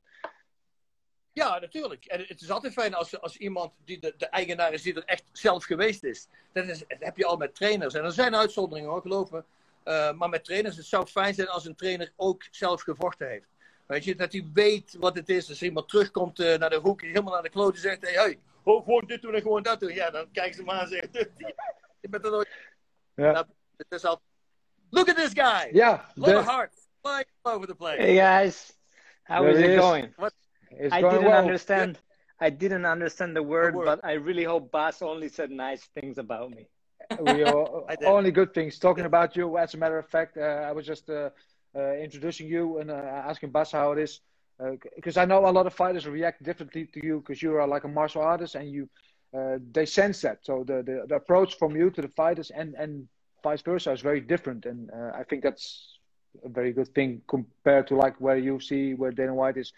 Ja, 1.34 1.58
natuurlijk. 1.58 2.04
En 2.04 2.24
het 2.26 2.40
is 2.40 2.50
altijd 2.50 2.72
fijn 2.72 2.94
als, 2.94 3.20
als 3.20 3.36
iemand 3.36 3.72
die 3.84 3.98
de, 4.00 4.14
de 4.16 4.26
eigenaar 4.26 4.72
is, 4.72 4.82
die 4.82 4.94
er 4.94 5.04
echt 5.04 5.24
zelf 5.32 5.64
geweest 5.64 6.04
is. 6.04 6.28
Dat, 6.52 6.66
is, 6.66 6.78
dat 6.78 6.98
heb 7.00 7.16
je 7.16 7.26
al 7.26 7.36
met 7.36 7.54
trainers. 7.54 7.94
En 7.94 8.04
er 8.04 8.12
zijn 8.12 8.36
uitzonderingen 8.36 8.90
hoor, 8.90 9.00
geloof 9.00 9.30
me. 9.30 9.44
Uh, 9.84 10.12
maar 10.12 10.28
met 10.28 10.44
trainers, 10.44 10.76
het 10.76 10.86
zou 10.86 11.06
fijn 11.06 11.34
zijn 11.34 11.48
als 11.48 11.64
een 11.64 11.74
trainer 11.74 12.12
ook 12.16 12.42
zelf 12.50 12.82
gevochten 12.82 13.28
heeft. 13.28 13.46
Weet 13.86 14.04
je, 14.04 14.14
dat 14.14 14.32
hij 14.32 14.50
weet 14.52 14.96
wat 14.98 15.16
het 15.16 15.28
is. 15.28 15.48
Als 15.48 15.62
iemand 15.62 15.88
terugkomt 15.88 16.40
uh, 16.40 16.56
naar 16.56 16.70
de 16.70 16.78
hoek, 16.78 17.00
helemaal 17.00 17.32
naar 17.32 17.42
de 17.42 17.48
klote 17.48 17.80
zegt: 17.80 18.02
hey, 18.02 18.12
hey, 18.12 18.38
oh, 18.62 18.84
gewoon 18.84 19.04
dit 19.06 19.22
doen 19.22 19.34
en 19.34 19.42
gewoon 19.42 19.62
dat 19.62 19.80
doen. 19.80 19.94
Ja, 19.94 20.10
dan 20.10 20.30
kijken 20.32 20.54
ze 20.54 20.62
maar 20.62 20.80
en 20.80 20.88
zeggen: 20.88 21.10
Je 22.00 22.08
bent 22.08 22.24
er 22.24 22.30
nooit. 22.30 22.48
Ja. 23.16 23.32
Nou, 23.32 23.46
het 23.76 23.86
is 23.88 24.04
al. 24.04 24.20
Look 24.90 25.08
at 25.08 25.16
this 25.16 25.30
guy! 25.32 25.42
Ja. 25.44 25.70
Yeah, 25.72 26.00
lot 26.14 26.34
of 26.34 26.46
heart 26.46 26.72
flying 27.00 27.26
all 27.42 27.54
over 27.54 27.66
the 27.66 27.74
place. 27.74 27.96
Hey 27.96 28.16
guys, 28.16 28.76
how 29.22 29.48
is 29.48 29.58
it 29.58 29.78
going? 29.78 30.12
What? 30.16 30.34
I 30.90 31.00
didn't 31.00 31.24
well. 31.24 31.38
understand. 31.38 31.98
I 32.40 32.50
didn't 32.50 32.84
understand 32.84 33.36
the 33.36 33.42
word, 33.42 33.74
the 33.74 33.78
word, 33.78 33.86
but 33.86 34.00
I 34.04 34.12
really 34.12 34.44
hope 34.44 34.70
Bas 34.70 35.02
only 35.02 35.28
said 35.28 35.50
nice 35.50 35.84
things 35.94 36.18
about 36.18 36.50
me. 36.50 36.66
we 37.20 37.44
are 37.48 37.84
only 38.04 38.30
good 38.30 38.52
things 38.52 38.78
talking 38.78 39.04
about 39.04 39.36
you. 39.36 39.56
As 39.56 39.74
a 39.74 39.78
matter 39.78 39.98
of 39.98 40.08
fact, 40.08 40.36
uh, 40.36 40.40
I 40.40 40.72
was 40.72 40.86
just 40.86 41.08
uh, 41.08 41.30
uh, 41.76 41.94
introducing 41.94 42.48
you 42.48 42.78
and 42.78 42.90
uh, 42.90 42.94
asking 42.94 43.50
Bas 43.50 43.72
how 43.72 43.92
it 43.92 43.98
is, 43.98 44.20
because 44.96 45.16
uh, 45.16 45.22
I 45.22 45.24
know 45.24 45.46
a 45.46 45.50
lot 45.50 45.66
of 45.66 45.74
fighters 45.74 46.06
react 46.06 46.42
differently 46.42 46.86
to 46.86 47.04
you 47.04 47.20
because 47.20 47.42
you 47.42 47.54
are 47.56 47.66
like 47.66 47.84
a 47.84 47.88
martial 47.88 48.22
artist 48.22 48.54
and 48.56 48.70
you 48.70 48.88
uh, 49.36 49.58
they 49.72 49.86
sense 49.86 50.20
that. 50.20 50.38
So 50.42 50.64
the, 50.64 50.82
the, 50.82 51.06
the 51.08 51.16
approach 51.16 51.58
from 51.58 51.74
you 51.74 51.90
to 51.90 52.02
the 52.02 52.08
fighters 52.08 52.50
and 52.50 52.74
and 52.74 53.08
vice 53.42 53.62
versa 53.62 53.92
is 53.92 54.00
very 54.00 54.20
different, 54.20 54.64
and 54.64 54.90
I 55.14 55.22
think 55.22 55.42
that's 55.42 55.98
a 56.44 56.48
very 56.48 56.72
good 56.72 56.92
thing 56.94 57.22
compared 57.28 57.86
to 57.88 57.96
like 57.96 58.20
where 58.20 58.38
you 58.38 58.58
see 58.58 58.94
where 58.94 59.12
Dana 59.12 59.34
White 59.34 59.56
is 59.56 59.72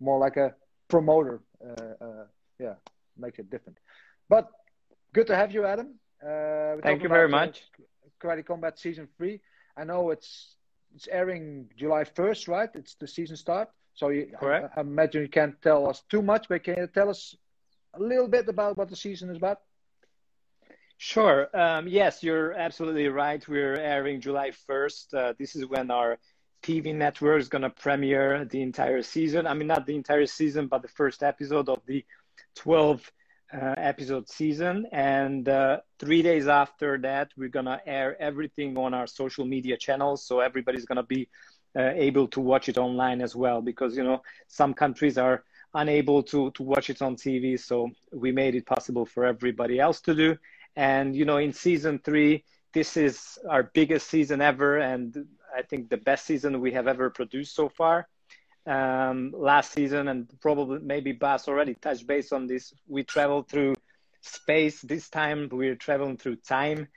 more 0.00 0.18
like 0.18 0.36
a 0.36 0.54
promoter. 0.88 1.40
Uh, 1.64 2.04
uh, 2.04 2.24
yeah, 2.58 2.74
makes 3.16 3.38
it 3.38 3.50
different. 3.50 3.78
But 4.28 4.48
good 5.12 5.26
to 5.28 5.36
have 5.36 5.52
you, 5.52 5.64
Adam. 5.64 5.94
Uh, 6.22 6.76
Thank 6.82 7.02
you 7.02 7.08
very 7.08 7.28
much. 7.28 7.62
Karate 8.20 8.44
Combat 8.44 8.78
season 8.78 9.08
three. 9.16 9.40
I 9.76 9.84
know 9.84 10.10
it's 10.10 10.56
it's 10.94 11.08
airing 11.08 11.68
July 11.76 12.04
first, 12.04 12.48
right? 12.48 12.70
It's 12.74 12.94
the 12.94 13.06
season 13.06 13.36
start. 13.36 13.68
So 13.94 14.08
you, 14.08 14.32
Correct. 14.38 14.72
I, 14.76 14.80
I 14.80 14.82
imagine 14.82 15.22
you 15.22 15.28
can't 15.28 15.60
tell 15.62 15.88
us 15.88 16.02
too 16.08 16.22
much, 16.22 16.48
but 16.48 16.64
can 16.64 16.76
you 16.78 16.86
tell 16.86 17.10
us 17.10 17.36
a 17.94 18.00
little 18.00 18.28
bit 18.28 18.48
about 18.48 18.76
what 18.76 18.88
the 18.88 18.96
season 18.96 19.30
is 19.30 19.36
about? 19.36 19.60
Sure. 20.98 21.48
Um, 21.56 21.86
yes, 21.86 22.22
you're 22.22 22.52
absolutely 22.52 23.08
right. 23.08 23.46
We're 23.46 23.76
airing 23.76 24.20
July 24.20 24.50
1st. 24.68 25.14
Uh, 25.14 25.32
this 25.38 25.54
is 25.54 25.64
when 25.66 25.90
our 25.90 26.18
TV 26.62 26.94
network 26.94 27.40
is 27.40 27.48
going 27.48 27.62
to 27.62 27.70
premiere 27.70 28.44
the 28.44 28.62
entire 28.62 29.02
season. 29.02 29.46
I 29.46 29.54
mean, 29.54 29.68
not 29.68 29.86
the 29.86 29.94
entire 29.94 30.26
season, 30.26 30.66
but 30.66 30.82
the 30.82 30.88
first 30.88 31.22
episode 31.22 31.68
of 31.68 31.80
the 31.86 32.04
12 32.56 33.12
uh, 33.52 33.74
episode 33.78 34.28
season. 34.28 34.86
And 34.92 35.48
uh, 35.48 35.80
three 35.98 36.22
days 36.22 36.48
after 36.48 36.98
that, 36.98 37.30
we're 37.36 37.48
going 37.48 37.66
to 37.66 37.80
air 37.86 38.20
everything 38.20 38.76
on 38.76 38.94
our 38.94 39.06
social 39.06 39.44
media 39.44 39.76
channels. 39.76 40.26
So 40.26 40.40
everybody's 40.40 40.84
going 40.84 40.96
to 40.96 41.02
be 41.02 41.28
uh, 41.76 41.92
able 41.94 42.26
to 42.28 42.40
watch 42.40 42.68
it 42.68 42.78
online 42.78 43.20
as 43.20 43.36
well, 43.36 43.62
because, 43.62 43.96
you 43.96 44.04
know, 44.04 44.22
some 44.48 44.74
countries 44.74 45.16
are 45.18 45.44
unable 45.74 46.22
to, 46.24 46.50
to 46.52 46.62
watch 46.62 46.90
it 46.90 47.02
on 47.02 47.16
TV. 47.16 47.58
So 47.58 47.90
we 48.12 48.32
made 48.32 48.54
it 48.54 48.66
possible 48.66 49.06
for 49.06 49.24
everybody 49.24 49.78
else 49.78 50.00
to 50.02 50.14
do. 50.14 50.36
And, 50.76 51.14
you 51.14 51.24
know, 51.24 51.38
in 51.38 51.52
season 51.52 52.00
three, 52.04 52.44
this 52.72 52.96
is 52.96 53.38
our 53.48 53.64
biggest 53.74 54.08
season 54.08 54.40
ever. 54.40 54.78
And 54.78 55.26
I 55.58 55.62
think 55.62 55.90
the 55.90 55.96
best 55.96 56.24
season 56.24 56.60
we 56.60 56.72
have 56.72 56.86
ever 56.86 57.10
produced 57.10 57.54
so 57.54 57.68
far. 57.68 58.08
Um, 58.66 59.32
last 59.36 59.72
season, 59.72 60.08
and 60.08 60.28
probably 60.40 60.78
maybe 60.80 61.12
Bas 61.12 61.48
already 61.48 61.74
touched 61.74 62.06
base 62.06 62.32
on 62.32 62.46
this. 62.46 62.72
We 62.86 63.02
traveled 63.02 63.48
through 63.48 63.74
space. 64.20 64.80
This 64.82 65.08
time 65.08 65.48
we're 65.50 65.74
traveling 65.74 66.16
through 66.16 66.36
time. 66.36 66.88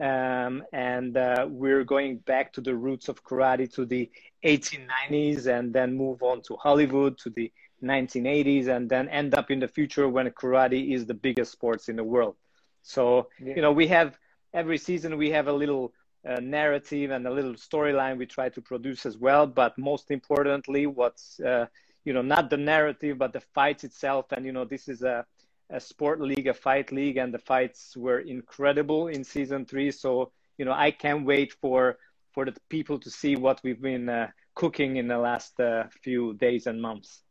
Um, 0.00 0.62
and 0.72 1.16
uh, 1.16 1.46
we're 1.48 1.84
going 1.84 2.18
back 2.18 2.52
to 2.54 2.60
the 2.60 2.74
roots 2.74 3.08
of 3.08 3.24
karate 3.24 3.72
to 3.74 3.84
the 3.84 4.10
1890s 4.44 5.46
and 5.46 5.72
then 5.72 5.96
move 5.96 6.22
on 6.22 6.40
to 6.42 6.56
Hollywood 6.56 7.18
to 7.18 7.30
the 7.30 7.52
1980s 7.82 8.68
and 8.68 8.88
then 8.88 9.08
end 9.08 9.34
up 9.34 9.50
in 9.50 9.58
the 9.58 9.68
future 9.68 10.08
when 10.08 10.30
karate 10.30 10.94
is 10.94 11.06
the 11.06 11.14
biggest 11.14 11.50
sports 11.52 11.88
in 11.88 11.96
the 11.96 12.04
world. 12.04 12.36
So, 12.82 13.28
yeah. 13.40 13.54
you 13.56 13.62
know, 13.62 13.72
we 13.72 13.88
have 13.88 14.16
every 14.54 14.78
season 14.78 15.18
we 15.18 15.30
have 15.30 15.48
a 15.48 15.52
little 15.52 15.92
narrative 16.40 17.10
and 17.10 17.26
a 17.26 17.30
little 17.30 17.54
storyline 17.54 18.18
we 18.18 18.26
try 18.26 18.48
to 18.48 18.60
produce 18.60 19.06
as 19.06 19.16
well. 19.16 19.46
But 19.46 19.76
most 19.78 20.10
importantly, 20.10 20.86
what's 20.86 21.40
uh, 21.40 21.66
you 22.04 22.12
know 22.12 22.22
not 22.22 22.50
the 22.50 22.56
narrative 22.56 23.18
but 23.18 23.32
the 23.32 23.40
fights 23.40 23.84
itself. 23.84 24.26
And 24.32 24.44
you 24.44 24.52
know 24.52 24.64
this 24.64 24.88
is 24.88 25.02
a 25.02 25.24
a 25.70 25.80
sport 25.80 26.20
league, 26.20 26.46
a 26.46 26.54
fight 26.54 26.92
league, 26.92 27.18
and 27.18 27.32
the 27.32 27.38
fights 27.38 27.96
were 27.96 28.20
incredible 28.20 29.08
in 29.08 29.22
season 29.24 29.66
three. 29.66 29.90
So 29.90 30.32
you 30.58 30.64
know 30.64 30.72
I 30.72 30.90
can't 30.90 31.24
wait 31.24 31.52
for 31.60 31.98
for 32.32 32.44
the 32.44 32.54
people 32.68 32.98
to 33.00 33.10
see 33.10 33.36
what 33.36 33.60
we've 33.64 33.80
been 33.80 34.08
uh, 34.08 34.28
cooking 34.54 34.96
in 34.96 35.08
the 35.08 35.18
last 35.18 35.58
uh, 35.60 35.84
few 36.02 36.34
days 36.34 36.66
and 36.66 36.80
months. 36.80 37.22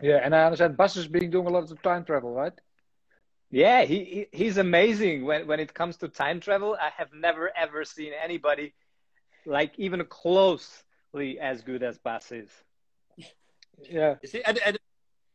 Yeah, 0.00 0.20
and 0.22 0.34
I 0.34 0.44
understand 0.44 0.76
has 0.78 1.06
been 1.06 1.30
doing 1.30 1.46
a 1.46 1.50
lot 1.50 1.70
of 1.70 1.82
time 1.82 2.04
travel, 2.04 2.32
right? 2.32 2.52
Yeah, 3.52 3.82
he, 3.82 4.04
he 4.04 4.26
he's 4.32 4.56
amazing 4.56 5.26
when 5.26 5.46
when 5.46 5.60
it 5.60 5.74
comes 5.74 5.98
to 5.98 6.08
time 6.08 6.40
travel. 6.40 6.74
I 6.80 6.90
have 6.96 7.12
never 7.12 7.52
ever 7.54 7.84
seen 7.84 8.12
anybody 8.20 8.72
like 9.44 9.72
even 9.76 10.02
closely 10.06 11.38
as 11.38 11.60
good 11.60 11.82
as 11.82 11.98
Bas 11.98 12.32
is. 12.32 12.50
Yeah. 13.90 14.14
You 14.22 14.28
see, 14.28 14.42
and, 14.42 14.58
and 14.64 14.78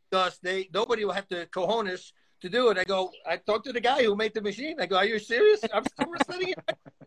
because 0.09 0.39
they 0.41 0.67
nobody 0.73 1.05
will 1.05 1.13
have 1.13 1.27
the 1.29 1.47
cojones 1.51 2.11
to 2.41 2.49
do 2.49 2.69
it. 2.69 2.77
I 2.79 2.83
go, 2.83 3.11
I 3.25 3.37
talked 3.37 3.65
to 3.65 3.73
the 3.73 3.81
guy 3.81 4.03
who 4.03 4.15
made 4.15 4.33
the 4.33 4.41
machine. 4.41 4.79
I 4.79 4.87
go, 4.87 4.97
are 4.97 5.05
you 5.05 5.19
serious? 5.19 5.61
I'm 5.71 5.83
still 5.85 6.13
studying 6.23 6.55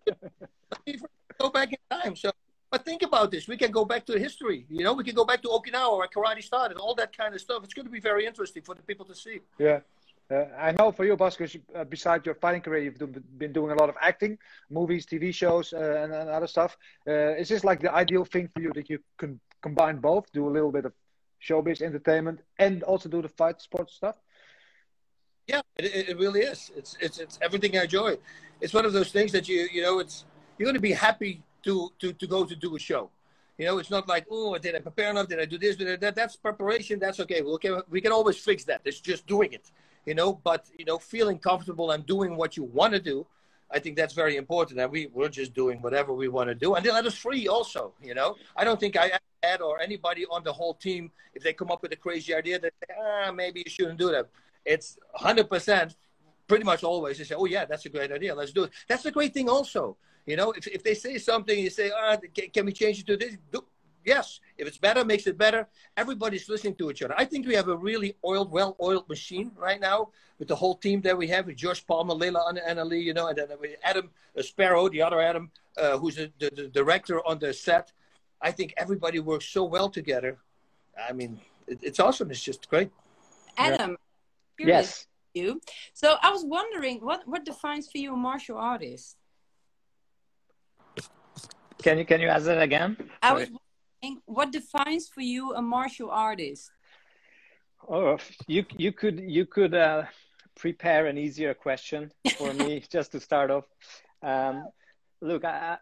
it. 0.06 1.00
go 1.40 1.50
back 1.50 1.72
in 1.72 1.78
time. 1.90 2.14
So, 2.14 2.30
but 2.70 2.84
think 2.84 3.02
about 3.02 3.30
this. 3.30 3.48
We 3.48 3.56
can 3.56 3.70
go 3.70 3.84
back 3.84 4.06
to 4.06 4.18
history. 4.18 4.66
You 4.68 4.84
know, 4.84 4.92
we 4.92 5.04
can 5.04 5.14
go 5.14 5.24
back 5.24 5.42
to 5.42 5.48
Okinawa 5.48 5.98
where 5.98 6.08
karate 6.08 6.42
started. 6.42 6.78
All 6.78 6.94
that 6.96 7.16
kind 7.16 7.34
of 7.34 7.40
stuff. 7.40 7.64
It's 7.64 7.74
going 7.74 7.86
to 7.86 7.92
be 7.92 8.00
very 8.00 8.26
interesting 8.26 8.62
for 8.62 8.74
the 8.74 8.82
people 8.82 9.06
to 9.06 9.14
see. 9.14 9.40
Yeah. 9.58 9.80
Uh, 10.30 10.44
I 10.56 10.70
know 10.72 10.92
for 10.92 11.04
you, 11.04 11.16
because 11.16 11.56
uh, 11.74 11.82
besides 11.84 12.24
your 12.24 12.36
fighting 12.36 12.60
career, 12.60 12.82
you've 12.82 12.98
do, 12.98 13.08
been 13.38 13.52
doing 13.52 13.72
a 13.72 13.74
lot 13.74 13.88
of 13.88 13.96
acting, 14.00 14.38
movies, 14.70 15.04
TV 15.04 15.34
shows, 15.34 15.72
uh, 15.72 16.02
and, 16.02 16.12
and, 16.12 16.30
other 16.30 16.46
stuff. 16.46 16.76
Uh, 17.06 17.34
is 17.34 17.48
this 17.48 17.64
like 17.64 17.80
the 17.80 17.92
ideal 17.92 18.24
thing 18.24 18.46
for 18.46 18.60
you 18.60 18.72
that 18.74 18.88
you 18.88 19.00
can 19.18 19.40
combine 19.60 19.96
both, 19.96 20.30
do 20.32 20.48
a 20.48 20.52
little 20.52 20.70
bit 20.70 20.84
of 20.84 20.92
showbiz 21.42 21.82
entertainment, 21.82 22.40
and 22.60 22.84
also 22.84 23.08
do 23.08 23.20
the 23.20 23.28
fight 23.28 23.60
sports 23.60 23.94
stuff? 23.94 24.14
Yeah, 25.48 25.62
it, 25.76 26.10
it 26.10 26.16
really 26.16 26.42
is. 26.42 26.70
It's, 26.76 26.96
it's 27.00 27.18
it's 27.18 27.38
everything 27.42 27.76
I 27.76 27.82
enjoy. 27.82 28.16
It's 28.60 28.72
one 28.72 28.84
of 28.84 28.92
those 28.92 29.10
things 29.10 29.32
that 29.32 29.48
you 29.48 29.66
you 29.72 29.82
know 29.82 29.98
it's 29.98 30.26
you're 30.58 30.66
going 30.66 30.76
to 30.76 30.80
be 30.80 30.92
happy 30.92 31.42
to 31.64 31.90
to 31.98 32.12
to 32.12 32.26
go 32.28 32.44
to 32.44 32.54
do 32.54 32.76
a 32.76 32.78
show. 32.78 33.10
You 33.58 33.66
know, 33.66 33.78
it's 33.78 33.90
not 33.90 34.06
like, 34.06 34.26
oh, 34.30 34.56
did 34.58 34.76
I 34.76 34.78
prepare 34.78 35.10
enough? 35.10 35.26
Did 35.26 35.40
I 35.40 35.44
do 35.44 35.58
this? 35.58 35.74
Did 35.74 35.88
I 35.90 35.96
that? 35.96 36.14
That's 36.14 36.36
preparation. 36.36 37.00
That's 37.00 37.18
okay. 37.18 37.42
Can 37.60 37.82
we 37.90 38.00
can 38.00 38.12
always 38.12 38.36
fix 38.36 38.62
that. 38.64 38.82
It's 38.84 39.00
just 39.00 39.26
doing 39.26 39.52
it 39.54 39.72
you 40.06 40.14
know, 40.14 40.32
but 40.32 40.66
you 40.78 40.84
know, 40.84 40.98
feeling 40.98 41.38
comfortable 41.38 41.90
and 41.90 42.06
doing 42.06 42.36
what 42.36 42.56
you 42.56 42.64
want 42.64 42.92
to 42.94 43.00
do, 43.00 43.26
I 43.70 43.78
think 43.78 43.96
that's 43.96 44.14
very 44.14 44.36
important. 44.36 44.80
And 44.80 44.90
we 44.90 45.06
we're 45.06 45.28
just 45.28 45.54
doing 45.54 45.80
whatever 45.80 46.12
we 46.12 46.28
want 46.28 46.48
to 46.48 46.54
do, 46.54 46.74
and 46.74 46.84
they 46.84 46.90
let 46.90 47.06
us 47.06 47.14
free 47.14 47.48
also. 47.48 47.94
You 48.02 48.14
know, 48.14 48.36
I 48.56 48.64
don't 48.64 48.80
think 48.80 48.96
I 48.96 49.12
had 49.42 49.60
or 49.60 49.80
anybody 49.80 50.26
on 50.26 50.44
the 50.44 50.52
whole 50.52 50.74
team 50.74 51.10
if 51.34 51.42
they 51.42 51.52
come 51.52 51.70
up 51.70 51.82
with 51.82 51.92
a 51.92 51.96
crazy 51.96 52.34
idea 52.34 52.58
that 52.58 52.72
ah 53.00 53.32
maybe 53.32 53.62
you 53.64 53.70
shouldn't 53.70 53.98
do 53.98 54.10
that. 54.10 54.28
It's 54.64 54.98
hundred 55.14 55.48
percent, 55.48 55.96
pretty 56.46 56.64
much 56.64 56.82
always 56.84 57.18
they 57.18 57.24
say, 57.24 57.34
oh 57.36 57.46
yeah, 57.46 57.64
that's 57.64 57.86
a 57.86 57.88
great 57.88 58.12
idea, 58.12 58.34
let's 58.34 58.52
do 58.52 58.64
it. 58.64 58.70
That's 58.88 59.06
a 59.06 59.10
great 59.10 59.32
thing 59.32 59.48
also. 59.48 59.96
You 60.26 60.36
know, 60.36 60.52
if 60.52 60.66
if 60.66 60.82
they 60.82 60.94
say 60.94 61.18
something, 61.18 61.58
you 61.58 61.70
say, 61.70 61.90
ah, 61.94 62.16
can, 62.34 62.50
can 62.50 62.66
we 62.66 62.72
change 62.72 63.00
it 63.00 63.06
to 63.06 63.16
this? 63.16 63.36
Do, 63.50 63.64
yes, 64.04 64.40
if 64.58 64.66
it's 64.66 64.78
better, 64.78 65.04
makes 65.04 65.26
it 65.26 65.36
better. 65.36 65.68
Everybody's 65.96 66.48
listening 66.48 66.74
to 66.76 66.90
each 66.90 67.02
other. 67.02 67.14
I 67.16 67.24
think 67.24 67.46
we 67.46 67.54
have 67.54 67.68
a 67.68 67.76
really 67.76 68.16
oiled, 68.24 68.50
well-oiled 68.50 69.08
machine 69.08 69.50
right 69.56 69.80
now 69.80 70.08
with 70.38 70.48
the 70.48 70.56
whole 70.56 70.76
team 70.76 71.00
that 71.02 71.16
we 71.16 71.26
have 71.28 71.46
with 71.46 71.56
Josh 71.56 71.86
Palmer, 71.86 72.14
Leila 72.14 72.46
and 72.48 72.58
Annalie, 72.58 73.02
you 73.02 73.14
know, 73.14 73.28
and 73.28 73.36
then 73.36 73.48
with 73.60 73.76
Adam 73.84 74.10
uh, 74.36 74.42
Sparrow, 74.42 74.88
the 74.88 75.02
other 75.02 75.20
Adam, 75.20 75.50
uh, 75.76 75.98
who's 75.98 76.16
the, 76.16 76.32
the, 76.38 76.50
the, 76.50 76.68
director 76.68 77.20
on 77.26 77.38
the 77.38 77.52
set. 77.52 77.92
I 78.40 78.50
think 78.50 78.72
everybody 78.76 79.20
works 79.20 79.46
so 79.46 79.64
well 79.64 79.88
together. 79.88 80.38
I 81.08 81.12
mean, 81.12 81.40
it, 81.66 81.80
it's 81.82 82.00
awesome. 82.00 82.30
It's 82.30 82.42
just 82.42 82.68
great. 82.68 82.90
Adam, 83.56 83.96
yeah. 84.58 84.66
yes. 84.66 85.06
You. 85.34 85.60
So 85.92 86.16
I 86.22 86.30
was 86.30 86.44
wondering, 86.44 86.98
what 87.04 87.22
what 87.24 87.44
defines 87.44 87.88
for 87.88 87.98
you 87.98 88.14
a 88.14 88.16
martial 88.16 88.58
artist? 88.58 89.16
Can 91.82 91.98
you 91.98 92.04
can 92.04 92.20
you 92.20 92.28
ask 92.28 92.46
that 92.46 92.60
again? 92.60 92.96
I 93.22 93.32
was 93.32 93.48
what 94.26 94.52
defines 94.52 95.08
for 95.08 95.20
you 95.20 95.54
a 95.54 95.62
martial 95.62 96.10
artist? 96.10 96.70
Oh, 97.88 98.18
you 98.46 98.64
you 98.76 98.92
could 98.92 99.20
you 99.20 99.46
could 99.46 99.74
uh, 99.74 100.04
prepare 100.56 101.06
an 101.06 101.18
easier 101.18 101.54
question 101.54 102.10
for 102.36 102.52
me 102.52 102.82
just 102.90 103.12
to 103.12 103.20
start 103.20 103.50
off. 103.50 103.64
Um, 104.22 104.68
look, 105.20 105.44
I 105.44 105.78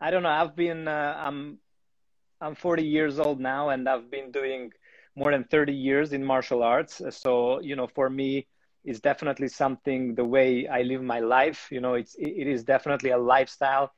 I 0.00 0.10
don't 0.10 0.22
know. 0.22 0.30
I've 0.30 0.56
been 0.56 0.88
uh, 0.88 1.22
I'm 1.24 1.58
I'm 2.40 2.54
40 2.54 2.84
years 2.84 3.18
old 3.18 3.40
now, 3.40 3.70
and 3.70 3.88
I've 3.88 4.10
been 4.10 4.30
doing 4.30 4.72
more 5.14 5.30
than 5.32 5.44
30 5.44 5.72
years 5.72 6.12
in 6.12 6.24
martial 6.24 6.62
arts. 6.62 7.00
So 7.10 7.60
you 7.60 7.76
know, 7.76 7.86
for 7.86 8.08
me, 8.08 8.46
it's 8.84 9.00
definitely 9.00 9.48
something. 9.48 10.14
The 10.14 10.24
way 10.24 10.68
I 10.68 10.82
live 10.82 11.02
my 11.02 11.20
life, 11.20 11.68
you 11.70 11.80
know, 11.80 11.94
it's 11.94 12.14
it 12.18 12.46
is 12.46 12.64
definitely 12.64 13.10
a 13.10 13.18
lifestyle. 13.18 13.92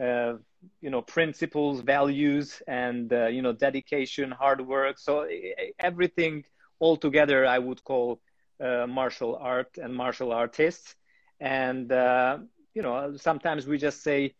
Uh, 0.00 0.34
you 0.80 0.90
know 0.90 1.02
principles 1.02 1.80
values 1.80 2.62
and 2.66 3.12
uh, 3.12 3.26
you 3.26 3.42
know 3.42 3.52
dedication 3.52 4.30
hard 4.30 4.60
work. 4.66 4.98
So 4.98 5.26
everything 5.78 6.44
all 6.80 6.96
together 6.96 7.46
i 7.46 7.58
would 7.58 7.82
call 7.84 8.20
uh, 8.62 8.86
martial 8.86 9.36
art 9.36 9.78
and 9.78 9.94
martial 9.94 10.32
artists. 10.32 10.94
And 11.40 11.90
uh, 11.92 12.38
you 12.74 12.82
know 12.82 13.16
sometimes 13.16 13.66
we 13.66 13.78
just 13.78 14.02
say 14.02 14.34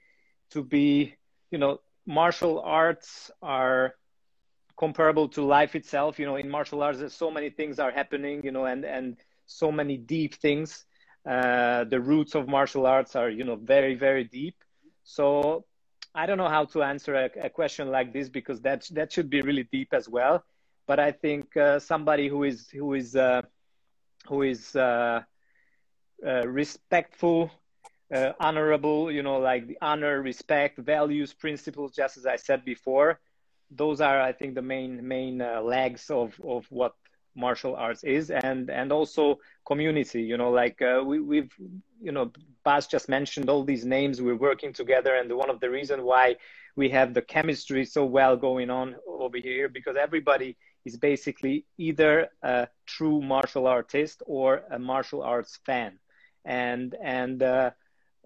to 0.51 0.63
be 0.63 1.15
you 1.51 1.59
know 1.59 1.81
martial 2.07 2.61
arts 2.61 3.31
are 3.43 3.95
comparable 4.77 5.29
to 5.29 5.43
life 5.45 5.75
itself. 5.75 6.19
You 6.19 6.27
know 6.27 6.37
in 6.37 6.49
martial 6.51 6.83
arts 6.83 7.15
so 7.15 7.31
many 7.31 7.51
things 7.51 7.79
are 7.79 7.91
happening 7.91 8.43
you 8.45 8.53
know 8.53 8.65
and 8.67 8.85
and 8.85 9.17
so 9.47 9.71
many 9.73 9.97
deep 9.97 10.35
things. 10.35 10.85
Uh, 11.29 11.85
the 11.85 12.01
roots 12.01 12.35
of 12.35 12.49
martial 12.49 12.87
arts 12.87 13.15
are 13.17 13.31
you 13.31 13.45
know 13.45 13.57
very 13.57 13.95
very 13.95 14.25
deep. 14.25 14.57
So 15.05 15.65
I 16.15 16.27
don't 16.27 16.39
know 16.39 16.49
how 16.49 16.65
to 16.67 16.83
answer 16.83 17.15
a, 17.15 17.31
a, 17.47 17.51
question 17.51 17.91
like 17.91 18.13
this 18.13 18.29
because 18.29 18.61
that 18.61 18.87
that 18.93 19.13
should 19.13 19.29
be 19.29 19.43
really 19.43 19.69
deep 19.73 19.93
as 19.93 20.09
well. 20.09 20.45
But 20.87 21.01
I 21.01 21.11
think 21.11 21.57
uh, 21.57 21.81
somebody 21.81 22.29
who 22.29 22.45
is 22.45 22.69
who 22.71 22.95
is 22.95 23.17
uh, 23.17 23.43
who 24.29 24.43
is 24.43 24.77
uh, 24.77 25.23
uh 26.25 26.47
respectful, 26.47 27.51
uh, 28.15 28.33
honorable, 28.39 29.11
you 29.11 29.23
know, 29.23 29.39
like 29.39 29.67
the 29.67 29.79
honor, 29.83 30.23
respect, 30.23 30.79
values, 30.79 31.35
principles, 31.35 31.93
just 31.93 32.17
as 32.17 32.27
I 32.27 32.37
said 32.37 32.65
before, 32.65 33.19
those 33.71 34.01
are 34.01 34.21
I 34.21 34.33
think 34.33 34.55
the 34.55 34.63
main 34.63 35.07
main 35.07 35.41
uh, 35.41 35.63
legs 35.63 36.11
of 36.11 36.41
of 36.45 36.67
what 36.71 36.95
martial 37.37 37.75
arts 37.77 38.05
is 38.05 38.31
and 38.31 38.71
and 38.71 38.93
also 38.93 39.39
community 39.67 40.23
you 40.23 40.37
know 40.37 40.51
like 40.51 40.81
uh, 40.83 41.03
we, 41.05 41.21
we've 41.21 41.53
you 42.01 42.13
know 42.13 42.31
Bas 42.65 42.87
just 42.87 43.09
mentioned 43.09 43.51
all 43.51 43.63
these 43.63 43.85
names. 43.85 44.21
We're 44.21 44.37
working 44.37 44.73
together 44.73 45.15
and 45.15 45.31
one 45.37 45.51
of 45.51 45.61
the 45.61 45.71
reasons 45.71 46.03
why 46.03 46.37
we 46.77 46.89
have 46.91 47.15
the 47.15 47.23
chemistry 47.23 47.85
so 47.85 48.05
well 48.05 48.37
going 48.37 48.71
on 48.71 48.97
over 49.07 49.37
here 49.37 49.69
because 49.69 49.97
everybody 49.97 50.57
is 50.85 50.97
basically 50.97 51.67
either 51.79 52.29
a 52.43 52.69
true 52.87 53.21
martial 53.23 53.67
artist 53.67 54.23
or 54.27 54.63
a 54.71 54.79
martial 54.79 55.23
arts 55.23 55.59
fan. 55.65 55.99
And 56.45 56.95
and 57.03 57.43
uh, 57.43 57.71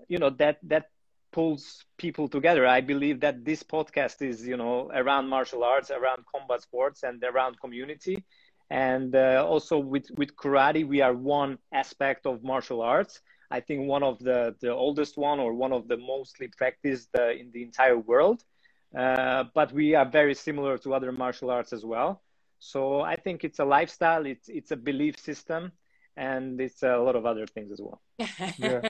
you 0.09 0.19
know 0.19 0.31
that 0.31 0.59
that 0.65 0.91
pulls 1.31 1.85
people 1.99 2.29
together. 2.29 2.67
I 2.67 2.81
believe 2.81 3.21
that 3.21 3.45
this 3.45 3.63
podcast 3.63 4.23
is 4.23 4.47
you 4.47 4.57
know 4.57 4.91
around 4.95 5.29
martial 5.29 5.63
arts 5.63 5.91
around 5.91 6.25
combat 6.33 6.63
sports 6.63 7.03
and 7.03 7.23
around 7.23 7.61
community 7.61 8.25
and 8.71 9.15
uh, 9.15 9.45
also 9.49 9.79
with 9.79 10.07
with 10.17 10.35
karate 10.37 10.87
we 10.87 11.01
are 11.01 11.15
one 11.15 11.59
aspect 11.73 12.27
of 12.27 12.43
martial 12.43 12.83
arts. 12.83 13.21
I 13.51 13.61
think 13.61 13.89
one 13.89 14.03
of 14.03 14.19
the 14.19 14.55
the 14.61 14.73
oldest 14.73 15.17
one 15.17 15.41
or 15.41 15.55
one 15.55 15.73
of 15.73 15.89
the 15.89 15.97
mostly 15.97 16.49
practiced 16.49 17.09
uh, 17.19 17.31
in 17.31 17.51
the 17.53 17.63
entire 17.63 17.99
world. 17.99 18.45
Uh, 18.97 19.45
but 19.55 19.73
we 19.73 19.95
are 19.95 20.09
very 20.09 20.35
similar 20.35 20.79
to 20.79 20.95
other 20.95 21.13
martial 21.13 21.51
arts 21.51 21.73
as 21.73 21.85
well. 21.85 22.23
So 22.61 23.03
i 23.03 23.15
think 23.15 23.45
it's 23.45 23.61
a 23.61 23.65
lifestyle 23.65 24.27
it's 24.27 24.49
it's 24.49 24.73
a 24.73 24.77
belief 24.77 25.17
system 25.17 25.71
and 26.17 26.61
it's 26.61 26.83
a 26.83 26.97
lot 26.97 27.15
of 27.15 27.25
other 27.25 27.47
things 27.47 27.71
as 27.73 27.81
well. 27.81 28.01
Yeah 28.59 28.81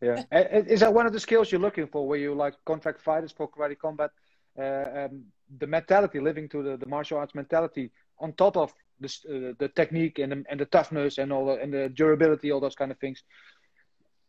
yeah. 0.00 0.24
Is 0.30 0.80
that 0.80 0.92
one 0.92 1.06
of 1.06 1.12
the 1.12 1.20
skills 1.20 1.50
you're 1.50 1.60
looking 1.60 1.86
for 1.86 2.06
where 2.06 2.18
you 2.18 2.34
like 2.34 2.54
contract 2.64 3.00
fighters 3.00 3.32
for 3.32 3.48
karate 3.50 3.78
combat? 3.78 4.10
Uh, 4.58 5.06
um, 5.06 5.24
the 5.58 5.66
mentality 5.66 6.18
living 6.18 6.48
to 6.48 6.62
the, 6.62 6.76
the 6.76 6.86
martial 6.86 7.18
arts 7.18 7.34
mentality 7.34 7.90
on 8.18 8.32
top 8.32 8.56
of 8.56 8.72
the, 9.00 9.08
uh, 9.08 9.54
the 9.58 9.68
technique 9.68 10.18
and 10.18 10.32
the, 10.32 10.44
and 10.48 10.60
the 10.60 10.66
toughness 10.66 11.18
and 11.18 11.32
all 11.32 11.46
the, 11.46 11.60
and 11.60 11.72
the 11.72 11.88
durability, 11.88 12.50
all 12.50 12.60
those 12.60 12.74
kind 12.74 12.90
of 12.90 12.98
things. 12.98 13.22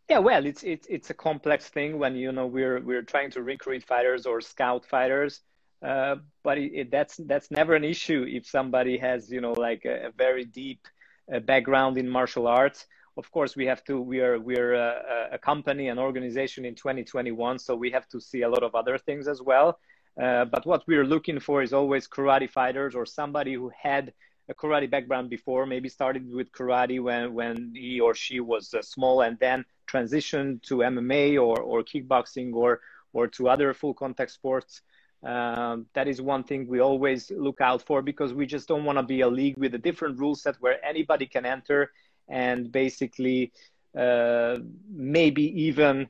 Yeah, 0.10 0.20
well, 0.20 0.46
it's 0.46 0.64
it's 0.64 0.88
it's 0.90 1.10
a 1.10 1.14
complex 1.14 1.68
thing 1.68 2.00
when 2.00 2.16
you 2.16 2.32
know 2.32 2.48
we're 2.48 2.80
we're 2.80 3.02
trying 3.02 3.30
to 3.32 3.42
recruit 3.44 3.84
fighters 3.84 4.26
or 4.26 4.40
scout 4.40 4.86
fighters, 4.86 5.42
uh, 5.86 6.16
but 6.44 6.58
it, 6.58 6.72
it, 6.74 6.92
that's 6.92 7.18
that's 7.26 7.52
never 7.52 7.76
an 7.76 7.84
issue 7.84 8.26
if 8.28 8.48
somebody 8.48 8.98
has 8.98 9.30
you 9.30 9.42
know 9.42 9.52
like 9.52 9.84
a, 9.84 10.08
a 10.08 10.12
very 10.12 10.46
deep 10.46 10.88
uh, 11.34 11.40
background 11.40 11.98
in 11.98 12.08
martial 12.08 12.48
arts. 12.48 12.86
Of 13.18 13.30
course, 13.32 13.58
we 13.58 13.66
have 13.66 13.84
to. 13.86 14.00
We 14.00 14.22
are 14.22 14.40
we 14.40 14.58
are 14.58 14.76
a, 14.76 15.30
a 15.34 15.38
company, 15.38 15.90
an 15.90 16.00
organization 16.00 16.64
in 16.64 16.76
2021, 16.76 17.60
so 17.60 17.76
we 17.76 17.92
have 17.92 18.08
to 18.10 18.22
see 18.22 18.44
a 18.44 18.50
lot 18.50 18.64
of 18.64 18.76
other 18.76 18.98
things 18.98 19.28
as 19.28 19.42
well. 19.42 19.78
Uh, 20.22 20.46
but 20.46 20.66
what 20.66 20.84
we're 20.88 21.06
looking 21.06 21.40
for 21.40 21.62
is 21.62 21.74
always 21.74 22.08
karate 22.08 22.50
fighters 22.50 22.96
or 22.96 23.06
somebody 23.06 23.54
who 23.54 23.72
had 23.78 24.14
a 24.50 24.54
karate 24.54 24.90
background 24.90 25.30
before, 25.30 25.66
maybe 25.66 25.90
started 25.90 26.32
with 26.32 26.52
karate 26.52 27.02
when, 27.02 27.34
when 27.34 27.74
he 27.76 28.00
or 28.00 28.14
she 28.16 28.40
was 28.40 28.74
uh, 28.74 28.82
small 28.82 29.22
and 29.22 29.38
then 29.40 29.66
transitioned 29.88 30.62
to 30.64 30.78
MMA 30.78 31.36
or, 31.36 31.60
or 31.62 31.84
kickboxing 31.84 32.54
or, 32.54 32.80
or 33.14 33.28
to 33.28 33.50
other 33.50 33.74
full 33.74 33.94
contact 33.94 34.32
sports. 34.32 34.82
Um, 35.24 35.88
that 35.94 36.08
is 36.08 36.22
one 36.22 36.44
thing 36.44 36.68
we 36.68 36.80
always 36.80 37.32
look 37.32 37.60
out 37.60 37.82
for 37.82 38.02
because 38.02 38.34
we 38.34 38.46
just 38.46 38.68
don't 38.68 38.86
want 38.86 39.00
to 39.00 39.04
be 39.04 39.22
a 39.22 39.28
league 39.28 39.58
with 39.58 39.74
a 39.74 39.80
different 39.80 40.20
rule 40.20 40.36
set 40.36 40.56
where 40.60 40.84
anybody 40.86 41.26
can 41.26 41.46
enter 41.46 41.92
and 42.30 42.72
basically 42.72 43.52
uh, 43.98 44.58
maybe 44.90 45.64
even 45.64 46.08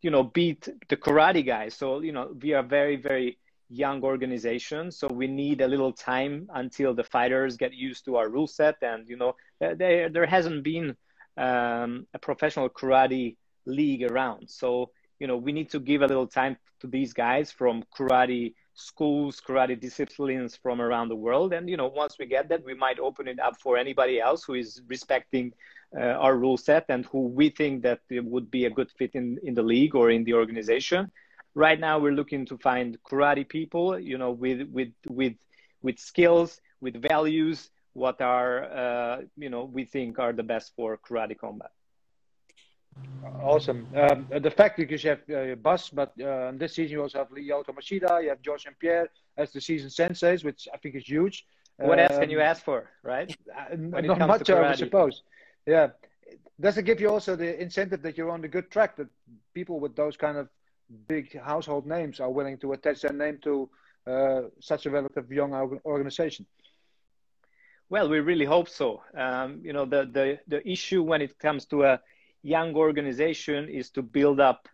you 0.00 0.10
know 0.10 0.24
beat 0.24 0.68
the 0.88 0.96
karate 0.96 1.46
guys 1.46 1.74
so 1.74 2.00
you 2.00 2.12
know 2.12 2.34
we 2.42 2.54
are 2.54 2.62
very 2.62 2.96
very 2.96 3.38
young 3.70 4.02
organization, 4.02 4.90
so 4.90 5.06
we 5.08 5.26
need 5.26 5.60
a 5.60 5.68
little 5.68 5.92
time 5.92 6.48
until 6.54 6.92
the 6.92 7.04
fighters 7.04 7.56
get 7.56 7.72
used 7.72 8.04
to 8.04 8.16
our 8.16 8.28
rule 8.28 8.46
set. 8.46 8.76
And 8.82 9.08
you 9.08 9.16
know, 9.16 9.36
there 9.60 10.08
there 10.08 10.26
hasn't 10.26 10.64
been 10.64 10.96
um, 11.36 12.06
a 12.12 12.18
professional 12.20 12.68
karate 12.68 13.36
league 13.66 14.02
around, 14.02 14.50
so 14.50 14.90
you 15.18 15.26
know 15.26 15.36
we 15.36 15.52
need 15.52 15.70
to 15.70 15.80
give 15.80 16.02
a 16.02 16.06
little 16.06 16.26
time 16.26 16.56
to 16.80 16.86
these 16.86 17.12
guys 17.12 17.52
from 17.52 17.84
karate 17.96 18.54
schools, 18.74 19.40
karate 19.46 19.78
disciplines 19.78 20.56
from 20.56 20.80
around 20.80 21.08
the 21.08 21.16
world. 21.16 21.52
And 21.52 21.68
you 21.68 21.76
know, 21.76 21.88
once 21.88 22.16
we 22.18 22.26
get 22.26 22.48
that, 22.48 22.64
we 22.64 22.74
might 22.74 22.98
open 22.98 23.28
it 23.28 23.38
up 23.38 23.60
for 23.60 23.76
anybody 23.76 24.20
else 24.20 24.44
who 24.44 24.54
is 24.54 24.82
respecting 24.88 25.52
uh, 25.96 26.14
our 26.24 26.36
rule 26.36 26.56
set 26.56 26.86
and 26.88 27.04
who 27.06 27.26
we 27.28 27.50
think 27.50 27.82
that 27.82 28.00
would 28.10 28.50
be 28.50 28.64
a 28.64 28.70
good 28.70 28.90
fit 28.90 29.14
in 29.14 29.38
in 29.42 29.54
the 29.54 29.62
league 29.62 29.94
or 29.94 30.10
in 30.10 30.24
the 30.24 30.34
organization. 30.34 31.10
Right 31.54 31.80
now, 31.80 31.98
we're 31.98 32.12
looking 32.12 32.46
to 32.46 32.58
find 32.58 32.96
karate 33.02 33.48
people, 33.48 33.98
you 33.98 34.18
know, 34.18 34.30
with 34.30 34.68
with 34.70 34.92
with 35.08 35.34
with 35.82 35.98
skills, 35.98 36.60
with 36.80 37.00
values, 37.00 37.70
what 37.92 38.20
are 38.20 38.64
uh, 38.64 39.22
you 39.36 39.50
know 39.50 39.64
we 39.64 39.84
think 39.84 40.18
are 40.18 40.32
the 40.32 40.42
best 40.42 40.72
for 40.76 40.98
karate 40.98 41.36
combat. 41.36 41.72
Awesome. 43.42 43.86
Um, 43.94 44.26
the 44.40 44.50
fact 44.50 44.76
that 44.78 44.90
you 44.90 44.98
have 45.10 45.20
uh, 45.30 45.54
Bas, 45.54 45.90
but 45.90 46.20
uh, 46.20 46.52
this 46.54 46.74
season 46.74 46.92
you 46.92 47.02
also 47.02 47.18
have 47.18 47.30
Lyoto 47.30 47.72
Machida, 47.72 48.22
you 48.22 48.28
have 48.28 48.42
George 48.42 48.66
and 48.66 48.78
Pierre 48.78 49.08
as 49.36 49.52
the 49.52 49.60
season 49.60 49.88
senseis, 49.88 50.44
which 50.44 50.68
I 50.72 50.76
think 50.76 50.94
is 50.96 51.08
huge. 51.08 51.46
What 51.76 51.98
um, 51.98 52.06
else 52.06 52.18
can 52.18 52.30
you 52.30 52.40
um, 52.40 52.46
ask 52.46 52.62
for, 52.62 52.90
right? 53.02 53.34
Not 53.76 54.18
much, 54.18 54.50
I 54.50 54.74
suppose. 54.74 55.22
Yeah. 55.66 55.88
Does 56.60 56.76
it 56.76 56.82
give 56.82 57.00
you 57.00 57.08
also 57.08 57.36
the 57.36 57.60
incentive 57.60 58.02
that 58.02 58.18
you're 58.18 58.30
on 58.30 58.42
the 58.42 58.48
good 58.48 58.70
track 58.70 58.96
that 58.96 59.08
people 59.54 59.80
with 59.80 59.96
those 59.96 60.16
kind 60.16 60.36
of 60.36 60.48
big 61.08 61.38
household 61.40 61.86
names 61.86 62.20
are 62.20 62.30
willing 62.30 62.58
to 62.58 62.72
attach 62.72 63.02
their 63.02 63.12
name 63.12 63.38
to 63.42 63.68
uh, 64.06 64.42
such 64.60 64.86
a 64.86 64.90
relative 64.90 65.30
young 65.30 65.52
organization? 65.84 66.46
Well, 67.88 68.08
we 68.08 68.20
really 68.20 68.44
hope 68.44 68.68
so. 68.68 69.02
Um, 69.16 69.60
you 69.64 69.72
know, 69.72 69.84
the, 69.84 70.08
the, 70.10 70.38
the 70.46 70.68
issue 70.68 71.02
when 71.02 71.22
it 71.22 71.38
comes 71.38 71.66
to 71.66 71.84
a 71.84 72.00
young 72.42 72.74
organization 72.74 73.68
is 73.68 73.90
to 73.90 74.02
build 74.02 74.40
up 74.40 74.68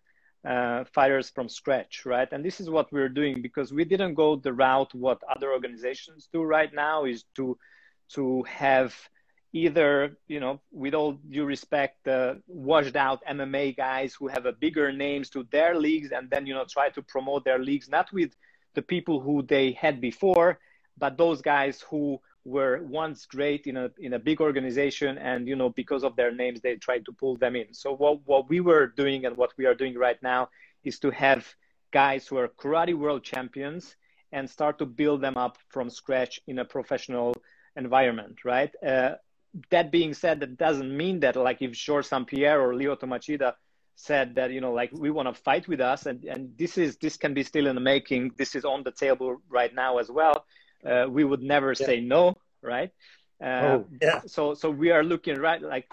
uh, 0.46 0.84
fighters 0.92 1.30
from 1.30 1.48
scratch, 1.48 2.06
right? 2.06 2.28
And 2.30 2.44
this 2.44 2.60
is 2.60 2.70
what 2.70 2.92
we're 2.92 3.08
doing 3.08 3.42
because 3.42 3.72
we 3.72 3.84
didn't 3.84 4.14
go 4.14 4.36
the 4.36 4.52
route 4.52 4.94
what 4.94 5.20
other 5.34 5.52
organizations 5.52 6.28
do 6.32 6.42
right 6.42 6.72
now 6.72 7.04
is 7.04 7.24
to 7.34 7.58
to 8.10 8.44
have 8.44 8.94
either 9.64 10.16
you 10.28 10.40
know 10.44 10.61
with 10.70 10.94
all 10.94 11.12
due 11.34 11.46
respect 11.54 12.07
uh, 12.09 12.34
washed 12.46 12.96
out 12.96 13.24
mma 13.38 13.64
guys 13.76 14.11
who 14.18 14.26
have 14.34 14.44
a 14.46 14.52
bigger 14.64 14.88
names 14.92 15.30
to 15.30 15.40
their 15.50 15.72
leagues 15.86 16.11
and 16.16 16.28
then 16.30 16.46
you 16.46 16.54
know 16.54 16.66
try 16.76 16.88
to 16.90 17.02
promote 17.02 17.42
their 17.44 17.59
leagues 17.59 17.88
not 17.88 18.12
with 18.12 18.32
the 18.74 18.82
people 18.82 19.16
who 19.20 19.42
they 19.42 19.66
had 19.72 20.00
before 20.00 20.59
but 20.98 21.16
those 21.16 21.40
guys 21.42 21.84
who 21.90 22.20
were 22.46 22.80
once 22.84 23.26
great 23.26 23.66
in 23.66 23.76
a 23.76 23.90
in 23.98 24.14
a 24.14 24.18
big 24.18 24.40
organization 24.40 25.18
and 25.18 25.48
you 25.48 25.57
know 25.57 25.70
because 25.70 26.04
of 26.04 26.14
their 26.16 26.32
names 26.32 26.61
they 26.61 26.76
tried 26.76 27.04
to 27.04 27.12
pull 27.12 27.36
them 27.36 27.57
in. 27.57 27.74
So 27.74 27.92
what 27.92 28.20
what 28.24 28.48
we 28.48 28.61
were 28.61 28.86
doing 28.86 29.26
and 29.26 29.36
what 29.36 29.52
we 29.59 29.66
are 29.66 29.74
doing 29.74 29.98
right 29.98 30.22
now 30.22 30.50
is 30.84 31.00
to 31.00 31.11
have 31.11 31.44
guys 31.90 32.26
who 32.26 32.36
are 32.38 32.48
karate 32.48 32.94
world 32.94 33.24
champions 33.24 33.96
and 34.30 34.48
start 34.48 34.78
to 34.78 34.86
build 34.86 35.20
them 35.22 35.36
up 35.36 35.59
from 35.68 35.90
scratch 35.90 36.40
in 36.46 36.61
a 36.61 36.64
professional 36.64 37.34
environment 37.76 38.36
right? 38.44 38.72
Uh, 38.82 39.14
that 39.70 39.90
being 39.90 40.14
said 40.14 40.40
that 40.40 40.57
doesn't 40.59 40.94
mean 40.97 41.20
that 41.20 41.36
like 41.36 41.62
if 41.62 41.72
George 41.72 42.07
St. 42.07 42.26
Pierre 42.26 42.61
or 42.61 42.74
Lyoto 42.74 43.05
Machida 43.05 43.55
said 43.94 44.34
that 44.34 44.51
you 44.51 44.61
know 44.61 44.72
like 44.72 44.90
we 44.92 45.11
want 45.11 45.26
to 45.26 45.42
fight 45.42 45.66
with 45.66 45.80
us 45.80 46.07
and 46.07 46.24
and 46.24 46.53
this 46.59 46.76
is 46.76 46.97
this 46.99 47.16
can 47.16 47.32
be 47.32 47.42
still 47.42 47.66
in 47.66 47.74
the 47.74 47.80
making 47.80 48.32
this 48.36 48.55
is 48.55 48.64
on 48.64 48.82
the 48.82 48.92
table 48.92 49.38
right 49.49 49.74
now 49.74 49.99
as 49.99 50.11
well 50.11 50.44
uh, 50.86 51.07
we 51.09 51.24
would 51.24 51.42
never 51.42 51.74
yeah. 51.78 51.86
say 51.86 52.01
no, 52.01 52.36
right? 52.62 52.90
Uh, 53.42 53.47
oh, 53.47 53.86
yeah. 54.01 54.20
So, 54.26 54.55
so 54.55 54.70
we 54.70 54.90
are 54.90 55.05
looking 55.05 55.36
right, 55.38 55.61
like 55.61 55.90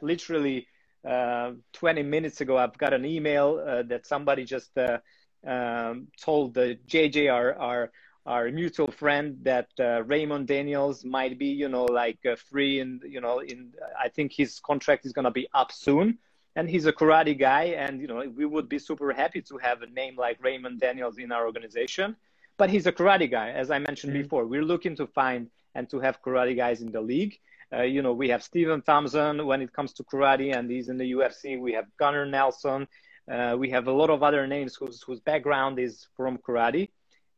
literally 0.00 0.66
uh, 1.06 1.52
20 1.74 2.02
minutes 2.02 2.40
ago, 2.40 2.56
I've 2.56 2.78
got 2.78 2.92
an 2.92 3.04
email 3.04 3.62
uh, 3.66 3.82
that 3.84 4.06
somebody 4.06 4.44
just 4.44 4.76
uh, 4.78 4.98
um, 5.46 6.08
told 6.20 6.54
the 6.54 6.78
JJ, 6.86 7.32
our, 7.32 7.54
our, 7.54 7.92
our 8.34 8.44
mutual 8.50 8.90
friend, 8.90 9.38
that 9.42 9.68
uh, 9.80 10.02
Raymond 10.04 10.46
Daniels 10.46 11.04
might 11.04 11.34
be, 11.38 11.50
you 11.62 11.68
know, 11.68 11.84
like 11.84 12.20
free 12.50 12.80
and, 12.80 13.02
you 13.14 13.20
know, 13.20 13.40
in, 13.40 13.72
I 14.04 14.08
think 14.08 14.32
his 14.32 14.60
contract 14.60 15.06
is 15.06 15.12
going 15.12 15.24
to 15.24 15.36
be 15.42 15.46
up 15.54 15.72
soon 15.72 16.18
and 16.56 16.68
he's 16.68 16.86
a 16.86 16.92
karate 16.92 17.38
guy 17.38 17.64
and 17.84 18.00
you 18.00 18.08
know 18.08 18.20
we 18.34 18.44
would 18.44 18.68
be 18.68 18.78
super 18.78 19.12
happy 19.12 19.40
to 19.40 19.58
have 19.58 19.82
a 19.82 19.86
name 20.00 20.16
like 20.16 20.36
raymond 20.42 20.80
daniels 20.80 21.18
in 21.18 21.30
our 21.30 21.44
organization 21.44 22.16
but 22.58 22.70
he's 22.70 22.86
a 22.86 22.92
karate 22.92 23.30
guy, 23.30 23.50
as 23.50 23.70
I 23.70 23.78
mentioned 23.78 24.12
mm-hmm. 24.12 24.22
before. 24.22 24.44
We're 24.44 24.64
looking 24.64 24.96
to 24.96 25.06
find 25.06 25.48
and 25.74 25.88
to 25.90 26.00
have 26.00 26.20
karate 26.20 26.56
guys 26.56 26.82
in 26.82 26.90
the 26.90 27.00
league. 27.00 27.38
Uh, 27.72 27.82
you 27.82 28.02
know, 28.02 28.12
we 28.12 28.28
have 28.30 28.42
Stephen 28.42 28.82
Thompson 28.82 29.46
when 29.46 29.62
it 29.62 29.72
comes 29.72 29.92
to 29.94 30.02
karate, 30.02 30.54
and 30.56 30.70
he's 30.70 30.88
in 30.88 30.98
the 30.98 31.12
UFC. 31.12 31.58
We 31.58 31.72
have 31.74 31.86
Gunnar 31.98 32.26
Nelson. 32.26 32.88
Uh, 33.30 33.54
we 33.58 33.70
have 33.70 33.86
a 33.86 33.92
lot 33.92 34.10
of 34.10 34.22
other 34.22 34.46
names 34.46 34.74
whose 34.74 35.02
whose 35.02 35.20
background 35.20 35.78
is 35.78 36.08
from 36.16 36.38
karate. 36.38 36.88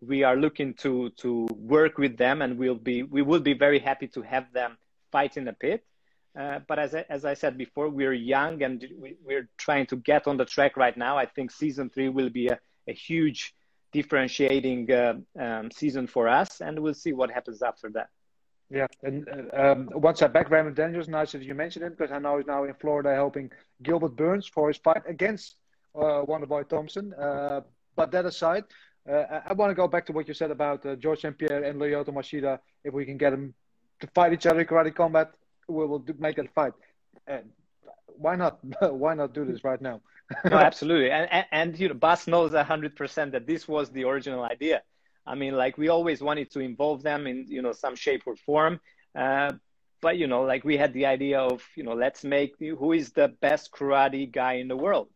We 0.01 0.23
are 0.23 0.37
looking 0.37 0.75
to 0.75 1.11
to 1.19 1.47
work 1.55 1.99
with 1.99 2.17
them, 2.17 2.43
and 2.43 2.59
we'll 2.59 2.75
be 2.75 3.03
we 3.03 3.23
will 3.23 3.41
be 3.41 3.55
very 3.55 3.79
happy 3.79 4.09
to 4.09 4.23
have 4.23 4.53
them 4.53 4.79
fight 5.13 5.37
in 5.37 5.45
the 5.45 5.53
pit. 5.53 5.85
Uh, 6.39 6.61
but 6.69 6.79
as 6.79 6.95
I, 6.95 7.05
as 7.09 7.25
I 7.25 7.35
said 7.35 7.59
before, 7.59 7.89
we're 7.89 8.13
young 8.13 8.63
and 8.63 8.87
we, 9.27 9.35
are 9.35 9.49
trying 9.59 9.87
to 9.87 9.97
get 9.97 10.29
on 10.29 10.37
the 10.37 10.45
track 10.45 10.77
right 10.77 10.97
now. 10.97 11.19
I 11.19 11.27
think 11.27 11.51
season 11.51 11.91
three 11.91 12.09
will 12.09 12.31
be 12.31 12.47
a, 12.49 12.59
a 12.87 12.93
huge 12.93 13.53
differentiating 13.93 14.91
uh, 14.93 15.15
um, 15.39 15.71
season 15.73 16.07
for 16.07 16.29
us, 16.29 16.61
and 16.61 16.79
we'll 16.79 16.95
see 16.95 17.13
what 17.13 17.31
happens 17.31 17.63
after 17.63 17.91
that. 17.91 18.09
Yeah, 18.71 18.87
and 19.03 19.29
uh, 19.29 19.73
um, 19.73 19.89
once 19.93 20.23
I 20.23 20.29
back 20.29 20.49
Raymond 20.49 20.77
Daniels, 20.77 21.09
nice 21.09 21.33
that 21.33 21.43
you 21.43 21.55
mentioned 21.55 21.85
him 21.85 21.95
because 21.99 22.13
I 22.13 22.21
know 22.21 22.37
he's 22.37 22.47
now 22.47 22.63
in 22.63 22.75
Florida 22.75 23.13
helping 23.13 23.51
Gilbert 23.83 24.15
Burns 24.15 24.47
for 24.47 24.69
his 24.69 24.77
fight 24.77 25.03
against 25.09 25.57
uh, 25.97 26.23
Wonderboy 26.23 26.69
Thompson. 26.69 27.13
Uh, 27.15 27.63
but 27.97 28.13
that 28.13 28.27
aside, 28.27 28.65
uh, 29.09 29.41
I, 29.47 29.53
want 29.55 29.71
to 29.71 29.75
go 29.75 29.89
back 29.89 30.07
to 30.07 30.13
what 30.13 30.29
you 30.29 30.35
said 30.35 30.51
about 30.51 30.85
uh, 30.85 30.97
George 30.97 31.21
St. 31.21 31.37
Pierre 31.37 31.65
and 31.65 31.81
Lyoto 31.81 32.09
Machida. 32.09 32.59
If 32.85 32.93
we 32.93 33.05
can 33.05 33.17
get 33.17 33.31
them 33.31 33.55
to 34.01 34.07
fight 34.09 34.33
each 34.33 34.47
other 34.47 34.61
in 34.61 34.67
karate 34.67 34.95
combat, 34.95 35.33
we 35.69 35.87
will 35.87 36.01
do, 36.01 36.15
make 36.19 36.37
that 36.37 36.53
fight. 36.55 36.75
And 37.27 37.51
why 38.07 38.37
not? 38.37 38.59
why 38.81 39.15
not 39.15 39.33
do 39.33 39.45
this 39.45 39.65
right 39.65 39.81
now? 39.81 40.01
no, 40.45 40.59
absolutely. 40.59 41.11
And, 41.11 41.29
and, 41.33 41.47
and, 41.51 41.79
you 41.79 41.89
know, 41.89 41.95
Bas 41.95 42.27
knows 42.27 42.53
100% 42.53 43.33
that 43.33 43.47
this 43.47 43.67
was 43.67 43.91
the 43.91 44.05
original 44.05 44.45
idea. 44.45 44.83
I 45.27 45.35
mean, 45.35 45.57
like 45.57 45.77
we 45.77 45.89
always 45.89 46.21
wanted 46.21 46.51
to 46.53 46.61
involve 46.61 47.03
them 47.03 47.27
in, 47.27 47.47
you 47.49 47.63
know, 47.63 47.73
some 47.73 47.97
shape 47.97 48.23
or 48.27 48.37
form. 48.37 48.81
Uh, 49.15 49.53
but, 50.01 50.19
you 50.19 50.27
know, 50.27 50.43
like 50.43 50.65
we 50.65 50.77
had 50.77 50.93
the 50.93 51.07
idea 51.07 51.41
of, 51.41 51.63
you 51.75 51.83
know, 51.83 51.95
let's 51.95 52.23
make 52.23 52.55
who 52.59 52.93
is 52.93 53.11
the 53.11 53.29
best 53.41 53.73
karate 53.73 54.31
guy 54.31 54.55
in 54.55 54.69
the 54.69 54.77
world. 54.77 55.09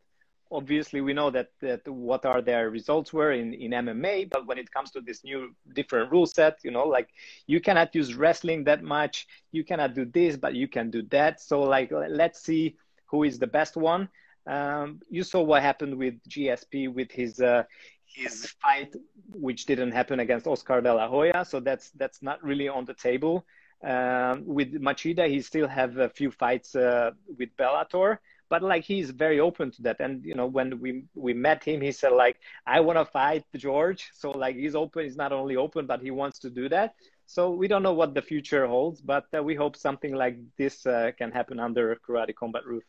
Obviously, 0.54 1.00
we 1.00 1.12
know 1.12 1.30
that, 1.30 1.50
that 1.60 1.86
what 1.88 2.24
are 2.24 2.40
their 2.40 2.70
results 2.70 3.12
were 3.12 3.32
in, 3.32 3.52
in 3.54 3.72
MMA, 3.72 4.30
but 4.30 4.46
when 4.46 4.56
it 4.56 4.70
comes 4.70 4.90
to 4.92 5.00
this 5.00 5.24
new 5.24 5.54
different 5.74 6.12
rule 6.12 6.26
set, 6.26 6.58
you 6.62 6.70
know, 6.70 6.84
like 6.84 7.08
you 7.46 7.60
cannot 7.60 7.94
use 7.94 8.14
wrestling 8.14 8.64
that 8.64 8.82
much. 8.82 9.26
You 9.52 9.64
cannot 9.64 9.94
do 9.94 10.04
this, 10.04 10.36
but 10.36 10.54
you 10.54 10.68
can 10.68 10.90
do 10.90 11.02
that. 11.10 11.40
So, 11.40 11.60
like, 11.60 11.90
let's 11.90 12.40
see 12.40 12.76
who 13.06 13.24
is 13.24 13.38
the 13.38 13.46
best 13.46 13.76
one. 13.76 14.08
Um, 14.46 15.00
you 15.08 15.22
saw 15.22 15.42
what 15.42 15.62
happened 15.62 15.96
with 15.96 16.14
GSP 16.28 16.92
with 16.92 17.10
his 17.10 17.40
uh, 17.40 17.64
his 18.04 18.46
fight, 18.62 18.94
which 19.32 19.66
didn't 19.66 19.92
happen 19.92 20.20
against 20.20 20.46
Oscar 20.46 20.80
De 20.80 20.92
La 20.92 21.08
Hoya. 21.08 21.44
So 21.44 21.60
that's 21.60 21.90
that's 21.90 22.22
not 22.22 22.42
really 22.42 22.68
on 22.68 22.84
the 22.84 22.94
table. 22.94 23.44
Um, 23.82 24.46
with 24.46 24.72
Machida, 24.80 25.28
he 25.28 25.42
still 25.42 25.68
have 25.68 25.98
a 25.98 26.08
few 26.08 26.30
fights 26.30 26.74
uh, 26.74 27.10
with 27.38 27.54
Bellator, 27.56 28.18
but 28.48 28.62
like 28.62 28.84
he's 28.84 29.10
very 29.10 29.40
open 29.40 29.70
to 29.72 29.82
that. 29.82 30.00
And 30.00 30.24
you 30.24 30.34
know, 30.34 30.46
when 30.46 30.80
we 30.80 31.04
we 31.14 31.34
met 31.34 31.64
him, 31.64 31.80
he 31.80 31.92
said 31.92 32.12
like, 32.12 32.38
"I 32.66 32.80
want 32.80 32.98
to 32.98 33.04
fight 33.04 33.44
George." 33.56 34.10
So 34.14 34.30
like 34.30 34.56
he's 34.56 34.74
open. 34.74 35.04
He's 35.04 35.16
not 35.16 35.32
only 35.32 35.56
open, 35.56 35.86
but 35.86 36.00
he 36.00 36.10
wants 36.10 36.38
to 36.40 36.50
do 36.50 36.68
that. 36.68 36.94
So 37.26 37.50
we 37.50 37.68
don't 37.68 37.82
know 37.82 37.94
what 37.94 38.14
the 38.14 38.22
future 38.22 38.66
holds, 38.66 39.00
but 39.00 39.26
uh, 39.36 39.42
we 39.42 39.54
hope 39.54 39.76
something 39.76 40.14
like 40.14 40.36
this 40.58 40.86
uh, 40.86 41.12
can 41.16 41.30
happen 41.30 41.58
under 41.58 41.96
Karate 42.06 42.34
Combat 42.34 42.66
roof. 42.66 42.84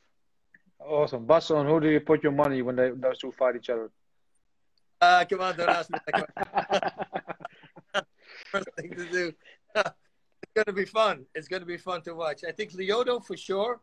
Awesome. 0.79 1.25
Bas, 1.25 1.49
on 1.51 1.65
who 1.65 1.79
do 1.79 1.89
you 1.89 1.99
put 1.99 2.21
your 2.21 2.33
money 2.33 2.61
when 2.61 2.75
they, 2.75 2.91
those 2.91 3.17
two 3.17 3.31
fight 3.31 3.55
each 3.55 3.69
other? 3.69 3.89
Uh, 5.01 5.23
come 5.29 5.41
on, 5.41 5.55
don't 5.55 5.69
ask 5.69 5.89
me 5.89 5.99
that 6.07 7.05
First 8.51 8.67
thing 8.77 8.91
to 8.91 9.05
do. 9.11 9.33
it's 9.75 10.53
going 10.53 10.65
to 10.65 10.73
be 10.73 10.85
fun. 10.85 11.25
It's 11.33 11.47
going 11.47 11.61
to 11.61 11.65
be 11.65 11.77
fun 11.77 12.01
to 12.03 12.13
watch. 12.13 12.43
I 12.47 12.51
think 12.51 12.71
Lyoto 12.73 13.23
for 13.25 13.37
sure. 13.37 13.79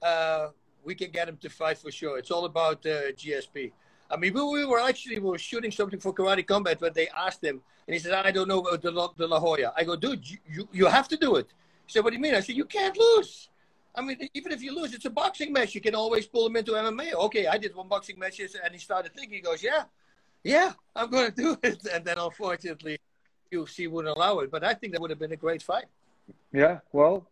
Uh, 0.00 0.48
we 0.86 0.94
can 0.94 1.10
get 1.10 1.28
him 1.28 1.36
to 1.38 1.50
fight 1.50 1.78
for 1.78 1.90
sure. 1.90 2.16
It's 2.18 2.30
all 2.30 2.46
about 2.46 2.78
uh, 2.86 3.12
GSP. 3.20 3.72
I 4.10 4.16
mean, 4.16 4.32
we, 4.32 4.42
we, 4.42 4.64
were 4.64 4.80
actually 4.80 5.18
we 5.18 5.30
were 5.30 5.38
shooting 5.50 5.72
something 5.72 6.00
for 6.00 6.14
Karate 6.14 6.46
Combat, 6.46 6.78
but 6.80 6.94
they 6.94 7.08
asked 7.08 7.42
him, 7.42 7.60
and 7.86 7.92
he 7.94 7.98
said, 7.98 8.12
"I 8.12 8.30
don't 8.30 8.48
know 8.48 8.60
about 8.60 8.80
the 8.80 8.92
La, 8.92 9.08
the 9.16 9.26
La 9.26 9.38
Hoya." 9.40 9.72
I 9.76 9.82
go, 9.84 9.96
"Dude, 9.96 10.30
you, 10.30 10.38
you, 10.48 10.68
you 10.72 10.86
have 10.86 11.08
to 11.08 11.16
do 11.16 11.36
it." 11.36 11.48
He 11.86 11.92
said, 11.92 12.04
"What 12.04 12.10
do 12.10 12.16
you 12.16 12.22
mean?" 12.22 12.34
I 12.34 12.40
said, 12.40 12.56
"You 12.56 12.64
can't 12.64 12.96
lose." 12.96 13.48
I 13.98 14.02
mean, 14.02 14.16
even 14.34 14.52
if 14.52 14.62
you 14.62 14.72
lose, 14.78 14.94
it's 14.94 15.06
a 15.06 15.10
boxing 15.22 15.52
match. 15.52 15.74
You 15.74 15.80
can 15.80 15.94
always 15.94 16.26
pull 16.26 16.46
him 16.46 16.56
into 16.56 16.72
MMA. 16.72 17.14
Okay, 17.26 17.46
I 17.46 17.56
did 17.58 17.74
one 17.74 17.88
boxing 17.88 18.18
match, 18.18 18.38
and 18.40 18.72
he 18.72 18.78
started 18.78 19.12
thinking. 19.14 19.36
He 19.36 19.40
goes, 19.40 19.62
"Yeah." 19.62 19.84
yeah, 20.46 20.72
I'm 20.94 21.10
going 21.10 21.30
to 21.30 21.36
do 21.36 21.56
it. 21.62 21.86
And 21.92 22.04
then 22.04 22.18
unfortunately, 22.18 22.98
UFC 23.52 23.90
wouldn't 23.90 24.16
allow 24.16 24.38
it. 24.38 24.50
But 24.50 24.64
I 24.64 24.74
think 24.74 24.92
that 24.92 25.00
would 25.00 25.10
have 25.10 25.18
been 25.18 25.32
a 25.32 25.42
great 25.46 25.62
fight. 25.62 25.86
Yeah, 26.52 26.78
well, 26.92 27.26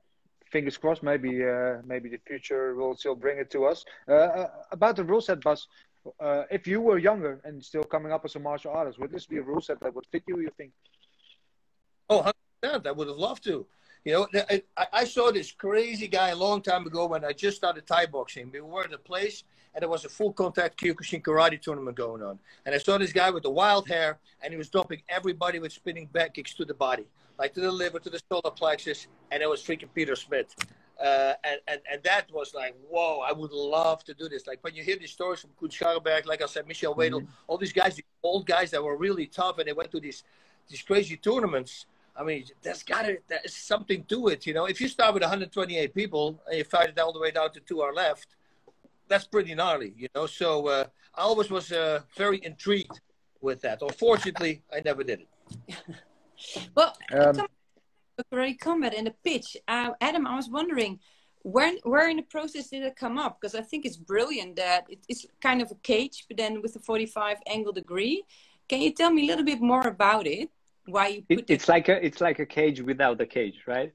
fingers 0.55 0.77
crossed. 0.83 1.03
Maybe 1.03 1.33
uh, 1.45 1.83
maybe 1.93 2.09
the 2.15 2.21
future 2.31 2.65
will 2.79 2.95
still 3.03 3.19
bring 3.25 3.37
it 3.45 3.49
to 3.55 3.61
us. 3.71 3.79
Uh, 4.09 4.13
uh, 4.41 4.51
about 4.71 4.95
the 4.99 5.05
rule 5.11 5.21
set, 5.29 5.39
Bas, 5.47 5.67
uh, 6.27 6.45
if 6.59 6.63
you 6.73 6.79
were 6.89 6.99
younger 7.11 7.41
and 7.47 7.55
still 7.71 7.87
coming 7.95 8.13
up 8.13 8.23
as 8.25 8.37
a 8.37 8.43
martial 8.49 8.73
artist, 8.81 8.97
would 9.01 9.13
this 9.17 9.27
be 9.27 9.39
a 9.39 9.47
rule 9.51 9.61
set 9.69 9.81
that 9.81 9.93
would 9.95 10.07
fit 10.13 10.23
you? 10.29 10.37
You 10.47 10.53
think? 10.57 10.71
Oh, 12.09 12.21
100%. 12.65 12.87
I 12.87 12.93
would 12.93 13.09
have 13.09 13.23
loved 13.29 13.43
to. 13.51 13.67
You 14.05 14.13
know, 14.15 14.25
I, 14.51 14.63
I 15.01 15.05
saw 15.05 15.33
this 15.33 15.51
crazy 15.51 16.09
guy 16.19 16.29
a 16.29 16.37
long 16.47 16.61
time 16.71 16.85
ago 16.87 17.07
when 17.07 17.25
I 17.25 17.33
just 17.33 17.57
started 17.57 17.87
Thai 17.87 18.07
boxing. 18.07 18.51
We 18.53 18.61
were 18.61 18.85
in 18.85 18.95
a 18.95 19.05
place 19.13 19.45
and 19.75 19.83
there 19.83 19.89
was 19.89 20.05
a 20.05 20.09
full 20.09 20.33
contact 20.33 20.79
Kyokushin 20.81 21.23
karate 21.23 21.61
tournament 21.61 21.97
going 21.97 22.23
on. 22.23 22.39
And 22.65 22.75
I 22.75 22.79
saw 22.79 22.99
this 22.99 23.13
guy 23.13 23.31
with 23.31 23.43
the 23.43 23.51
wild 23.63 23.89
hair 23.89 24.19
and 24.43 24.53
he 24.53 24.59
was 24.59 24.69
dropping 24.69 25.01
everybody 25.09 25.59
with 25.59 25.73
spinning 25.73 26.07
back 26.13 26.35
kicks 26.35 26.55
to 26.55 26.65
the 26.65 26.75
body, 26.75 27.07
like 27.39 27.55
to 27.55 27.61
the 27.61 27.71
liver, 27.71 27.99
to 27.99 28.11
the 28.11 28.21
solar 28.31 28.51
plexus. 28.55 29.07
And 29.31 29.43
it 29.43 29.49
was 29.49 29.63
freaking 29.63 29.93
Peter 29.95 30.17
Smith. 30.17 30.55
Uh, 31.03 31.33
and, 31.43 31.61
and, 31.67 31.81
and 31.91 32.03
that 32.05 32.31
was 32.33 32.55
like, 32.55 32.75
whoa, 32.89 33.21
I 33.21 33.33
would 33.33 33.51
love 33.51 34.05
to 34.05 34.15
do 34.15 34.29
this. 34.29 34.47
Like 34.47 34.63
when 34.63 34.75
you 34.75 34.85
hear 34.85 34.97
these 34.97 35.11
stories 35.11 35.41
from 35.41 35.69
Scharrenberg, 35.69 36.27
like 36.27 36.43
I 36.43 36.47
said, 36.47 36.69
Michel 36.69 36.95
Wedel, 36.95 37.21
mm-hmm. 37.21 37.33
all 37.49 37.59
these 37.59 37.73
guys, 37.73 38.01
old 38.23 38.47
guys 38.47 38.71
that 38.71 38.83
were 38.83 38.97
really 38.97 39.27
tough 39.27 39.59
and 39.59 39.67
they 39.67 39.73
went 39.73 39.91
to 39.91 40.01
these, 40.01 40.23
these 40.69 40.83
crazy 40.83 41.17
tournaments 41.17 41.87
I 42.17 42.23
mean, 42.23 42.45
there's 42.63 42.83
got 42.83 43.03
to 43.03 43.19
there's 43.29 43.57
something 43.57 44.05
to 44.05 44.29
it, 44.29 44.47
you 44.47 44.55
know. 44.55 44.67
If 44.67 44.81
you 44.81 44.89
start 44.89 45.15
with 45.15 45.23
128 45.23 45.95
people 45.95 46.41
and 46.47 46.59
you 46.59 46.65
fight 46.65 46.91
it 46.91 46.99
all 46.99 47.13
the 47.13 47.19
way 47.19 47.31
down 47.33 47.53
to 47.53 47.61
two 47.61 47.81
are 47.81 47.93
left, 47.93 48.37
that's 49.09 49.27
pretty 49.27 49.55
gnarly, 49.55 49.93
you 49.97 50.09
know. 50.15 50.27
So 50.27 50.69
uh, 50.69 50.85
I 51.15 51.23
always 51.23 51.51
was 51.51 51.73
uh, 51.73 52.01
very 52.17 52.39
intrigued 52.45 53.01
with 53.41 53.61
that. 53.63 53.83
Unfortunately, 53.83 54.63
I 54.73 54.81
never 54.85 55.03
did 55.03 55.23
it. 55.23 55.77
well, 56.75 56.97
um, 57.13 57.47
already 58.33 58.55
combat 58.55 58.95
and 58.97 59.07
the 59.07 59.15
pitch, 59.25 59.57
uh, 59.69 59.91
Adam. 60.01 60.27
I 60.27 60.37
was 60.37 60.49
wondering. 60.49 61.01
When, 61.47 61.77
where 61.83 62.09
in 62.09 62.17
the 62.17 62.23
process 62.23 62.71
did 62.71 62.85
it 62.85 62.97
come 62.97 63.19
up? 63.19 63.39
Because 63.39 63.55
I 63.55 63.61
think 63.61 63.85
it's 63.85 63.99
brilliant 63.99 64.57
that 64.57 64.87
it's 65.11 65.27
kind 65.43 65.61
of 65.61 65.71
a 65.71 65.75
cage, 65.75 66.25
but 66.27 66.39
then 66.39 66.63
with 66.63 66.75
a 66.75 66.79
45 66.79 67.37
angle 67.47 67.75
degree. 67.75 68.25
Can 68.67 68.81
you 68.81 68.95
tell 68.95 69.11
me 69.11 69.25
a 69.25 69.27
little 69.27 69.45
bit 69.45 69.61
more 69.61 69.87
about 69.87 70.27
it? 70.27 70.49
why 70.87 71.09
you 71.09 71.23
put 71.23 71.39
it, 71.39 71.45
it's 71.49 71.69
like 71.69 71.89
a 71.89 72.05
it's 72.05 72.21
like 72.21 72.39
a 72.39 72.47
cage 72.47 72.81
without 72.81 73.21
a 73.21 73.27
cage 73.27 73.63
right 73.67 73.93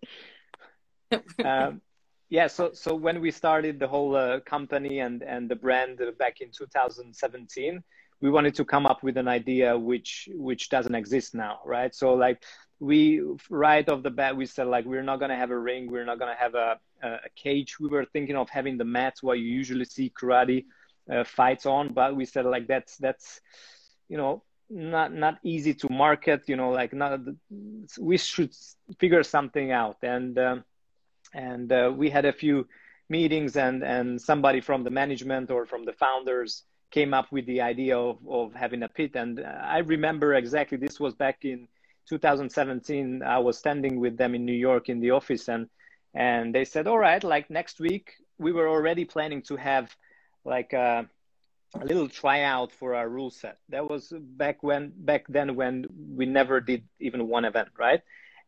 um, 1.46 1.82
yeah 2.30 2.48
so 2.48 2.72
so 2.74 2.96
when 2.96 3.22
we 3.22 3.32
started 3.32 3.80
the 3.80 3.88
whole 3.88 4.16
uh, 4.16 4.40
company 4.42 5.00
and 5.00 5.22
and 5.24 5.50
the 5.50 5.56
brand 5.56 6.02
back 6.18 6.42
in 6.42 6.50
2017 6.52 7.84
we 8.22 8.30
wanted 8.30 8.56
to 8.56 8.66
come 8.66 8.86
up 8.86 9.04
with 9.04 9.18
an 9.18 9.28
idea 9.28 9.78
which 9.78 10.30
which 10.34 10.70
doesn't 10.70 10.96
exist 10.96 11.34
now 11.34 11.60
right? 11.66 11.94
So 11.94 12.14
like 12.14 12.44
we 12.80 13.22
right 13.50 13.88
off 13.90 14.04
the 14.04 14.10
bat 14.10 14.36
we 14.36 14.46
said 14.46 14.68
like 14.68 14.86
we're 14.86 15.04
not 15.04 15.20
going 15.20 15.32
to 15.32 15.36
have 15.36 15.52
a 15.52 15.58
ring 15.58 15.92
we're 15.92 16.06
not 16.06 16.18
going 16.20 16.34
to 16.34 16.42
have 16.42 16.56
a, 16.56 16.80
a 17.04 17.30
cage. 17.36 17.80
We 17.80 17.90
were 17.90 18.06
thinking 18.06 18.36
of 18.36 18.50
having 18.50 18.78
the 18.78 18.86
mats 18.86 19.22
where 19.22 19.36
you 19.36 19.52
usually 19.54 19.86
see 19.86 20.12
karate 20.20 20.66
uh, 21.12 21.24
fights 21.24 21.66
on 21.66 21.94
but 21.94 22.16
we 22.16 22.26
said 22.26 22.46
like 22.46 22.68
that's 22.68 22.98
that's 22.98 23.42
you 24.08 24.18
know 24.18 24.44
not 24.70 25.12
not 25.14 25.40
easy 25.44 25.74
to 25.74 25.90
market 25.90 26.44
you 26.48 26.56
know 26.56 26.70
like 26.70 26.94
not 26.94 27.20
we 28.00 28.18
should 28.18 28.54
figure 29.00 29.24
something 29.24 29.72
out. 29.72 29.98
And 30.04 30.38
um, 30.38 30.64
and 31.34 31.72
uh, 31.72 31.92
we 31.96 32.10
had 32.10 32.26
a 32.26 32.34
few 32.34 32.68
meetings 33.10 33.56
and 33.56 33.84
and 33.84 34.22
somebody 34.22 34.62
from 34.62 34.84
the 34.84 34.90
management 34.90 35.52
or 35.52 35.66
from 35.66 35.86
the 35.86 35.94
founders 35.94 36.64
came 36.92 37.14
up 37.14 37.32
with 37.32 37.46
the 37.46 37.62
idea 37.62 37.98
of, 37.98 38.18
of 38.28 38.54
having 38.54 38.84
a 38.84 38.88
pit 38.88 39.12
and 39.16 39.40
uh, 39.40 39.44
i 39.64 39.80
remember 39.80 40.34
exactly 40.34 40.78
this 40.78 41.00
was 41.00 41.14
back 41.14 41.44
in 41.44 41.68
2017 42.08 43.22
i 43.24 43.38
was 43.38 43.58
standing 43.58 44.00
with 44.00 44.18
them 44.18 44.36
in 44.36 44.46
new 44.46 44.52
york 44.52 44.90
in 44.90 45.00
the 45.00 45.12
office 45.12 45.48
and 45.48 45.70
and 46.14 46.54
they 46.56 46.66
said 46.66 46.88
all 46.88 46.98
right 46.98 47.24
like 47.24 47.50
next 47.50 47.80
week 47.80 48.14
we 48.38 48.52
were 48.52 48.68
already 48.68 49.06
planning 49.06 49.42
to 49.42 49.56
have 49.56 49.96
like 50.46 50.74
a 50.74 51.08
a 51.76 51.86
little 51.86 52.10
tryout 52.10 52.72
for 52.72 52.96
our 52.96 53.08
rule 53.08 53.30
set. 53.30 53.58
That 53.70 53.90
was 53.90 54.12
back 54.18 54.64
when 54.64 54.92
back 54.96 55.26
then 55.30 55.56
when 55.56 55.86
we 56.16 56.26
never 56.26 56.60
did 56.60 56.84
even 57.00 57.28
one 57.28 57.46
event, 57.46 57.70
right? 57.78 58.02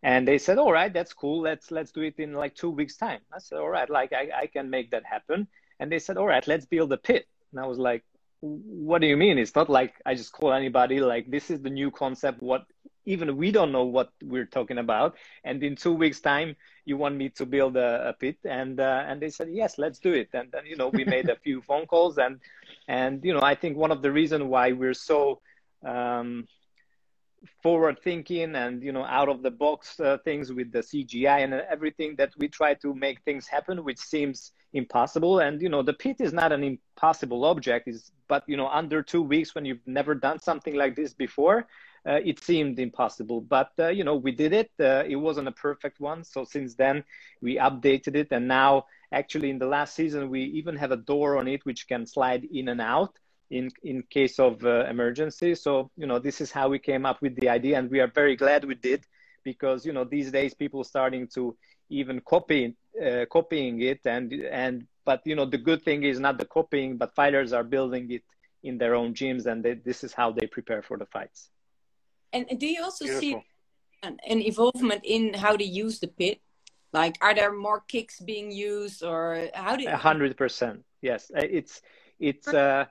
And 0.03 0.27
they 0.27 0.39
said, 0.39 0.57
"All 0.57 0.71
right, 0.71 0.91
that's 0.91 1.13
cool. 1.13 1.41
Let's 1.41 1.69
let's 1.69 1.91
do 1.91 2.01
it 2.01 2.15
in 2.17 2.33
like 2.33 2.55
two 2.55 2.71
weeks 2.71 2.97
time." 2.97 3.21
I 3.31 3.39
said, 3.39 3.59
"All 3.59 3.69
right, 3.69 3.89
like 3.89 4.13
I, 4.13 4.29
I 4.35 4.47
can 4.47 4.69
make 4.69 4.91
that 4.91 5.05
happen." 5.05 5.47
And 5.79 5.91
they 5.91 5.99
said, 5.99 6.17
"All 6.17 6.25
right, 6.25 6.45
let's 6.47 6.65
build 6.65 6.91
a 6.93 6.97
pit." 6.97 7.27
And 7.51 7.59
I 7.59 7.67
was 7.67 7.77
like, 7.77 8.03
"What 8.41 9.01
do 9.01 9.07
you 9.07 9.17
mean? 9.17 9.37
It's 9.37 9.55
not 9.55 9.69
like 9.69 9.93
I 10.05 10.15
just 10.15 10.31
call 10.33 10.51
anybody. 10.53 10.99
Like 10.99 11.29
this 11.29 11.49
is 11.49 11.61
the 11.61 11.69
new 11.69 11.91
concept. 11.91 12.41
What 12.41 12.65
even 13.05 13.37
we 13.37 13.51
don't 13.51 13.71
know 13.71 13.83
what 13.83 14.11
we're 14.23 14.45
talking 14.45 14.77
about 14.77 15.15
and 15.43 15.63
in 15.63 15.75
two 15.75 15.93
weeks 15.93 16.19
time 16.19 16.55
you 16.85 16.97
want 16.97 17.15
me 17.15 17.29
to 17.29 17.45
build 17.45 17.75
a, 17.75 18.09
a 18.09 18.13
pit 18.13 18.37
and 18.45 18.79
uh, 18.79 19.03
and 19.07 19.21
they 19.21 19.29
said 19.29 19.47
yes 19.51 19.77
let's 19.77 19.99
do 19.99 20.13
it 20.13 20.29
and 20.33 20.51
then 20.51 20.65
you 20.65 20.75
know 20.75 20.89
we 20.89 21.03
made 21.03 21.29
a 21.29 21.35
few 21.35 21.61
phone 21.67 21.85
calls 21.85 22.17
and 22.17 22.39
and 22.87 23.23
you 23.23 23.33
know 23.33 23.41
i 23.41 23.55
think 23.55 23.77
one 23.77 23.91
of 23.91 24.01
the 24.01 24.11
reasons 24.11 24.43
why 24.43 24.71
we're 24.71 24.93
so 24.93 25.39
um, 25.85 26.47
forward 27.63 27.97
thinking 28.03 28.55
and 28.55 28.83
you 28.83 28.91
know 28.91 29.03
out 29.03 29.29
of 29.29 29.41
the 29.41 29.49
box 29.51 29.99
uh, 29.99 30.17
things 30.23 30.53
with 30.53 30.71
the 30.71 30.79
cgi 30.79 31.43
and 31.43 31.53
everything 31.53 32.15
that 32.17 32.31
we 32.37 32.47
try 32.47 32.73
to 32.75 32.93
make 32.93 33.19
things 33.21 33.47
happen 33.47 33.83
which 33.83 33.97
seems 33.97 34.51
impossible 34.73 35.39
and 35.39 35.61
you 35.61 35.67
know 35.67 35.81
the 35.81 35.93
pit 35.93 36.17
is 36.19 36.31
not 36.31 36.51
an 36.51 36.63
impossible 36.63 37.43
object 37.43 37.87
is 37.89 38.11
but 38.29 38.43
you 38.47 38.55
know 38.55 38.67
under 38.67 39.03
two 39.03 39.21
weeks 39.21 39.53
when 39.53 39.65
you've 39.65 39.85
never 39.85 40.15
done 40.15 40.39
something 40.39 40.75
like 40.75 40.95
this 40.95 41.13
before 41.13 41.67
uh, 42.05 42.19
it 42.25 42.43
seemed 42.43 42.79
impossible. 42.79 43.41
But 43.41 43.71
uh, 43.79 43.89
you 43.89 44.03
know, 44.03 44.15
we 44.15 44.31
did 44.31 44.53
it. 44.53 44.71
Uh, 44.79 45.03
it 45.07 45.15
wasn't 45.15 45.47
a 45.47 45.51
perfect 45.51 45.99
one. 45.99 46.23
So 46.23 46.43
since 46.43 46.75
then, 46.75 47.03
we 47.41 47.57
updated 47.57 48.15
it, 48.15 48.29
and 48.31 48.47
now 48.47 48.85
actually 49.11 49.49
in 49.49 49.59
the 49.59 49.67
last 49.67 49.93
season, 49.93 50.29
we 50.29 50.43
even 50.43 50.75
have 50.77 50.91
a 50.91 50.97
door 50.97 51.37
on 51.37 51.47
it 51.47 51.65
which 51.65 51.87
can 51.87 52.05
slide 52.05 52.45
in 52.45 52.69
and 52.69 52.81
out 52.81 53.17
in 53.49 53.69
in 53.83 54.03
case 54.03 54.39
of 54.39 54.65
uh, 54.65 54.85
emergency. 54.85 55.55
So 55.55 55.91
you 55.95 56.07
know, 56.07 56.19
this 56.19 56.41
is 56.41 56.51
how 56.51 56.69
we 56.69 56.79
came 56.79 57.05
up 57.05 57.21
with 57.21 57.35
the 57.35 57.49
idea, 57.49 57.77
and 57.77 57.89
we 57.89 57.99
are 57.99 58.07
very 58.07 58.35
glad 58.35 58.65
we 58.65 58.75
did 58.75 59.05
because 59.43 59.85
you 59.85 59.93
know 59.93 60.03
these 60.03 60.31
days 60.31 60.53
people 60.53 60.83
starting 60.83 61.27
to 61.35 61.55
even 61.89 62.21
copy 62.21 62.75
uh, 62.99 63.25
copying 63.31 63.81
it 63.81 63.99
and 64.05 64.33
and 64.33 64.87
but 65.05 65.21
you 65.25 65.35
know 65.35 65.45
the 65.45 65.57
good 65.57 65.81
thing 65.83 66.03
is 66.03 66.19
not 66.19 66.37
the 66.37 66.45
copying 66.45 66.97
but 66.97 67.13
fighters 67.15 67.53
are 67.53 67.63
building 67.63 68.11
it 68.11 68.23
in 68.63 68.77
their 68.77 68.95
own 68.95 69.13
gyms 69.13 69.45
and 69.45 69.63
they, 69.63 69.73
this 69.73 70.03
is 70.03 70.13
how 70.13 70.31
they 70.31 70.45
prepare 70.47 70.81
for 70.81 70.97
the 70.97 71.05
fights 71.05 71.49
and 72.33 72.47
do 72.57 72.67
you 72.67 72.83
also 72.83 73.05
Beautiful. 73.05 73.21
see 73.21 73.45
an, 74.03 74.17
an 74.27 74.41
involvement 74.41 75.01
in 75.03 75.33
how 75.33 75.57
they 75.57 75.65
use 75.65 75.99
the 75.99 76.07
pit? 76.07 76.39
Like, 76.93 77.17
are 77.21 77.33
there 77.33 77.53
more 77.53 77.81
kicks 77.87 78.19
being 78.19 78.51
used, 78.51 79.03
or 79.03 79.47
how 79.53 79.75
do? 79.75 79.87
A 79.87 79.95
hundred 79.95 80.35
percent, 80.35 80.83
yes. 81.01 81.31
Uh, 81.35 81.41
it's 81.49 81.81
it's 82.19 82.47
uh, 82.47 82.85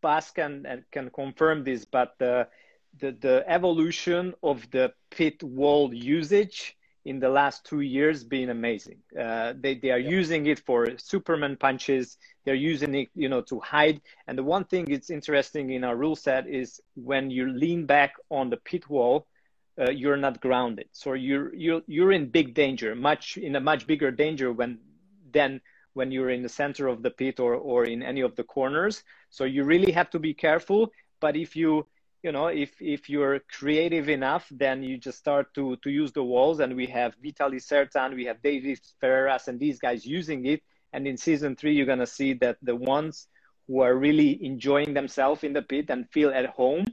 Bas 0.00 0.30
can 0.30 0.84
can 0.90 1.10
confirm 1.10 1.64
this, 1.64 1.84
but 1.84 2.14
the 2.18 2.48
the 2.98 3.12
the 3.12 3.44
evolution 3.46 4.34
of 4.42 4.70
the 4.70 4.92
pit 5.10 5.42
wall 5.42 5.92
usage 5.92 6.75
in 7.06 7.20
the 7.20 7.28
last 7.28 7.64
two 7.64 7.82
years 7.82 8.24
been 8.24 8.50
amazing. 8.50 8.98
Uh, 9.18 9.54
they 9.62 9.76
they 9.76 9.92
are 9.92 10.04
yeah. 10.04 10.18
using 10.18 10.46
it 10.46 10.58
for 10.58 10.98
Superman 10.98 11.56
punches. 11.56 12.18
They're 12.44 12.62
using 12.72 12.94
it, 12.96 13.08
you 13.14 13.28
know, 13.28 13.42
to 13.42 13.60
hide. 13.60 14.00
And 14.26 14.36
the 14.36 14.42
one 14.42 14.64
thing 14.64 14.84
that's 14.90 15.08
interesting 15.08 15.70
in 15.70 15.84
our 15.84 15.96
rule 15.96 16.16
set 16.16 16.48
is 16.48 16.80
when 16.94 17.30
you 17.30 17.44
lean 17.48 17.86
back 17.86 18.12
on 18.28 18.50
the 18.50 18.56
pit 18.56 18.90
wall, 18.90 19.26
uh, 19.78 19.90
you're 19.90 20.16
not 20.16 20.40
grounded. 20.40 20.88
So 20.92 21.12
you're 21.12 21.54
you're 21.54 21.82
you're 21.86 22.12
in 22.12 22.28
big 22.28 22.54
danger, 22.54 22.96
much 22.96 23.36
in 23.36 23.54
a 23.54 23.60
much 23.60 23.86
bigger 23.86 24.10
danger 24.10 24.52
when 24.52 24.80
than 25.32 25.60
when 25.94 26.10
you're 26.10 26.30
in 26.30 26.42
the 26.42 26.54
center 26.62 26.88
of 26.88 27.02
the 27.04 27.10
pit 27.10 27.38
or 27.38 27.54
or 27.54 27.84
in 27.84 28.02
any 28.02 28.22
of 28.22 28.34
the 28.34 28.44
corners. 28.44 29.04
So 29.30 29.44
you 29.44 29.62
really 29.62 29.92
have 29.92 30.10
to 30.10 30.18
be 30.18 30.34
careful. 30.34 30.90
But 31.20 31.36
if 31.36 31.54
you 31.54 31.86
you 32.26 32.32
know 32.32 32.48
if 32.48 32.72
if 32.80 33.08
you're 33.08 33.38
creative 33.58 34.08
enough 34.08 34.44
then 34.50 34.82
you 34.82 34.98
just 34.98 35.16
start 35.16 35.54
to 35.54 35.76
to 35.84 35.90
use 35.90 36.10
the 36.12 36.26
walls. 36.32 36.58
And 36.58 36.74
we 36.74 36.86
have 36.86 37.14
Vitaly 37.24 37.60
Sertan 37.70 38.16
we 38.20 38.24
have 38.30 38.42
David 38.42 38.80
Ferreras 39.00 39.46
and 39.46 39.60
these 39.60 39.78
guys 39.78 40.04
using 40.04 40.44
it. 40.52 40.60
And 40.92 41.06
in 41.06 41.16
season 41.16 41.54
three 41.54 41.74
you're 41.76 41.92
going 41.94 42.06
to 42.08 42.14
see 42.20 42.32
that 42.44 42.56
the 42.62 42.74
ones 42.74 43.28
who 43.68 43.80
are 43.86 43.94
really 43.94 44.44
enjoying 44.44 44.92
themselves 44.92 45.44
in 45.44 45.52
the 45.52 45.62
pit 45.62 45.86
and 45.88 46.10
feel 46.10 46.30
at 46.30 46.46
home 46.46 46.84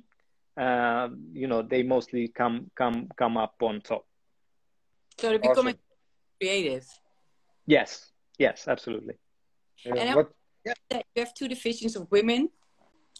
uh, 0.56 1.10
you 1.42 1.48
know 1.48 1.64
they 1.64 1.82
mostly 1.82 2.28
come 2.28 2.70
come 2.76 3.10
come 3.18 3.36
up 3.36 3.56
on 3.62 3.82
top. 3.82 4.06
So 5.18 5.32
to 5.34 5.40
become 5.40 5.68
awesome. 5.68 5.80
creative. 6.40 6.86
Yes. 7.66 8.12
Yes 8.38 8.68
absolutely. 8.68 9.16
Yeah, 9.84 9.96
and 9.98 10.16
what, 10.16 10.30
yeah. 10.64 11.02
you 11.16 11.20
have 11.26 11.34
two 11.34 11.48
divisions 11.48 11.96
of 11.96 12.04
women 12.12 12.50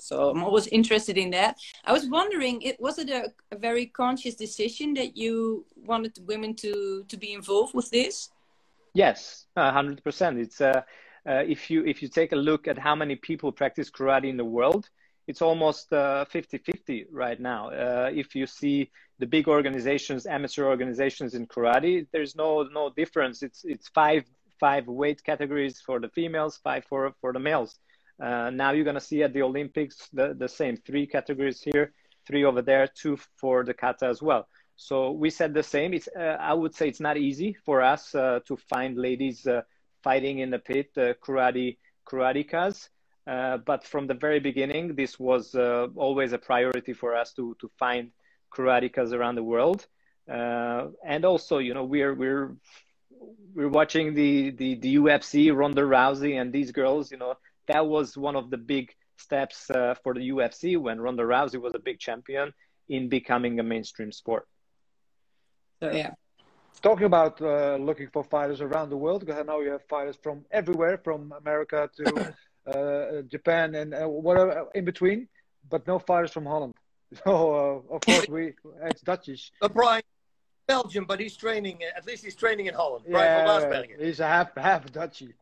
so 0.04 0.30
I'm 0.30 0.44
always 0.44 0.68
interested 0.68 1.18
in 1.18 1.30
that. 1.32 1.58
I 1.86 1.94
was 1.94 2.06
wondering, 2.08 2.62
it 2.62 2.80
was 2.80 3.00
it 3.00 3.10
a, 3.10 3.32
a 3.52 3.58
very 3.58 3.86
conscious 3.86 4.36
decision 4.36 4.94
that 4.96 5.16
you 5.16 5.66
wanted 5.76 6.20
women 6.28 6.56
to 6.56 7.06
to 7.08 7.18
be 7.18 7.34
involved 7.34 7.74
with 7.74 7.90
this? 7.90 8.30
Yes, 8.94 9.46
hundred 9.56 10.00
uh, 10.00 10.02
percent. 10.02 10.40
It's 10.40 10.60
uh, 10.60 10.82
uh, 11.26 11.44
if 11.48 11.70
you 11.72 11.86
if 11.86 12.02
you 12.02 12.10
take 12.10 12.34
a 12.34 12.42
look 12.50 12.68
at 12.68 12.78
how 12.78 12.96
many 12.96 13.16
people 13.16 13.52
practice 13.52 13.90
karate 13.90 14.30
in 14.30 14.38
the 14.38 14.46
world, 14.58 14.90
it's 15.28 15.42
almost 15.42 15.90
50-50 15.92 17.06
right 17.10 17.40
now. 17.40 17.62
if 18.24 18.36
you 18.36 18.46
see 18.46 18.92
the 19.20 19.26
big 19.26 19.48
organizations, 19.48 20.26
amateur 20.26 20.66
organizations 20.66 21.34
in 21.34 21.48
karate, 21.48 22.06
there's 22.12 22.36
no 22.36 22.64
no 22.64 22.90
difference. 22.90 23.42
It's 23.42 23.64
it's 23.64 23.88
five 23.88 24.24
five 24.60 24.86
weight 24.88 25.24
categories 25.24 25.82
for 25.86 26.00
the 26.00 26.10
females, 26.10 26.60
five 26.62 26.84
for 26.90 27.14
for 27.22 27.32
the 27.32 27.40
males. 27.40 27.80
Uh, 28.24 28.50
now 28.52 28.72
you're 28.72 28.86
gonna 28.86 29.02
see 29.02 29.22
at 29.22 29.34
the 29.34 29.42
Olympics 29.42 30.08
the, 30.14 30.34
the 30.34 30.48
same 30.48 30.78
three 30.78 31.06
categories 31.06 31.62
here, 31.62 31.92
three 32.26 32.46
over 32.46 32.62
there, 32.62 32.88
two 32.88 33.18
for 33.36 33.66
the 33.66 33.74
kata 33.74 34.06
as 34.06 34.22
well. 34.22 34.48
So 34.78 35.12
we 35.12 35.30
said 35.30 35.54
the 35.54 35.62
same. 35.64 35.94
It's 35.94 36.08
uh, 36.08 36.38
I 36.40 36.54
would 36.54 36.74
say 36.74 36.88
it's 36.88 37.02
not 37.02 37.18
easy 37.18 37.58
for 37.66 37.82
us 37.82 38.16
uh, 38.16 38.40
to 38.48 38.56
find 38.56 38.98
ladies 38.98 39.46
uh, 39.46 39.64
fighting 40.04 40.40
in 40.40 40.52
the 40.52 40.60
pit, 40.60 40.92
uh, 40.96 41.14
karate 41.22 41.78
karatekas. 42.08 42.88
Uh, 43.28 43.58
but 43.58 43.84
from 43.84 44.08
the 44.08 44.14
very 44.14 44.40
beginning, 44.40 44.96
this 44.96 45.20
was 45.20 45.56
always 45.56 46.32
a 46.32 46.38
priority 46.38 46.94
for 46.94 47.16
us 47.16 47.34
to 47.34 47.56
to 47.60 47.70
find 47.78 48.12
karatekas 48.56 49.12
around 49.12 49.36
the 49.36 49.44
world. 49.44 49.86
and 50.28 51.26
also, 51.26 51.58
you 51.58 51.74
know, 51.74 51.84
we're 51.84 52.14
we're 52.14 52.56
we're 53.54 53.70
watching 53.70 54.14
the, 54.14 54.52
the 54.52 54.76
the 54.76 54.96
UFC, 54.96 55.54
Ronda 55.54 55.82
Rousey, 55.82 56.40
and 56.40 56.52
these 56.52 56.72
girls. 56.72 57.12
You 57.12 57.18
know, 57.18 57.36
that 57.68 57.86
was 57.86 58.18
one 58.18 58.36
of 58.36 58.50
the 58.50 58.58
big 58.58 58.94
steps 59.18 59.70
uh, 59.70 59.96
for 60.04 60.14
the 60.14 60.30
UFC 60.30 60.78
when 60.78 61.00
Ronda 61.00 61.24
Rousey 61.24 61.62
was 61.62 61.74
a 61.76 61.80
big 61.80 62.00
champion 62.00 62.54
in 62.90 63.10
becoming 63.10 63.60
a 63.60 63.64
mainstream 63.64 64.12
sport. 64.12 64.48
So 65.82 65.92
yeah. 65.92 66.12
Talking 66.82 67.06
about 67.06 67.42
uh, 67.42 67.78
looking 67.78 68.10
for 68.12 68.24
fighters 68.24 68.60
around 68.60 68.90
the 68.90 68.98
world, 68.98 69.22
because 69.22 69.40
I 69.40 69.44
know 69.44 69.62
you 69.62 69.72
have 69.72 69.86
fighters 69.88 70.18
from 70.22 70.44
everywhere, 70.52 71.00
from 71.04 71.34
America 71.38 71.90
to 71.98 72.36
uh, 72.68 73.22
Japan 73.24 73.76
and 73.76 73.94
uh, 73.94 74.08
whatever 74.08 74.68
in 74.76 74.84
between, 74.84 75.28
but 75.70 75.88
no 75.88 76.00
fighters 76.00 76.32
from 76.32 76.46
Holland. 76.46 76.74
So 77.24 77.54
uh, 77.54 77.96
of 77.96 78.02
course 78.02 78.28
we 78.28 78.54
it's 78.82 79.02
Dutchish. 79.02 79.52
Brian, 79.76 80.02
Belgium, 80.68 81.06
but 81.06 81.20
he's 81.20 81.36
training. 81.36 81.80
At 81.96 82.06
least 82.06 82.24
he's 82.24 82.36
training 82.36 82.68
in 82.68 82.74
Holland. 82.74 83.06
Yeah, 83.08 84.06
he's 84.06 84.20
a 84.20 84.28
half 84.28 84.56
half 84.56 84.92
Dutchy. 84.92 85.34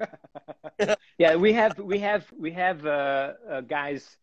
yeah, 1.17 1.36
we 1.36 1.53
have 1.53 1.78
we 1.78 1.99
have 1.99 2.26
we 2.38 2.51
have 2.51 2.86
uh, 2.86 3.34
uh, 3.49 3.61
guys 3.61 4.17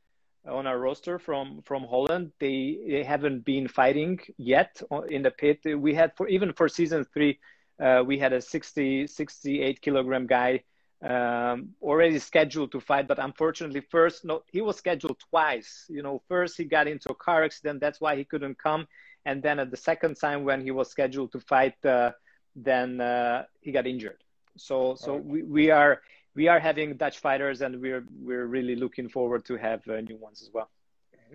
on 0.46 0.66
our 0.66 0.78
roster 0.78 1.18
from 1.18 1.62
from 1.62 1.84
Holland. 1.84 2.32
They 2.40 2.78
they 2.88 3.04
haven't 3.04 3.44
been 3.44 3.68
fighting 3.68 4.18
yet 4.36 4.82
in 5.08 5.22
the 5.22 5.30
pit. 5.30 5.60
We 5.64 5.94
had 5.94 6.16
for 6.16 6.28
even 6.28 6.52
for 6.52 6.68
season 6.68 7.04
three, 7.04 7.38
uh, 7.80 8.02
we 8.04 8.18
had 8.18 8.32
a 8.32 8.40
60 8.40 9.06
68 9.06 9.80
kilogram 9.80 10.26
guy 10.26 10.64
um, 11.02 11.70
already 11.80 12.18
scheduled 12.18 12.72
to 12.72 12.80
fight, 12.80 13.06
but 13.06 13.20
unfortunately, 13.20 13.80
first 13.80 14.24
no, 14.24 14.42
he 14.50 14.60
was 14.60 14.76
scheduled 14.76 15.18
twice. 15.30 15.84
You 15.88 16.02
know, 16.02 16.22
first 16.28 16.56
he 16.56 16.64
got 16.64 16.88
into 16.88 17.10
a 17.10 17.14
car 17.14 17.44
accident, 17.44 17.80
that's 17.80 18.00
why 18.00 18.16
he 18.16 18.24
couldn't 18.24 18.58
come 18.58 18.88
and 19.28 19.42
then 19.42 19.56
at 19.64 19.70
the 19.70 19.76
second 19.90 20.14
time 20.24 20.40
when 20.48 20.60
he 20.66 20.70
was 20.70 20.86
scheduled 20.96 21.30
to 21.32 21.40
fight, 21.40 21.78
uh, 21.84 22.10
then 22.56 22.88
uh, 23.00 23.44
he 23.60 23.70
got 23.78 23.86
injured. 23.86 24.20
So 24.56 24.76
so 25.04 25.10
right. 25.12 25.24
we, 25.32 25.38
we 25.56 25.64
are 25.70 25.94
we 26.34 26.48
are 26.52 26.60
having 26.68 26.88
Dutch 26.96 27.18
fighters, 27.26 27.60
and 27.64 27.72
we're 27.84 28.04
we're 28.28 28.46
really 28.56 28.76
looking 28.84 29.08
forward 29.16 29.42
to 29.50 29.54
have 29.56 29.80
uh, 29.88 30.00
new 30.00 30.16
ones 30.16 30.38
as 30.44 30.50
well. 30.56 30.68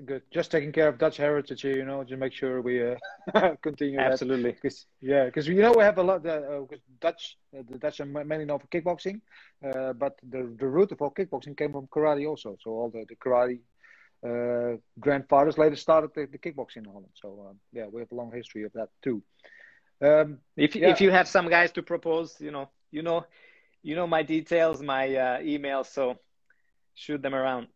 Good. 0.09 0.23
Just 0.31 0.49
taking 0.49 0.71
care 0.71 0.87
of 0.87 0.97
Dutch 0.97 1.17
heritage 1.17 1.61
here, 1.61 1.77
you 1.81 1.85
know, 1.85 2.03
to 2.03 2.17
make 2.17 2.33
sure 2.33 2.53
we 2.63 2.75
uh, 2.83 2.95
continue. 3.67 3.99
Absolutely. 3.99 4.53
Cause, 4.53 4.87
yeah, 5.01 5.25
because 5.25 5.47
you 5.47 5.61
know 5.61 5.73
we 5.79 5.83
have 5.83 5.99
a 5.99 6.05
lot. 6.09 6.25
Uh, 6.25 6.61
Dutch, 6.99 7.37
uh, 7.55 7.61
the 7.69 7.77
Dutch 7.77 7.99
are 8.01 8.09
mainly 8.31 8.45
known 8.45 8.59
for 8.63 8.69
kickboxing, 8.73 9.21
uh, 9.67 9.93
but 9.93 10.13
the 10.33 10.41
the 10.61 10.69
root 10.75 10.91
of 10.93 11.01
all 11.03 11.11
kickboxing 11.11 11.55
came 11.55 11.71
from 11.73 11.85
karate 11.95 12.27
also. 12.27 12.57
So 12.63 12.71
all 12.71 12.89
the, 12.89 13.05
the 13.07 13.17
karate 13.23 13.59
uh, 14.23 14.77
grandfathers 14.99 15.57
later 15.57 15.75
started 15.75 16.11
the, 16.15 16.25
the, 16.31 16.37
kickboxing 16.37 16.77
in 16.77 16.85
Holland. 16.85 17.11
So 17.13 17.47
um, 17.49 17.59
yeah, 17.73 17.87
we 17.91 17.99
have 18.01 18.11
a 18.11 18.15
long 18.15 18.31
history 18.31 18.63
of 18.63 18.71
that 18.73 18.89
too. 19.01 19.21
Um, 20.01 20.39
if 20.55 20.75
yeah. 20.75 20.89
if 20.89 21.01
you 21.01 21.11
have 21.11 21.27
some 21.27 21.49
guys 21.49 21.71
to 21.73 21.83
propose, 21.83 22.39
you 22.39 22.51
know, 22.51 22.69
you 22.91 23.01
know, 23.01 23.25
you 23.81 23.95
know 23.95 24.07
my 24.07 24.23
details, 24.23 24.81
my 24.81 25.15
uh, 25.15 25.39
email, 25.41 25.83
so 25.83 26.17
shoot 26.95 27.21
them 27.21 27.35
around. 27.35 27.67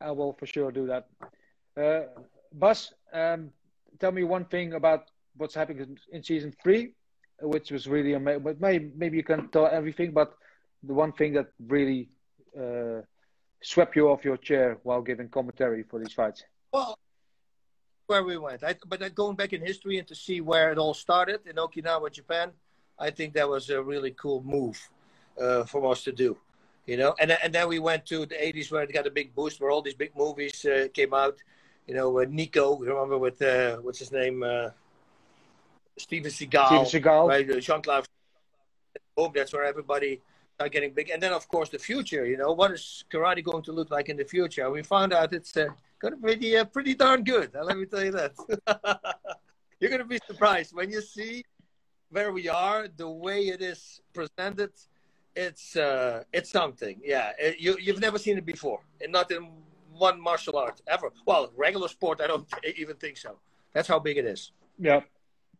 I 0.00 0.10
will 0.10 0.32
for 0.32 0.46
sure 0.46 0.72
do 0.72 0.86
that. 0.86 1.08
Uh, 1.76 2.08
Bas, 2.52 2.92
um, 3.12 3.50
tell 4.00 4.12
me 4.12 4.24
one 4.24 4.44
thing 4.46 4.74
about 4.74 5.10
what's 5.36 5.54
happening 5.54 5.96
in 6.12 6.22
season 6.22 6.52
three, 6.62 6.94
which 7.40 7.70
was 7.70 7.86
really 7.86 8.14
amazing. 8.14 8.42
But 8.42 8.60
maybe 8.60 8.90
maybe 8.96 9.16
you 9.16 9.24
can 9.24 9.48
tell 9.48 9.66
everything, 9.66 10.12
but 10.12 10.34
the 10.82 10.94
one 10.94 11.12
thing 11.12 11.32
that 11.34 11.46
really 11.66 12.08
uh, 12.58 13.02
swept 13.62 13.96
you 13.96 14.08
off 14.08 14.24
your 14.24 14.36
chair 14.36 14.78
while 14.82 15.02
giving 15.02 15.28
commentary 15.28 15.82
for 15.82 15.98
these 15.98 16.12
fights? 16.12 16.44
Well, 16.72 16.98
where 18.06 18.24
we 18.24 18.36
went, 18.36 18.62
I, 18.64 18.74
but 18.86 19.14
going 19.14 19.36
back 19.36 19.52
in 19.52 19.64
history 19.64 19.98
and 19.98 20.06
to 20.08 20.14
see 20.14 20.40
where 20.40 20.72
it 20.72 20.78
all 20.78 20.94
started 20.94 21.40
in 21.46 21.56
Okinawa, 21.56 22.12
Japan, 22.12 22.50
I 22.98 23.10
think 23.10 23.34
that 23.34 23.48
was 23.48 23.70
a 23.70 23.82
really 23.82 24.10
cool 24.12 24.42
move 24.42 24.78
uh, 25.40 25.64
for 25.64 25.90
us 25.90 26.04
to 26.04 26.12
do. 26.12 26.36
You 26.86 26.96
know, 26.96 27.14
and 27.20 27.30
and 27.30 27.52
then 27.52 27.68
we 27.68 27.78
went 27.78 28.04
to 28.06 28.26
the 28.26 28.34
'80s 28.34 28.72
where 28.72 28.82
it 28.82 28.92
got 28.92 29.06
a 29.06 29.10
big 29.10 29.32
boost, 29.36 29.60
where 29.60 29.70
all 29.70 29.82
these 29.82 29.94
big 29.94 30.16
movies 30.16 30.64
uh, 30.64 30.88
came 30.92 31.14
out. 31.14 31.36
You 31.86 31.94
know, 31.94 32.18
uh, 32.18 32.26
Nico, 32.28 32.76
remember 32.76 33.18
with 33.18 33.40
uh, 33.40 33.76
what's 33.76 34.00
his 34.00 34.10
name, 34.10 34.42
uh, 34.42 34.70
Steven 35.96 36.30
Seagal, 36.30 36.86
Steven 36.86 37.02
Seagal, 37.02 37.28
right? 37.28 37.60
Jean 37.62 37.82
Claude. 37.82 38.08
Boom, 39.16 39.30
that's 39.32 39.52
where 39.52 39.64
everybody 39.64 40.20
are 40.62 40.68
getting 40.68 40.92
big. 40.92 41.10
And 41.10 41.22
then, 41.22 41.32
of 41.32 41.48
course, 41.48 41.68
the 41.68 41.78
future. 41.78 42.24
You 42.26 42.36
know, 42.36 42.52
what 42.52 42.70
is 42.72 43.04
karate 43.12 43.44
going 43.44 43.62
to 43.64 43.72
look 43.72 43.90
like 43.90 44.08
in 44.08 44.16
the 44.16 44.24
future? 44.24 44.70
We 44.70 44.82
found 44.82 45.12
out 45.12 45.32
it's 45.32 45.56
uh, 45.56 45.66
going 45.98 46.14
to 46.14 46.36
be 46.36 46.56
uh, 46.56 46.64
pretty 46.64 46.94
darn 46.94 47.24
good. 47.24 47.50
let 47.54 47.76
me 47.76 47.86
tell 47.86 48.04
you 48.04 48.12
that. 48.12 48.32
You're 49.80 49.90
going 49.90 50.00
to 50.00 50.12
be 50.16 50.20
surprised 50.26 50.74
when 50.74 50.90
you 50.90 51.02
see 51.02 51.44
where 52.10 52.30
we 52.32 52.48
are, 52.48 52.88
the 52.96 53.08
way 53.08 53.48
it 53.48 53.62
is 53.62 54.00
presented. 54.12 54.70
It's 55.34 55.76
uh, 55.76 56.24
it's 56.32 56.50
something. 56.50 57.00
Yeah, 57.02 57.32
it, 57.38 57.58
you 57.58 57.76
you've 57.80 58.00
never 58.00 58.18
seen 58.18 58.36
it 58.36 58.44
before, 58.44 58.80
and 59.00 59.10
not 59.10 59.30
in 59.30 59.48
one 59.92 60.20
martial 60.20 60.56
art 60.58 60.82
ever. 60.86 61.10
Well, 61.26 61.50
regular 61.56 61.88
sport, 61.88 62.20
I 62.20 62.26
don't 62.26 62.46
even 62.76 62.96
think 62.96 63.16
so. 63.16 63.38
That's 63.72 63.88
how 63.88 63.98
big 63.98 64.18
it 64.18 64.26
is. 64.26 64.52
Yeah. 64.78 65.00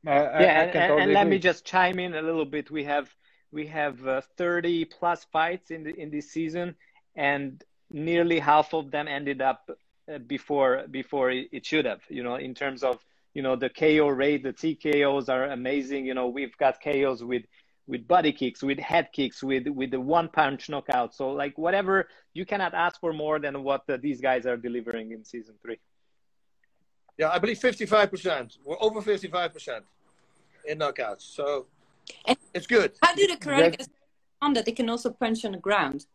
Uh, 0.07 0.11
yeah, 0.11 0.15
I, 0.15 0.15
I 0.15 0.45
and, 0.45 0.73
totally 0.73 1.03
and 1.03 1.13
let 1.13 1.27
me 1.27 1.39
just 1.39 1.65
chime 1.65 1.99
in 1.99 2.15
a 2.15 2.23
little 2.23 2.45
bit. 2.45 2.71
We 2.71 2.85
have 2.85 3.15
we 3.53 3.67
have 3.67 4.07
uh, 4.07 4.23
30 4.37 4.87
plus 4.87 5.25
fights 5.33 5.71
in 5.71 5.85
the 5.85 5.95
in 5.95 6.11
this 6.11 6.31
season, 6.31 6.75
and 7.15 7.63
nearly 7.91 8.39
half 8.39 8.73
of 8.75 8.91
them 8.91 9.07
ended 9.07 9.43
up 9.43 9.71
uh, 10.13 10.19
before 10.19 10.85
before 10.91 11.31
it 11.31 11.65
should 11.65 11.85
have. 11.85 12.01
You 12.09 12.23
know, 12.23 12.37
in 12.37 12.55
terms 12.55 12.83
of 12.83 12.99
you 13.35 13.43
know 13.43 13.55
the 13.57 13.69
KO 13.69 14.09
rate, 14.09 14.43
the 14.43 14.53
TKOs 14.53 15.29
are 15.29 15.45
amazing. 15.45 16.07
You 16.07 16.15
know, 16.15 16.29
we've 16.29 16.57
got 16.57 16.83
KOs 16.83 17.23
with 17.23 17.43
with 17.87 18.09
body 18.09 18.33
kicks, 18.33 18.63
with 18.63 18.79
head 18.79 19.09
kicks, 19.13 19.43
with 19.43 19.69
with 19.69 19.91
the 19.91 20.01
one 20.01 20.29
punch 20.29 20.69
knockout. 20.69 21.15
So 21.15 21.31
like 21.31 21.59
whatever, 21.59 22.09
you 22.33 22.47
cannot 22.47 22.75
ask 22.75 22.99
for 23.01 23.13
more 23.13 23.39
than 23.39 23.63
what 23.63 23.83
uh, 23.89 23.99
these 24.01 24.21
guys 24.21 24.47
are 24.47 24.57
delivering 24.57 25.13
in 25.13 25.25
season 25.25 25.55
three. 25.63 25.79
Yeah, 27.19 27.29
I 27.29 27.39
believe 27.39 27.59
55%. 27.59 28.57
We're 28.65 28.77
over 28.81 29.03
55% 29.03 29.83
in 30.65 30.79
knockouts. 30.79 31.21
So 31.21 31.67
and 32.27 32.37
it's 32.55 32.67
good. 32.67 32.93
How 33.03 33.15
do 33.15 33.27
the 33.27 33.37
karatekas 33.37 33.89
on 34.41 34.53
that 34.55 34.65
they 34.67 34.73
can 34.73 34.89
also 34.89 35.11
punch 35.11 35.45
on 35.45 35.53
the 35.53 35.59
ground? 35.59 36.07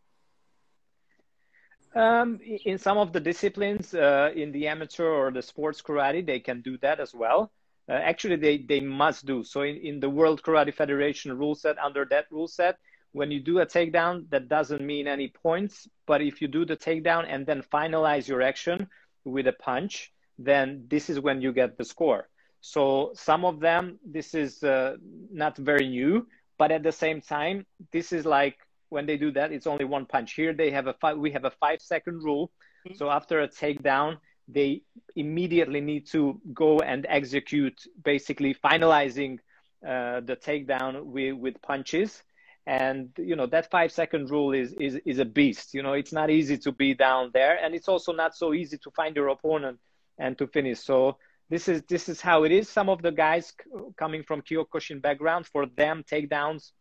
Um, 1.94 2.38
in 2.42 2.78
some 2.78 2.98
of 2.98 3.12
the 3.12 3.20
disciplines, 3.20 3.94
uh, 3.94 4.30
in 4.34 4.52
the 4.52 4.68
amateur 4.68 5.08
or 5.08 5.30
the 5.30 5.42
sports 5.42 5.82
karate, 5.82 6.24
they 6.24 6.38
can 6.38 6.60
do 6.60 6.76
that 6.78 7.00
as 7.00 7.14
well. 7.14 7.50
Uh, 7.88 7.92
actually, 7.94 8.36
they, 8.36 8.58
they 8.58 8.80
must 8.80 9.24
do. 9.24 9.42
So 9.42 9.62
in, 9.62 9.76
in 9.76 10.00
the 10.00 10.10
World 10.10 10.42
Karate 10.42 10.74
Federation 10.74 11.36
rule 11.36 11.54
set, 11.54 11.78
under 11.78 12.04
that 12.10 12.26
rule 12.30 12.46
set, 12.46 12.76
when 13.12 13.30
you 13.30 13.40
do 13.40 13.60
a 13.60 13.66
takedown, 13.66 14.28
that 14.28 14.48
doesn't 14.48 14.82
mean 14.82 15.08
any 15.08 15.28
points. 15.28 15.88
But 16.06 16.20
if 16.20 16.42
you 16.42 16.48
do 16.48 16.66
the 16.66 16.76
takedown 16.76 17.24
and 17.26 17.46
then 17.46 17.62
finalize 17.62 18.28
your 18.28 18.42
action 18.42 18.88
with 19.24 19.46
a 19.46 19.54
punch, 19.54 20.12
then 20.38 20.84
this 20.88 21.08
is 21.08 21.18
when 21.18 21.40
you 21.40 21.52
get 21.52 21.78
the 21.78 21.84
score. 21.84 22.28
So 22.60 23.12
some 23.14 23.44
of 23.44 23.60
them, 23.60 23.98
this 24.04 24.34
is 24.34 24.62
uh, 24.62 24.96
not 25.30 25.56
very 25.56 25.88
new, 25.88 26.26
but 26.58 26.72
at 26.72 26.82
the 26.82 26.92
same 26.92 27.20
time, 27.20 27.66
this 27.92 28.12
is 28.12 28.24
like 28.26 28.56
when 28.88 29.06
they 29.06 29.16
do 29.16 29.30
that, 29.32 29.52
it's 29.52 29.66
only 29.66 29.84
one 29.84 30.06
punch. 30.06 30.34
Here 30.34 30.52
they 30.52 30.70
have 30.70 30.86
a 30.86 30.94
five, 30.94 31.18
we 31.18 31.30
have 31.32 31.44
a 31.44 31.50
five 31.50 31.80
second 31.80 32.22
rule. 32.22 32.50
Mm-hmm. 32.86 32.96
So 32.96 33.10
after 33.10 33.40
a 33.40 33.48
takedown, 33.48 34.18
they 34.48 34.82
immediately 35.14 35.80
need 35.80 36.06
to 36.08 36.40
go 36.54 36.80
and 36.80 37.06
execute, 37.08 37.78
basically 38.02 38.54
finalizing 38.54 39.38
uh, 39.86 40.20
the 40.20 40.36
takedown 40.36 41.04
with, 41.04 41.34
with 41.34 41.62
punches. 41.62 42.22
And 42.66 43.10
you 43.16 43.34
know 43.34 43.46
that 43.46 43.70
five 43.70 43.92
second 43.92 44.30
rule 44.30 44.52
is, 44.52 44.74
is 44.74 45.00
is 45.06 45.18
a 45.20 45.24
beast. 45.24 45.72
You 45.72 45.82
know 45.82 45.94
it's 45.94 46.12
not 46.12 46.28
easy 46.28 46.58
to 46.58 46.72
be 46.72 46.92
down 46.92 47.30
there, 47.32 47.56
and 47.64 47.74
it's 47.74 47.88
also 47.88 48.12
not 48.12 48.36
so 48.36 48.52
easy 48.52 48.76
to 48.78 48.90
find 48.90 49.16
your 49.16 49.28
opponent 49.28 49.78
and 50.18 50.36
to 50.36 50.46
finish. 50.46 50.80
So 50.80 51.16
this 51.50 51.68
is 51.68 51.82
this 51.88 52.08
is 52.08 52.20
how 52.20 52.44
it 52.44 52.52
is. 52.52 52.68
Some 52.68 52.88
of 52.88 53.02
the 53.02 53.12
guys 53.12 53.52
coming 53.96 54.22
from 54.22 54.42
Kyokushin 54.42 55.00
background, 55.00 55.46
for 55.46 55.66
them 55.66 56.04
takedowns 56.10 56.72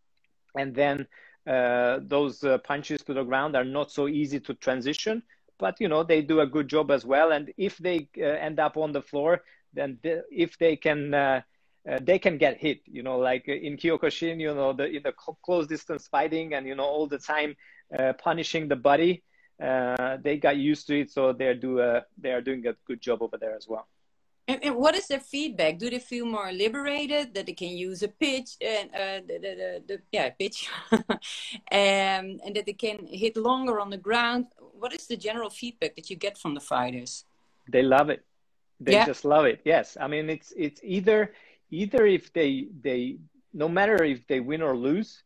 and 0.57 0.73
then 0.73 1.07
uh, 1.47 1.99
those 2.01 2.43
uh, 2.43 2.57
punches 2.59 3.01
to 3.03 3.13
the 3.13 3.23
ground 3.23 3.55
are 3.55 3.63
not 3.63 3.91
so 3.91 4.07
easy 4.07 4.39
to 4.39 4.53
transition. 4.55 5.23
but 5.59 5.75
you 5.79 5.87
know 5.87 6.03
they 6.03 6.21
do 6.21 6.41
a 6.41 6.47
good 6.47 6.67
job 6.67 6.91
as 6.91 7.05
well. 7.05 7.31
And 7.31 7.51
if 7.57 7.77
they 7.77 8.09
uh, 8.17 8.23
end 8.23 8.59
up 8.59 8.77
on 8.77 8.91
the 8.91 9.01
floor, 9.01 9.41
then 9.73 9.97
the, 10.03 10.23
if 10.31 10.57
they 10.57 10.75
can. 10.75 11.13
Uh, 11.13 11.41
uh, 11.89 11.99
they 12.01 12.19
can 12.19 12.37
get 12.37 12.57
hit, 12.57 12.81
you 12.85 13.01
know, 13.01 13.17
like 13.17 13.47
in 13.47 13.77
Kyokushin, 13.77 14.41
you 14.41 14.53
know, 14.53 14.73
the 14.73 14.87
in 14.87 15.03
the 15.03 15.13
close 15.41 15.67
distance 15.67 16.05
fighting, 16.05 16.53
and 16.53 16.67
you 16.67 16.75
know, 16.75 16.83
all 16.83 17.07
the 17.07 17.17
time 17.17 17.55
uh, 17.97 18.11
punishing 18.21 18.67
the 18.67 18.75
body. 18.75 19.23
Uh, 19.63 20.17
they 20.21 20.35
got 20.35 20.57
used 20.57 20.85
to 20.87 20.99
it, 20.99 21.09
so 21.09 21.31
they're 21.31 21.55
do 21.55 21.79
a, 21.79 22.03
they 22.17 22.33
are 22.33 22.41
doing 22.41 22.67
a 22.67 22.73
good 22.85 22.99
job 22.99 23.21
over 23.21 23.37
there 23.37 23.55
as 23.55 23.67
well. 23.69 23.87
And, 24.47 24.63
and, 24.63 24.75
what 24.77 24.95
is 24.95 25.07
their 25.07 25.19
feedback? 25.19 25.77
Do 25.77 25.89
they 25.89 25.99
feel 25.99 26.25
more 26.25 26.51
liberated 26.53 27.33
that 27.33 27.45
they 27.45 27.53
can 27.53 27.75
use 27.75 28.01
a 28.01 28.07
pitch 28.07 28.55
and 28.61 28.89
uh, 28.95 29.19
the, 29.27 29.39
the, 29.43 29.55
the, 29.61 29.83
the, 29.87 30.01
yeah 30.11 30.29
pitch, 30.29 30.69
um, 30.91 31.19
and 31.71 32.55
that 32.55 32.65
they 32.65 32.73
can 32.73 33.05
hit 33.07 33.35
longer 33.35 33.79
on 33.79 33.89
the 33.89 33.97
ground? 33.97 34.45
What 34.79 34.93
is 34.93 35.07
the 35.07 35.17
general 35.17 35.49
feedback 35.49 35.95
that 35.97 36.09
you 36.09 36.15
get 36.15 36.37
from 36.37 36.53
the 36.53 36.61
fighters? 36.61 37.25
They 37.67 37.81
love 37.81 38.09
it. 38.09 38.23
They 38.79 38.93
yeah. 38.93 39.05
just 39.05 39.25
love 39.25 39.45
it. 39.45 39.59
Yes, 39.65 39.97
I 39.99 40.07
mean 40.07 40.29
it's 40.29 40.53
it's 40.55 40.79
either 40.83 41.33
either 41.69 42.05
if 42.05 42.31
they 42.31 42.67
they 42.81 43.17
no 43.53 43.67
matter 43.67 44.01
if 44.03 44.27
they 44.27 44.39
win 44.39 44.61
or 44.61 44.77
lose, 44.77 45.23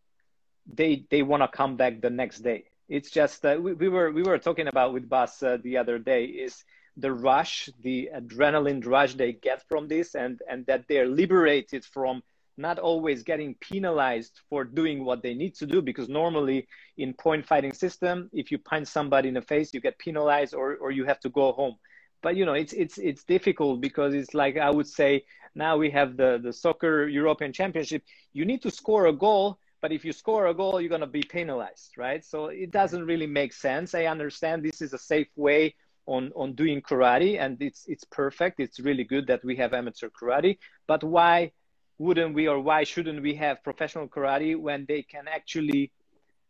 they 0.66 1.06
they 1.10 1.22
want 1.22 1.44
to 1.44 1.48
come 1.48 1.76
back 1.76 2.02
the 2.02 2.10
next 2.10 2.40
day. 2.40 2.66
It's 2.90 3.12
just 3.12 3.46
uh, 3.46 3.58
we, 3.60 3.74
we 3.74 3.90
were 3.90 4.12
we 4.12 4.24
were 4.24 4.40
talking 4.40 4.68
about 4.68 4.94
with 4.94 5.08
Bas 5.08 5.44
uh, 5.44 5.58
the 5.62 5.78
other 5.78 6.00
day 6.00 6.26
is 6.26 6.64
the 6.98 7.12
rush, 7.12 7.70
the 7.82 8.10
adrenaline 8.16 8.86
rush 8.86 9.16
they 9.16 9.34
get 9.34 9.68
from 9.68 9.88
this, 9.88 10.16
and 10.16 10.42
and 10.50 10.66
that 10.66 10.86
they're 10.88 11.08
liberated 11.08 11.86
from 11.86 12.24
not 12.58 12.80
always 12.80 13.24
getting 13.24 13.56
penalized 13.56 14.40
for 14.50 14.64
doing 14.64 15.04
what 15.04 15.24
they 15.24 15.34
need 15.34 15.56
to 15.56 15.66
do 15.66 15.82
because 15.82 16.10
normally 16.10 16.68
in 16.98 17.14
point 17.14 17.46
fighting 17.46 17.74
system 17.74 18.30
if 18.34 18.52
you 18.52 18.58
punch 18.58 18.88
somebody 18.88 19.28
in 19.30 19.34
the 19.34 19.42
face 19.42 19.74
you 19.74 19.82
get 19.82 19.98
penalized 19.98 20.54
or, 20.54 20.76
or 20.76 20.92
you 20.92 21.06
have 21.06 21.20
to 21.20 21.30
go 21.30 21.52
home. 21.54 21.76
But 22.22 22.36
you 22.36 22.46
know 22.46 22.54
it's 22.54 22.74
it's 22.74 22.98
it's 22.98 23.24
difficult 23.24 23.82
because 23.82 24.14
it's 24.14 24.34
like 24.34 24.58
i 24.58 24.70
would 24.70 24.88
say 24.88 25.24
now 25.56 25.78
we 25.78 25.90
have 25.90 26.18
the 26.18 26.40
the 26.44 26.54
soccer 26.54 27.08
european 27.08 27.52
championship. 27.52 28.04
You 28.34 28.46
need 28.46 28.62
to 28.62 28.72
score 28.72 29.08
a 29.08 29.14
goal 29.14 29.58
but 29.82 29.92
if 29.92 30.06
you 30.06 30.14
score 30.14 30.46
a 30.48 30.54
goal 30.54 30.80
you're 30.80 30.90
going 30.90 31.02
to 31.02 31.08
be 31.08 31.24
penalized 31.24 31.94
right? 31.98 32.24
So 32.24 32.48
it 32.48 32.70
doesn't 32.72 33.06
really 33.06 33.28
make 33.28 33.54
sense. 33.54 33.96
I 33.96 34.06
understand 34.06 34.62
this 34.62 34.82
is 34.82 34.94
a 34.94 35.00
safe 35.00 35.32
way 35.36 35.74
on 36.12 36.32
on 36.36 36.54
doing 36.54 36.82
karate 36.82 37.40
and 37.40 37.62
it's 37.62 37.86
it's 37.88 38.04
perfect. 38.04 38.60
It's 38.60 38.80
really 38.80 39.06
good 39.14 39.26
that 39.28 39.44
we 39.44 39.56
have 39.56 39.74
amateur 39.74 40.10
karate. 40.10 40.58
But 40.88 41.04
why 41.04 41.52
wouldn't 41.98 42.34
we 42.34 42.48
or 42.48 42.60
why 42.60 42.84
shouldn't 42.84 43.22
we 43.22 43.34
have 43.36 43.64
professional 43.64 44.08
karate 44.08 44.60
when 44.68 44.86
they 44.88 45.02
can 45.04 45.26
actually 45.28 45.92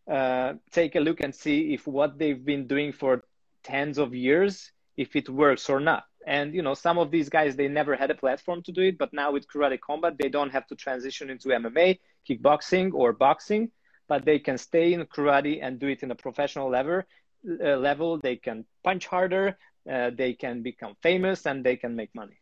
uh, 0.09 0.53
take 0.71 0.95
a 0.95 0.99
look 0.99 1.19
and 1.21 1.33
see 1.33 1.73
if 1.73 1.85
what 1.85 2.17
they've 2.17 2.43
been 2.53 2.65
doing 2.67 2.91
for 2.91 3.23
tens 3.63 3.97
of 3.97 4.15
years 4.15 4.71
if 4.97 5.15
it 5.15 5.29
works 5.29 5.69
or 5.69 5.79
not? 5.79 6.03
And 6.25 6.53
you 6.53 6.61
know 6.61 6.73
some 6.73 6.97
of 6.97 7.11
these 7.11 7.29
guys 7.29 7.55
they 7.55 7.67
never 7.67 7.95
had 7.95 8.11
a 8.11 8.15
platform 8.23 8.61
to 8.63 8.71
do 8.71 8.81
it 8.89 8.97
but 8.97 9.11
now 9.11 9.31
with 9.31 9.47
karate 9.51 9.79
combat 9.79 10.13
they 10.21 10.29
don't 10.29 10.51
have 10.51 10.67
to 10.67 10.75
transition 10.75 11.31
into 11.31 11.47
mma 11.49 11.97
kickboxing 12.27 12.93
or 12.93 13.11
boxing 13.11 13.71
but 14.11 14.23
they 14.25 14.37
can 14.37 14.57
stay 14.57 14.93
in 14.93 15.01
karate 15.05 15.57
and 15.63 15.79
do 15.79 15.87
it 15.87 16.03
in 16.03 16.11
a 16.11 16.15
professional 16.25 16.69
level 16.69 17.01
level, 17.43 18.17
they 18.17 18.35
can 18.35 18.65
punch 18.83 19.07
harder, 19.07 19.57
uh, 19.91 20.11
they 20.13 20.33
can 20.33 20.61
become 20.61 20.95
famous, 21.01 21.45
and 21.45 21.63
they 21.63 21.75
can 21.75 21.95
make 21.95 22.13
money. 22.13 22.39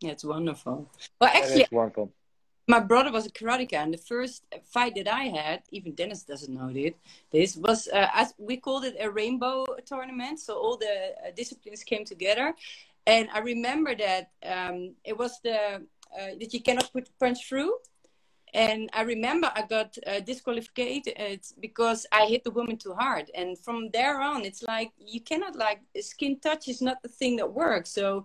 Yeah, 0.00 0.10
it's 0.10 0.24
wonderful. 0.24 0.90
Well, 1.20 1.30
actually, 1.32 1.66
wonderful. 1.70 2.12
My 2.68 2.80
brother 2.80 3.12
was 3.12 3.26
a 3.26 3.30
karateka, 3.30 3.74
and 3.74 3.94
the 3.94 3.98
first 3.98 4.44
fight 4.64 4.96
that 4.96 5.06
I 5.06 5.24
had, 5.24 5.62
even 5.70 5.94
Dennis 5.94 6.24
doesn't 6.24 6.52
know 6.52 6.70
it. 6.74 6.96
This 7.30 7.56
was 7.56 7.88
uh, 7.88 8.08
as 8.12 8.34
we 8.38 8.56
called 8.56 8.84
it 8.84 8.96
a 8.98 9.08
rainbow 9.08 9.64
tournament. 9.86 10.40
So 10.40 10.58
all 10.58 10.76
the 10.76 11.14
uh, 11.24 11.30
disciplines 11.36 11.84
came 11.84 12.04
together, 12.04 12.54
and 13.06 13.28
I 13.32 13.38
remember 13.38 13.94
that 13.94 14.30
um, 14.44 14.94
it 15.04 15.16
was 15.16 15.38
the 15.44 15.86
uh, 16.18 16.32
that 16.40 16.52
you 16.52 16.60
cannot 16.60 16.92
put 16.92 17.08
punch 17.20 17.48
through 17.48 17.72
and 18.56 18.88
I 18.94 19.02
remember 19.02 19.52
I 19.54 19.62
got 19.62 19.98
uh, 20.06 20.20
disqualified 20.20 21.04
because 21.60 22.06
I 22.10 22.24
hit 22.24 22.42
the 22.42 22.50
woman 22.50 22.78
too 22.78 22.94
hard. 22.94 23.30
And 23.34 23.58
from 23.58 23.90
there 23.92 24.18
on, 24.22 24.46
it's 24.46 24.62
like 24.62 24.92
you 24.98 25.20
cannot 25.20 25.56
like 25.56 25.80
skin 26.00 26.40
touch 26.40 26.66
is 26.66 26.80
not 26.80 27.02
the 27.02 27.08
thing 27.08 27.36
that 27.36 27.52
works. 27.52 27.90
So 27.90 28.24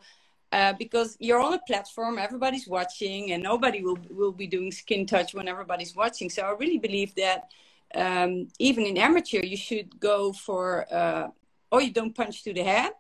uh, 0.54 0.72
because 0.80 1.18
you're 1.20 1.42
on 1.42 1.54
a 1.54 1.60
platform, 1.68 2.18
everybody's 2.18 2.66
watching, 2.66 3.34
and 3.34 3.44
nobody 3.44 3.84
will 3.84 4.00
will 4.10 4.32
be 4.32 4.48
doing 4.48 4.72
skin 4.72 5.06
touch 5.06 5.34
when 5.34 5.50
everybody's 5.50 5.98
watching. 5.98 6.30
So 6.30 6.44
I 6.44 6.52
really 6.52 6.78
believe 6.78 7.14
that 7.16 7.52
um, 7.94 8.48
even 8.58 8.86
in 8.86 8.98
amateur, 8.98 9.44
you 9.44 9.58
should 9.58 10.00
go 10.00 10.32
for 10.32 10.86
uh, 10.94 11.28
or 11.74 11.82
you 11.82 11.92
don't 11.92 12.16
punch 12.16 12.44
to 12.44 12.54
the 12.54 12.64
head, 12.64 12.94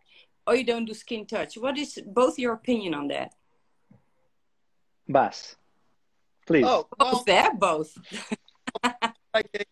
or 0.46 0.56
you 0.56 0.66
don't 0.66 0.84
do 0.84 0.94
skin 0.94 1.26
touch. 1.26 1.58
What 1.58 1.78
is 1.78 1.98
both 2.06 2.38
your 2.38 2.52
opinion 2.52 2.94
on 2.94 3.08
that? 3.08 3.36
Bas. 5.08 5.56
Please. 6.46 6.66
Oh, 6.66 6.88
well, 7.00 7.12
both 7.12 7.26
there, 7.26 7.54
both. 7.58 7.98
like 8.84 9.50
uh, 9.60 9.64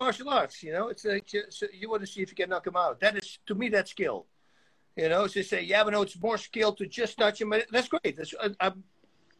martial 0.00 0.28
arts, 0.28 0.62
you 0.62 0.72
know, 0.72 0.88
it's 0.88 1.04
like 1.04 1.32
you, 1.32 1.44
so 1.50 1.66
you 1.72 1.90
want 1.90 2.02
to 2.02 2.06
see 2.06 2.22
if 2.22 2.30
you 2.30 2.36
can 2.36 2.50
knock 2.50 2.66
him 2.66 2.76
out. 2.76 3.00
That 3.00 3.16
is, 3.16 3.38
to 3.46 3.54
me, 3.54 3.68
that's 3.68 3.90
skill. 3.90 4.26
You 4.96 5.08
know, 5.08 5.26
to 5.26 5.42
say, 5.42 5.62
yeah, 5.62 5.84
but 5.84 5.92
no, 5.92 6.02
it's 6.02 6.20
more 6.20 6.36
skill 6.36 6.72
to 6.74 6.86
just 6.86 7.16
touch 7.16 7.40
him. 7.40 7.54
That's 7.70 7.88
great. 7.88 8.16
That's, 8.16 8.34
uh, 8.38 8.50
I'm, 8.60 8.84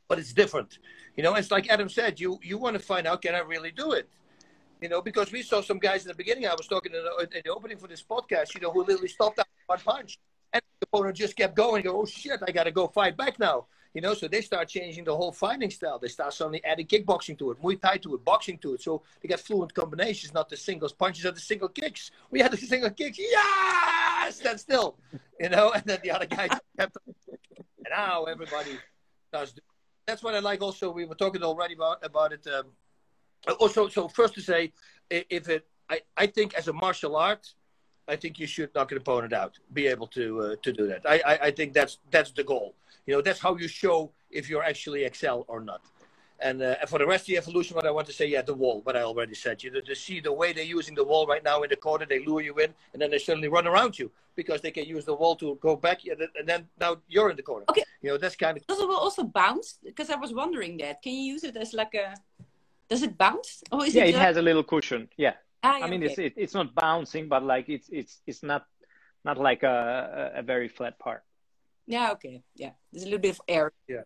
but 0.09 0.19
it's 0.19 0.33
different. 0.33 0.79
You 1.17 1.23
know, 1.23 1.35
it's 1.35 1.51
like 1.51 1.69
Adam 1.71 1.89
said, 1.89 2.19
you 2.19 2.39
you 2.43 2.59
want 2.59 2.75
to 2.75 2.83
find 2.83 3.07
out, 3.07 3.23
can 3.23 3.35
I 3.35 3.41
really 3.41 3.71
do 3.71 3.93
it? 3.93 4.09
You 4.81 4.89
know, 4.89 5.03
because 5.03 5.31
we 5.31 5.43
saw 5.43 5.61
some 5.61 5.79
guys 5.79 6.03
in 6.03 6.09
the 6.09 6.15
beginning. 6.15 6.47
I 6.47 6.55
was 6.55 6.67
talking 6.67 6.93
in 6.95 7.03
the, 7.03 7.37
in 7.37 7.43
the 7.45 7.53
opening 7.53 7.77
for 7.77 7.87
this 7.87 8.03
podcast. 8.03 8.55
You 8.55 8.61
know, 8.61 8.73
who 8.73 8.85
literally 8.85 9.09
stopped 9.09 9.39
at 9.39 9.47
one 9.67 9.79
punch, 9.79 10.19
and 10.53 10.63
the 10.81 10.87
opponent 10.87 11.17
just 11.17 11.37
kept 11.37 11.55
going. 11.55 11.83
Go, 11.83 12.01
oh 12.01 12.07
shit, 12.07 12.41
I 12.47 12.51
got 12.53 12.65
to 12.65 12.73
go 12.73 12.89
fight 12.89 13.17
back 13.17 13.39
now. 13.39 13.67
You 13.93 14.01
know, 14.01 14.15
so 14.15 14.29
they 14.29 14.41
start 14.41 14.69
changing 14.69 15.05
the 15.05 15.17
whole 15.17 15.33
fighting 15.33 15.71
style. 15.71 15.99
They 15.99 16.09
start 16.09 16.33
suddenly 16.33 16.65
adding 16.65 16.87
kickboxing 16.87 17.37
to 17.39 17.51
it, 17.51 17.61
Muay 17.61 17.81
Thai 17.81 17.97
to 17.99 18.15
it, 18.15 18.25
boxing 18.25 18.57
to 18.59 18.75
it. 18.75 18.83
So 18.83 19.03
they 19.21 19.29
get 19.29 19.41
fluent 19.41 19.75
combinations, 19.75 20.33
not 20.33 20.49
the 20.49 20.57
singles 20.57 20.93
punches 20.93 21.27
or 21.27 21.33
the 21.33 21.41
single 21.41 21.69
kicks. 21.69 22.13
We 22.31 22.41
had 22.41 22.53
the 22.53 22.57
single 22.73 22.91
kicks, 22.91 23.19
yes, 23.19 24.37
stand 24.37 24.61
still, 24.61 24.97
you 25.41 25.49
know, 25.49 25.71
and 25.75 25.83
then 25.85 25.99
the 26.03 26.13
other 26.13 26.27
guy 26.27 26.49
kept. 26.79 26.97
And 27.07 27.91
now 27.91 28.25
everybody 28.25 28.79
does. 29.33 29.55
That's 30.07 30.23
what 30.23 30.35
I 30.35 30.39
like. 30.39 30.63
Also, 30.63 30.93
we 30.93 31.05
were 31.05 31.17
talking 31.17 31.43
already 31.43 31.75
about 31.75 32.05
about 32.05 32.33
it. 32.33 32.47
Um, 32.47 32.67
also, 33.59 33.89
so 33.89 34.07
first 34.07 34.35
to 34.35 34.41
say, 34.41 34.73
if 35.11 35.49
it, 35.49 35.67
I, 35.89 36.01
I 36.17 36.27
think 36.27 36.55
as 36.55 36.69
a 36.69 36.73
martial 36.73 37.17
art, 37.17 37.53
I 38.09 38.17
think 38.17 38.39
you 38.39 38.47
should 38.47 38.75
knock 38.75 38.91
an 38.93 38.99
opponent 38.99 39.33
out, 39.33 39.59
be 39.73 39.87
able 39.87 40.09
to 40.09 40.41
uh, 40.41 40.57
to 40.63 40.73
do 40.73 40.87
that. 40.89 41.03
I, 41.09 41.23
I, 41.27 41.39
I 41.47 41.51
think 41.51 41.73
that's 41.73 41.99
that's 42.11 42.33
the 42.33 42.45
goal. 42.45 42.75
You 43.07 43.15
know, 43.15 43.23
that's 43.23 43.41
how 43.41 43.57
you 43.57 43.69
show 43.69 44.11
if 44.31 44.49
you're 44.49 44.63
actually 44.63 45.05
excel 45.05 45.45
or 45.49 45.61
not. 45.61 45.83
And, 46.43 46.63
uh, 46.63 46.77
for 46.87 46.99
the 46.99 47.07
rest 47.07 47.25
of 47.25 47.27
the 47.27 47.37
evolution, 47.37 47.77
what 47.77 47.87
I 47.87 47.91
want 47.91 48.07
to 48.07 48.15
say, 48.15 48.27
yeah, 48.27 48.41
the 48.41 48.55
wall, 48.55 48.81
what 48.85 48.97
I 48.97 49.03
already 49.03 49.35
said. 49.35 49.63
You 49.63 49.71
know, 49.71 49.81
to 49.83 49.95
see 49.95 50.21
the 50.21 50.33
way 50.33 50.55
they're 50.55 50.65
using 50.65 50.95
the 50.95 51.05
wall 51.05 51.27
right 51.27 51.45
now 51.45 51.63
in 51.63 51.69
the 51.69 51.77
corner, 51.77 52.07
they 52.07 52.25
lure 52.25 52.41
you 52.41 52.55
in, 52.59 52.73
and 52.93 53.03
then 53.03 53.11
they 53.11 53.19
suddenly 53.19 53.49
run 53.49 53.67
around 53.67 53.99
you 53.99 54.11
because 54.37 54.63
they 54.63 54.71
can 54.71 54.87
use 54.87 55.05
the 55.05 55.15
wall 55.15 55.37
to 55.37 55.59
go 55.61 55.77
back, 55.77 56.01
and 56.07 56.49
then 56.49 56.67
now 56.81 56.97
you're 57.09 57.29
in 57.31 57.37
the 57.37 57.43
corner. 57.43 57.67
Okay. 57.69 57.85
You 58.01 58.11
know, 58.11 58.17
that's 58.17 58.37
kind 58.37 58.57
of. 58.57 58.67
Does 58.67 58.81
it 58.81 58.89
also 58.89 59.25
bounce? 59.25 59.79
Because 59.85 60.09
I 60.09 60.17
was 60.17 60.33
wondering 60.33 60.79
that. 60.79 61.03
Can 61.03 61.13
you 61.13 61.35
use 61.35 61.45
it 61.45 61.57
as 61.57 61.75
like 61.75 61.95
a? 61.95 62.15
Does 62.89 63.03
it 63.03 63.19
bounce? 63.19 63.63
Or 63.71 63.85
is 63.85 63.95
it 63.95 63.99
yeah, 63.99 64.05
it, 64.05 64.15
it 64.15 64.19
has 64.19 64.37
a 64.39 64.43
little 64.43 64.65
cushion. 64.65 65.11
Yeah. 65.19 65.35
Ah, 65.63 65.81
I 65.83 65.91
mean, 65.91 66.03
okay. 66.03 66.13
it's 66.13 66.19
it, 66.19 66.35
it's 66.37 66.55
not 66.55 66.75
bouncing, 66.75 67.29
but 67.29 67.43
like 67.43 67.69
it's 67.69 67.89
it's 67.91 68.23
it's 68.27 68.43
not 68.43 68.67
not 69.25 69.39
like 69.39 69.63
a 69.63 70.33
a 70.37 70.43
very 70.43 70.69
flat 70.69 70.99
part. 70.99 71.23
Yeah, 71.87 72.13
okay. 72.13 72.43
Yeah. 72.55 72.71
There's 72.93 73.03
a 73.03 73.07
little 73.07 73.21
bit 73.21 73.33
of 73.33 73.41
air. 73.49 73.73
Yeah. 73.89 74.03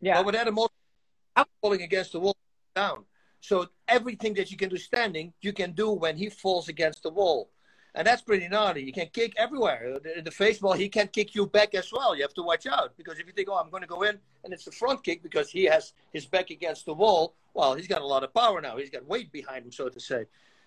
Yeah. 0.00 0.16
But 0.16 0.26
with 0.26 0.34
Adam 0.36 0.58
falling 1.60 1.82
against 1.82 2.12
the 2.12 2.20
wall 2.20 2.36
down. 2.74 3.04
So 3.40 3.68
everything 3.86 4.34
that 4.34 4.50
you 4.50 4.56
can 4.56 4.70
do 4.70 4.78
standing, 4.78 5.34
you 5.42 5.52
can 5.52 5.72
do 5.72 5.90
when 5.90 6.16
he 6.16 6.30
falls 6.30 6.68
against 6.68 7.02
the 7.02 7.10
wall. 7.10 7.50
And 7.94 8.06
that's 8.06 8.22
pretty 8.22 8.48
naughty. 8.48 8.82
You 8.82 8.92
can 8.92 9.08
kick 9.12 9.34
everywhere. 9.36 9.98
In 10.16 10.24
the 10.24 10.30
face 10.30 10.58
ball, 10.58 10.72
he 10.72 10.88
can 10.88 11.08
kick 11.08 11.34
you 11.34 11.46
back 11.46 11.74
as 11.74 11.92
well. 11.92 12.16
You 12.16 12.22
have 12.22 12.34
to 12.34 12.42
watch 12.42 12.66
out. 12.66 12.96
Because 12.96 13.20
if 13.20 13.26
you 13.26 13.32
think, 13.32 13.48
oh, 13.50 13.56
I'm 13.56 13.70
going 13.70 13.82
to 13.82 13.88
go 13.88 14.02
in, 14.02 14.18
and 14.42 14.52
it's 14.52 14.64
the 14.64 14.72
front 14.72 15.04
kick 15.04 15.22
because 15.22 15.50
he 15.50 15.64
has 15.64 15.92
his 16.12 16.26
back 16.26 16.50
against 16.50 16.86
the 16.86 16.94
wall, 16.94 17.34
well, 17.52 17.74
he's 17.74 17.86
got 17.86 18.02
a 18.02 18.06
lot 18.06 18.24
of 18.24 18.34
power 18.34 18.60
now. 18.60 18.78
He's 18.78 18.90
got 18.90 19.06
weight 19.06 19.30
behind 19.30 19.66
him, 19.66 19.72
so 19.72 19.88
to 19.88 20.00
say. 20.00 20.24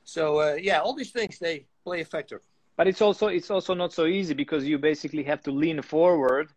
So, 0.08 0.39
uh, 0.39 0.53
yeah, 0.53 0.80
all 0.80 0.93
these 0.93 1.12
things, 1.12 1.38
they 1.38 1.66
play 1.84 1.99
a 1.99 2.05
factor. 2.05 2.41
But 2.78 2.88
it's 2.88 3.01
also 3.01 3.28
it's 3.28 3.51
also 3.51 3.74
not 3.74 3.91
so 3.91 4.05
easy 4.05 4.34
because 4.34 4.64
you 4.64 4.78
basically 4.78 5.24
have 5.24 5.41
to 5.43 5.51
lean 5.51 5.82
forward 5.82 6.47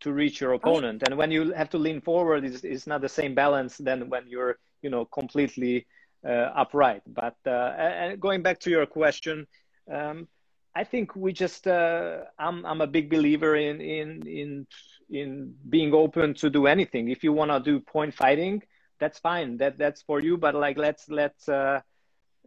to 0.00 0.12
reach 0.12 0.40
your 0.40 0.52
opponent. 0.52 1.02
And 1.06 1.16
when 1.16 1.30
you 1.30 1.52
have 1.52 1.70
to 1.70 1.78
lean 1.78 2.00
forward 2.00 2.44
it's, 2.44 2.62
it's 2.64 2.86
not 2.86 3.00
the 3.00 3.08
same 3.08 3.34
balance 3.34 3.78
than 3.78 4.10
when 4.10 4.24
you're 4.26 4.58
you 4.82 4.90
know 4.90 5.04
completely 5.06 5.86
uh, 6.26 6.62
upright. 6.62 7.02
But 7.06 7.36
uh, 7.46 8.16
going 8.16 8.42
back 8.42 8.58
to 8.60 8.70
your 8.70 8.86
question 8.86 9.46
um, 9.90 10.28
i 10.74 10.84
think 10.84 11.16
we 11.16 11.32
just 11.32 11.66
uh, 11.66 12.18
I'm, 12.38 12.64
I'm 12.64 12.80
a 12.80 12.86
big 12.86 13.10
believer 13.10 13.56
in 13.56 13.80
in 13.80 14.08
in 14.26 14.66
in 15.10 15.54
being 15.68 15.94
open 15.94 16.34
to 16.34 16.50
do 16.50 16.66
anything. 16.66 17.08
If 17.08 17.24
you 17.24 17.32
want 17.32 17.50
to 17.50 17.60
do 17.60 17.80
point 17.80 18.12
fighting 18.14 18.62
that's 19.00 19.18
fine. 19.18 19.56
That 19.56 19.78
that's 19.78 20.02
for 20.02 20.20
you. 20.20 20.36
But 20.36 20.54
like 20.54 20.76
let's 20.78 21.08
let's 21.08 21.48
uh, 21.48 21.80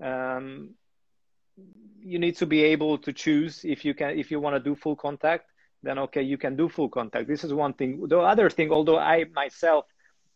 um, 0.03 0.75
you 2.03 2.19
need 2.19 2.35
to 2.37 2.45
be 2.45 2.63
able 2.63 2.97
to 2.97 3.13
choose 3.13 3.63
if 3.63 3.85
you 3.85 3.93
can 3.93 4.19
if 4.19 4.29
you 4.31 4.39
want 4.39 4.55
to 4.55 4.59
do 4.59 4.75
full 4.75 4.95
contact 4.95 5.45
then 5.81 5.97
okay 5.99 6.21
you 6.21 6.37
can 6.37 6.55
do 6.55 6.69
full 6.69 6.89
contact. 6.89 7.27
This 7.27 7.43
is 7.43 7.53
one 7.53 7.73
thing. 7.73 8.07
The 8.07 8.19
other 8.19 8.49
thing 8.49 8.71
although 8.71 8.99
i 8.99 9.25
myself 9.33 9.85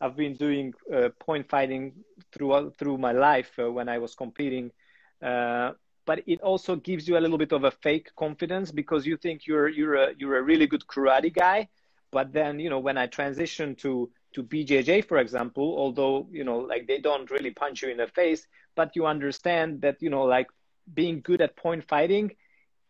have 0.02 0.16
been 0.16 0.36
doing 0.36 0.74
uh, 0.94 1.10
point 1.20 1.50
fighting 1.50 1.94
through 2.32 2.72
through 2.78 2.98
my 2.98 3.12
life 3.12 3.52
uh, 3.60 3.72
when 3.72 3.90
i 3.90 3.98
was 3.98 4.14
competing 4.16 4.72
uh, 5.24 5.72
but 6.06 6.22
it 6.28 6.40
also 6.42 6.76
gives 6.76 7.08
you 7.08 7.18
a 7.18 7.22
little 7.22 7.38
bit 7.38 7.52
of 7.52 7.64
a 7.64 7.72
fake 7.72 8.10
confidence 8.16 8.72
because 8.72 9.06
you 9.06 9.18
think 9.18 9.48
you're 9.48 9.68
you're 9.68 9.96
a 9.96 10.14
you're 10.18 10.38
a 10.38 10.42
really 10.44 10.68
good 10.68 10.86
karate 10.88 11.34
guy 11.34 11.68
but 12.12 12.32
then 12.32 12.60
you 12.60 12.70
know 12.70 12.80
when 12.80 12.98
i 12.98 13.08
transition 13.08 13.76
to 13.76 14.10
to 14.38 14.44
bjj 14.44 15.04
for 15.10 15.18
example 15.18 15.76
although 15.84 16.28
you 16.32 16.44
know 16.44 16.60
like 16.60 16.86
they 16.88 17.00
don't 17.00 17.32
really 17.32 17.50
punch 17.50 17.82
you 17.82 17.90
in 17.90 17.98
the 17.98 18.08
face 18.20 18.46
but 18.76 18.96
you 18.96 19.04
understand 19.08 19.82
that 19.82 19.98
you 20.00 20.12
know 20.12 20.24
like 20.24 20.48
being 20.94 21.20
good 21.22 21.42
at 21.42 21.56
point 21.56 21.84
fighting 21.88 22.32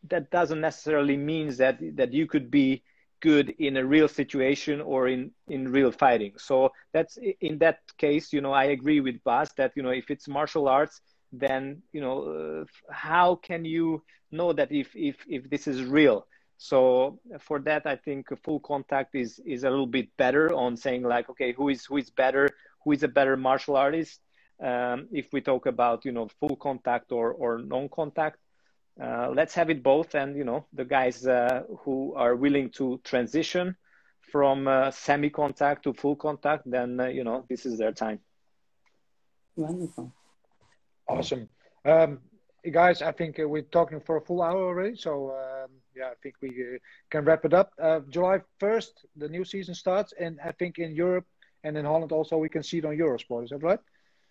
that 0.09 0.29
doesn't 0.29 0.61
necessarily 0.61 1.17
means 1.17 1.57
that 1.57 1.77
that 1.95 2.11
you 2.13 2.27
could 2.27 2.51
be 2.51 2.83
good 3.19 3.49
in 3.57 3.77
a 3.77 3.85
real 3.85 4.07
situation 4.07 4.81
or 4.81 5.07
in 5.07 5.31
in 5.47 5.71
real 5.71 5.91
fighting. 5.91 6.33
So 6.37 6.71
that's 6.93 7.17
in 7.41 7.57
that 7.59 7.79
case 7.97 8.31
you 8.33 8.41
know 8.41 8.51
i 8.51 8.65
agree 8.65 8.99
with 8.99 9.23
Bas 9.23 9.51
that 9.53 9.71
you 9.75 9.83
know 9.83 9.95
if 10.01 10.11
it's 10.11 10.27
martial 10.27 10.67
arts 10.67 11.01
then 11.31 11.81
you 11.93 12.01
know 12.01 12.17
uh, 12.33 12.65
how 12.91 13.35
can 13.35 13.65
you 13.65 14.03
know 14.31 14.53
that 14.53 14.71
if 14.71 14.89
if 14.95 15.15
if 15.27 15.49
this 15.49 15.67
is 15.67 15.83
real 15.83 16.27
so 16.57 17.19
for 17.39 17.59
that 17.59 17.85
i 17.85 17.95
think 17.95 18.27
full 18.43 18.59
contact 18.59 19.15
is 19.15 19.39
is 19.45 19.63
a 19.63 19.69
little 19.69 19.87
bit 19.87 20.09
better 20.17 20.53
on 20.53 20.75
saying 20.75 21.03
like 21.03 21.29
okay 21.29 21.51
who 21.51 21.69
is 21.69 21.85
who 21.85 21.97
is 21.97 22.09
better 22.09 22.49
who 22.83 22.91
is 22.91 23.03
a 23.03 23.07
better 23.07 23.37
martial 23.37 23.75
artist 23.75 24.21
um, 24.63 25.07
if 25.11 25.31
we 25.31 25.39
talk 25.39 25.67
about 25.67 26.03
you 26.03 26.11
know 26.11 26.27
full 26.39 26.55
contact 26.55 27.11
or 27.11 27.31
or 27.33 27.59
non 27.59 27.87
contact 27.89 28.39
uh, 29.01 29.29
let's 29.33 29.53
have 29.53 29.69
it 29.69 29.83
both 29.83 30.15
and 30.15 30.35
you 30.35 30.43
know 30.43 30.65
the 30.73 30.85
guys 30.85 31.27
uh, 31.27 31.61
who 31.81 32.13
are 32.15 32.35
willing 32.35 32.69
to 32.71 32.99
transition 33.03 33.75
from 34.31 34.67
uh, 34.67 34.89
semi 34.89 35.29
contact 35.29 35.83
to 35.83 35.93
full 35.93 36.15
contact 36.15 36.63
then 36.65 36.99
uh, 36.99 37.05
you 37.05 37.23
know 37.23 37.45
this 37.49 37.65
is 37.67 37.77
their 37.77 37.91
time 37.91 38.19
Wonderful. 39.57 40.13
Awesome. 41.09 41.49
Um, 41.83 42.19
guys, 42.71 43.01
I 43.01 43.11
think 43.11 43.39
uh, 43.39 43.47
we're 43.47 43.63
talking 43.63 43.99
for 43.99 44.17
a 44.17 44.21
full 44.21 44.43
hour 44.43 44.63
already. 44.63 44.95
So, 44.95 45.31
um, 45.31 45.71
yeah, 45.97 46.07
I 46.07 46.15
think 46.21 46.35
we 46.41 46.49
uh, 46.49 46.77
can 47.09 47.25
wrap 47.25 47.45
it 47.45 47.53
up. 47.53 47.71
Uh, 47.81 48.01
July 48.09 48.41
1st, 48.61 48.89
the 49.15 49.27
new 49.27 49.43
season 49.43 49.73
starts. 49.73 50.13
And 50.19 50.39
I 50.43 50.51
think 50.51 50.77
in 50.77 50.95
Europe 50.95 51.25
and 51.63 51.77
in 51.77 51.85
Holland 51.85 52.11
also, 52.11 52.37
we 52.37 52.49
can 52.49 52.63
see 52.63 52.77
it 52.77 52.85
on 52.85 52.95
Eurosport. 52.95 53.45
Is 53.45 53.49
that 53.49 53.63
right? 53.63 53.79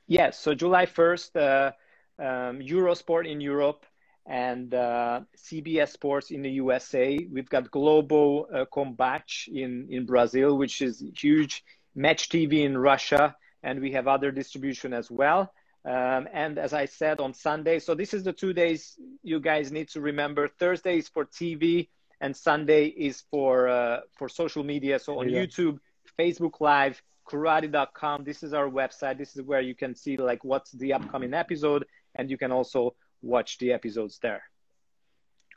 Yes. 0.07 0.39
So, 0.39 0.55
July 0.55 0.87
1st, 0.87 1.31
uh, 1.37 2.23
um, 2.23 2.61
Eurosport 2.61 3.31
in 3.31 3.41
Europe 3.41 3.85
and 4.27 4.75
uh, 4.75 5.21
CBS 5.37 5.91
Sports 5.91 6.31
in 6.31 6.43
the 6.43 6.51
USA. 6.51 7.19
We've 7.33 7.49
got 7.49 7.71
Globo 7.71 8.67
Combate 8.73 9.49
in, 9.49 9.87
in 9.91 10.07
Brazil, 10.07 10.57
which 10.57 10.81
is 10.83 11.05
huge, 11.17 11.65
Match 11.95 12.29
TV 12.29 12.65
in 12.65 12.77
Russia, 12.77 13.37
and 13.63 13.81
we 13.81 13.93
have 13.93 14.09
other 14.09 14.31
distribution 14.31 14.93
as 14.93 15.11
well. 15.11 15.53
Um, 15.87 16.27
and 16.33 16.59
as 16.59 16.73
I 16.73 16.87
said 16.87 17.21
on 17.21 17.33
Sunday, 17.33 17.79
so 17.79 17.95
this 17.95 18.13
is 18.13 18.25
the 18.25 18.33
two 18.33 18.53
days 18.53 18.99
you 19.23 19.39
guys 19.39 19.71
need 19.71 19.89
to 19.91 20.01
remember. 20.01 20.49
Thursday 20.49 20.99
is 20.99 21.09
for 21.09 21.25
TV, 21.27 21.89
and 22.21 22.37
Sunday 22.37 22.87
is 22.87 23.23
for 23.31 23.69
uh, 23.69 24.01
for 24.19 24.29
social 24.29 24.65
media. 24.65 24.99
So 24.99 25.21
on 25.21 25.29
Yeah. 25.29 25.43
YouTube, 25.45 25.79
Facebook 26.19 26.61
Live, 26.61 27.01
karate.com. 27.31 28.25
This 28.25 28.43
is 28.43 28.53
our 28.53 28.69
website. 28.69 29.17
This 29.19 29.37
is 29.37 29.43
where 29.43 29.61
you 29.61 29.77
can 29.77 29.95
see 29.95 30.17
like 30.17 30.43
what's 30.43 30.73
the 30.73 30.93
upcoming 30.93 31.35
episode, 31.35 31.87
and 32.17 32.29
you 32.31 32.37
can 32.39 32.51
also 32.51 32.97
watch 33.23 33.59
the 33.59 33.73
episodes 33.73 34.19
there. 34.19 34.43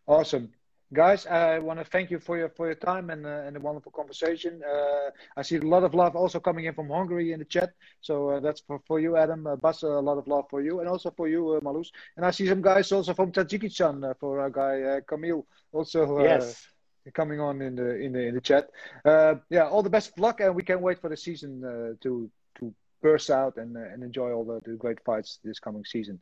Awesome. 0.06 0.52
Guys, 0.92 1.28
I 1.28 1.60
want 1.60 1.78
to 1.78 1.86
thank 1.86 2.10
you 2.10 2.20
for 2.20 2.36
your 2.36 2.50
for 2.50 2.66
your 2.66 2.76
time 2.76 3.12
and 3.12 3.24
uh, 3.24 3.46
and 3.46 3.56
a 3.56 3.60
wonderful 3.60 3.92
conversation. 3.92 4.60
Uh, 4.64 5.12
I 5.38 5.44
see 5.44 5.58
a 5.58 5.62
lot 5.62 5.84
of 5.84 5.94
love 5.94 6.16
also 6.16 6.40
coming 6.40 6.66
in 6.66 6.74
from 6.74 6.90
Hungary 6.90 7.32
in 7.32 7.38
the 7.38 7.46
chat, 7.46 7.74
so 8.02 8.30
uh, 8.30 8.40
that's 8.40 8.62
for, 8.62 8.82
for 8.88 9.00
you, 9.00 9.16
Adam. 9.16 9.46
Uh, 9.46 9.56
Bas, 9.56 9.84
a 9.84 9.88
lot 9.88 10.18
of 10.18 10.28
love 10.28 10.46
for 10.50 10.62
you, 10.62 10.80
and 10.80 10.90
also 10.90 11.12
for 11.12 11.28
you, 11.28 11.54
uh, 11.54 11.60
Malus. 11.62 11.92
And 12.18 12.26
I 12.26 12.32
see 12.32 12.48
some 12.48 12.64
guys 12.64 12.92
also 12.92 13.14
from 13.14 13.32
Tajikistan 13.32 14.04
uh, 14.04 14.16
for 14.20 14.40
our 14.40 14.50
guy 14.50 14.82
uh, 14.82 15.02
Camille, 15.02 15.46
also 15.72 16.18
uh, 16.18 16.24
yes. 16.24 16.68
coming 17.14 17.40
on 17.40 17.62
in 17.62 17.76
the 17.76 17.96
in 18.00 18.12
the 18.12 18.22
in 18.22 18.34
the 18.34 18.42
chat. 18.42 18.72
Uh, 19.06 19.36
yeah, 19.52 19.68
all 19.68 19.84
the 19.84 19.92
best 19.92 20.10
of 20.10 20.18
luck, 20.18 20.40
and 20.40 20.56
we 20.56 20.64
can't 20.64 20.82
wait 20.82 21.00
for 21.00 21.10
the 21.10 21.18
season 21.18 21.64
uh, 21.64 21.94
to 22.02 22.32
to 22.58 22.74
burst 23.04 23.30
out 23.30 23.58
and 23.58 23.78
uh, 23.78 23.94
and 23.94 24.02
enjoy 24.02 24.32
all 24.32 24.44
the, 24.44 24.60
the 24.66 24.76
great 24.76 24.98
fights 25.06 25.38
this 25.44 25.60
coming 25.60 25.86
season. 25.86 26.20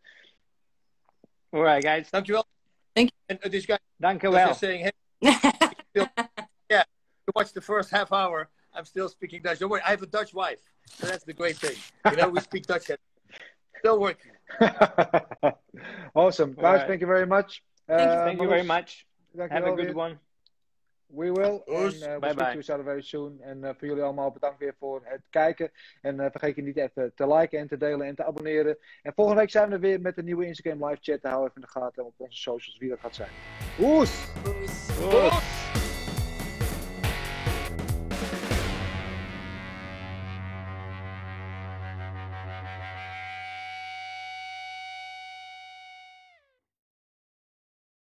All 1.53 1.61
right, 1.61 1.82
guys. 1.82 2.11
Dankjewel. 2.11 2.43
Thank 2.98 3.12
you. 3.12 3.18
And 3.30 3.39
uh, 3.45 3.50
this 3.50 3.68
guy 3.68 3.78
Dank 4.02 4.24
u 4.24 4.32
was 4.32 4.58
saying, 4.58 4.86
hey, 4.86 4.91
yeah, 6.74 6.84
you 7.26 7.32
watch 7.36 7.54
the 7.54 7.62
first 7.62 7.91
half 7.91 8.12
hour. 8.12 8.50
I'm 8.74 8.86
still 8.86 9.08
speaking 9.08 9.43
Dutch. 9.43 9.60
Don't 9.60 9.70
worry, 9.70 9.82
I 9.86 9.91
have 9.91 10.02
a 10.02 10.08
Dutch 10.08 10.34
wife, 10.34 10.62
so 10.95 11.06
that's 11.06 11.24
the 11.24 11.34
great 11.34 11.58
thing. 11.58 11.78
You 12.10 12.18
know, 12.18 12.30
we 12.30 12.39
speak 12.39 12.66
Dutch. 12.66 12.89
At, 12.89 13.00
still 13.78 14.00
working. 14.00 14.32
awesome, 16.16 16.54
guys. 16.54 16.66
Alright. 16.66 16.88
Thank 16.88 17.02
you 17.02 17.08
very 17.08 17.28
much. 17.28 17.62
Thank 17.88 18.02
you. 18.02 18.08
Uh, 18.08 18.26
Thank 18.26 18.41
you 18.41 18.50
very 18.50 18.64
much. 18.64 19.06
dankjewel 19.38 19.52
Have 19.52 19.68
a 19.68 19.76
good 19.76 19.86
weer. 19.86 19.93
one. 19.93 20.20
We 21.08 21.32
will. 21.32 21.62
Oes. 21.66 21.99
En 21.99 22.10
uh, 22.10 22.30
we 22.30 22.36
Bye 22.36 22.84
very 22.84 23.01
soon. 23.01 23.41
En 23.41 23.58
uh, 23.58 23.70
voor 23.78 23.88
jullie 23.88 24.03
allemaal 24.03 24.32
bedankt 24.32 24.60
weer 24.60 24.76
voor 24.80 25.01
het 25.03 25.22
kijken. 25.30 25.72
En 26.01 26.16
uh, 26.16 26.26
vergeet 26.32 26.55
je 26.55 26.62
niet 26.62 26.78
even 26.78 27.12
te 27.16 27.28
liken 27.34 27.60
en 27.60 27.68
te 27.68 27.78
delen 27.78 28.08
en 28.08 28.16
te 28.16 28.26
abonneren. 28.26 28.78
En 29.01 29.14
volgende 29.14 29.39
week 29.39 29.49
zijn 29.49 29.68
we 29.68 29.74
er 29.74 29.80
weer 29.80 30.01
met 30.01 30.18
een 30.18 30.26
nieuwe 30.26 30.45
Instagram 30.45 30.86
live 30.86 31.01
chat. 31.01 31.32
Hou 31.32 31.43
even 31.43 31.55
in 31.55 31.62
de 31.62 31.68
gaten 31.68 32.05
op 32.05 32.14
onze 32.18 32.38
socials 32.38 32.78
wie 32.78 32.89
dat 32.89 32.99
gaat 32.99 33.16
zijn. 33.16 33.30
Oes! 33.80 34.28
Oes. 35.01 35.66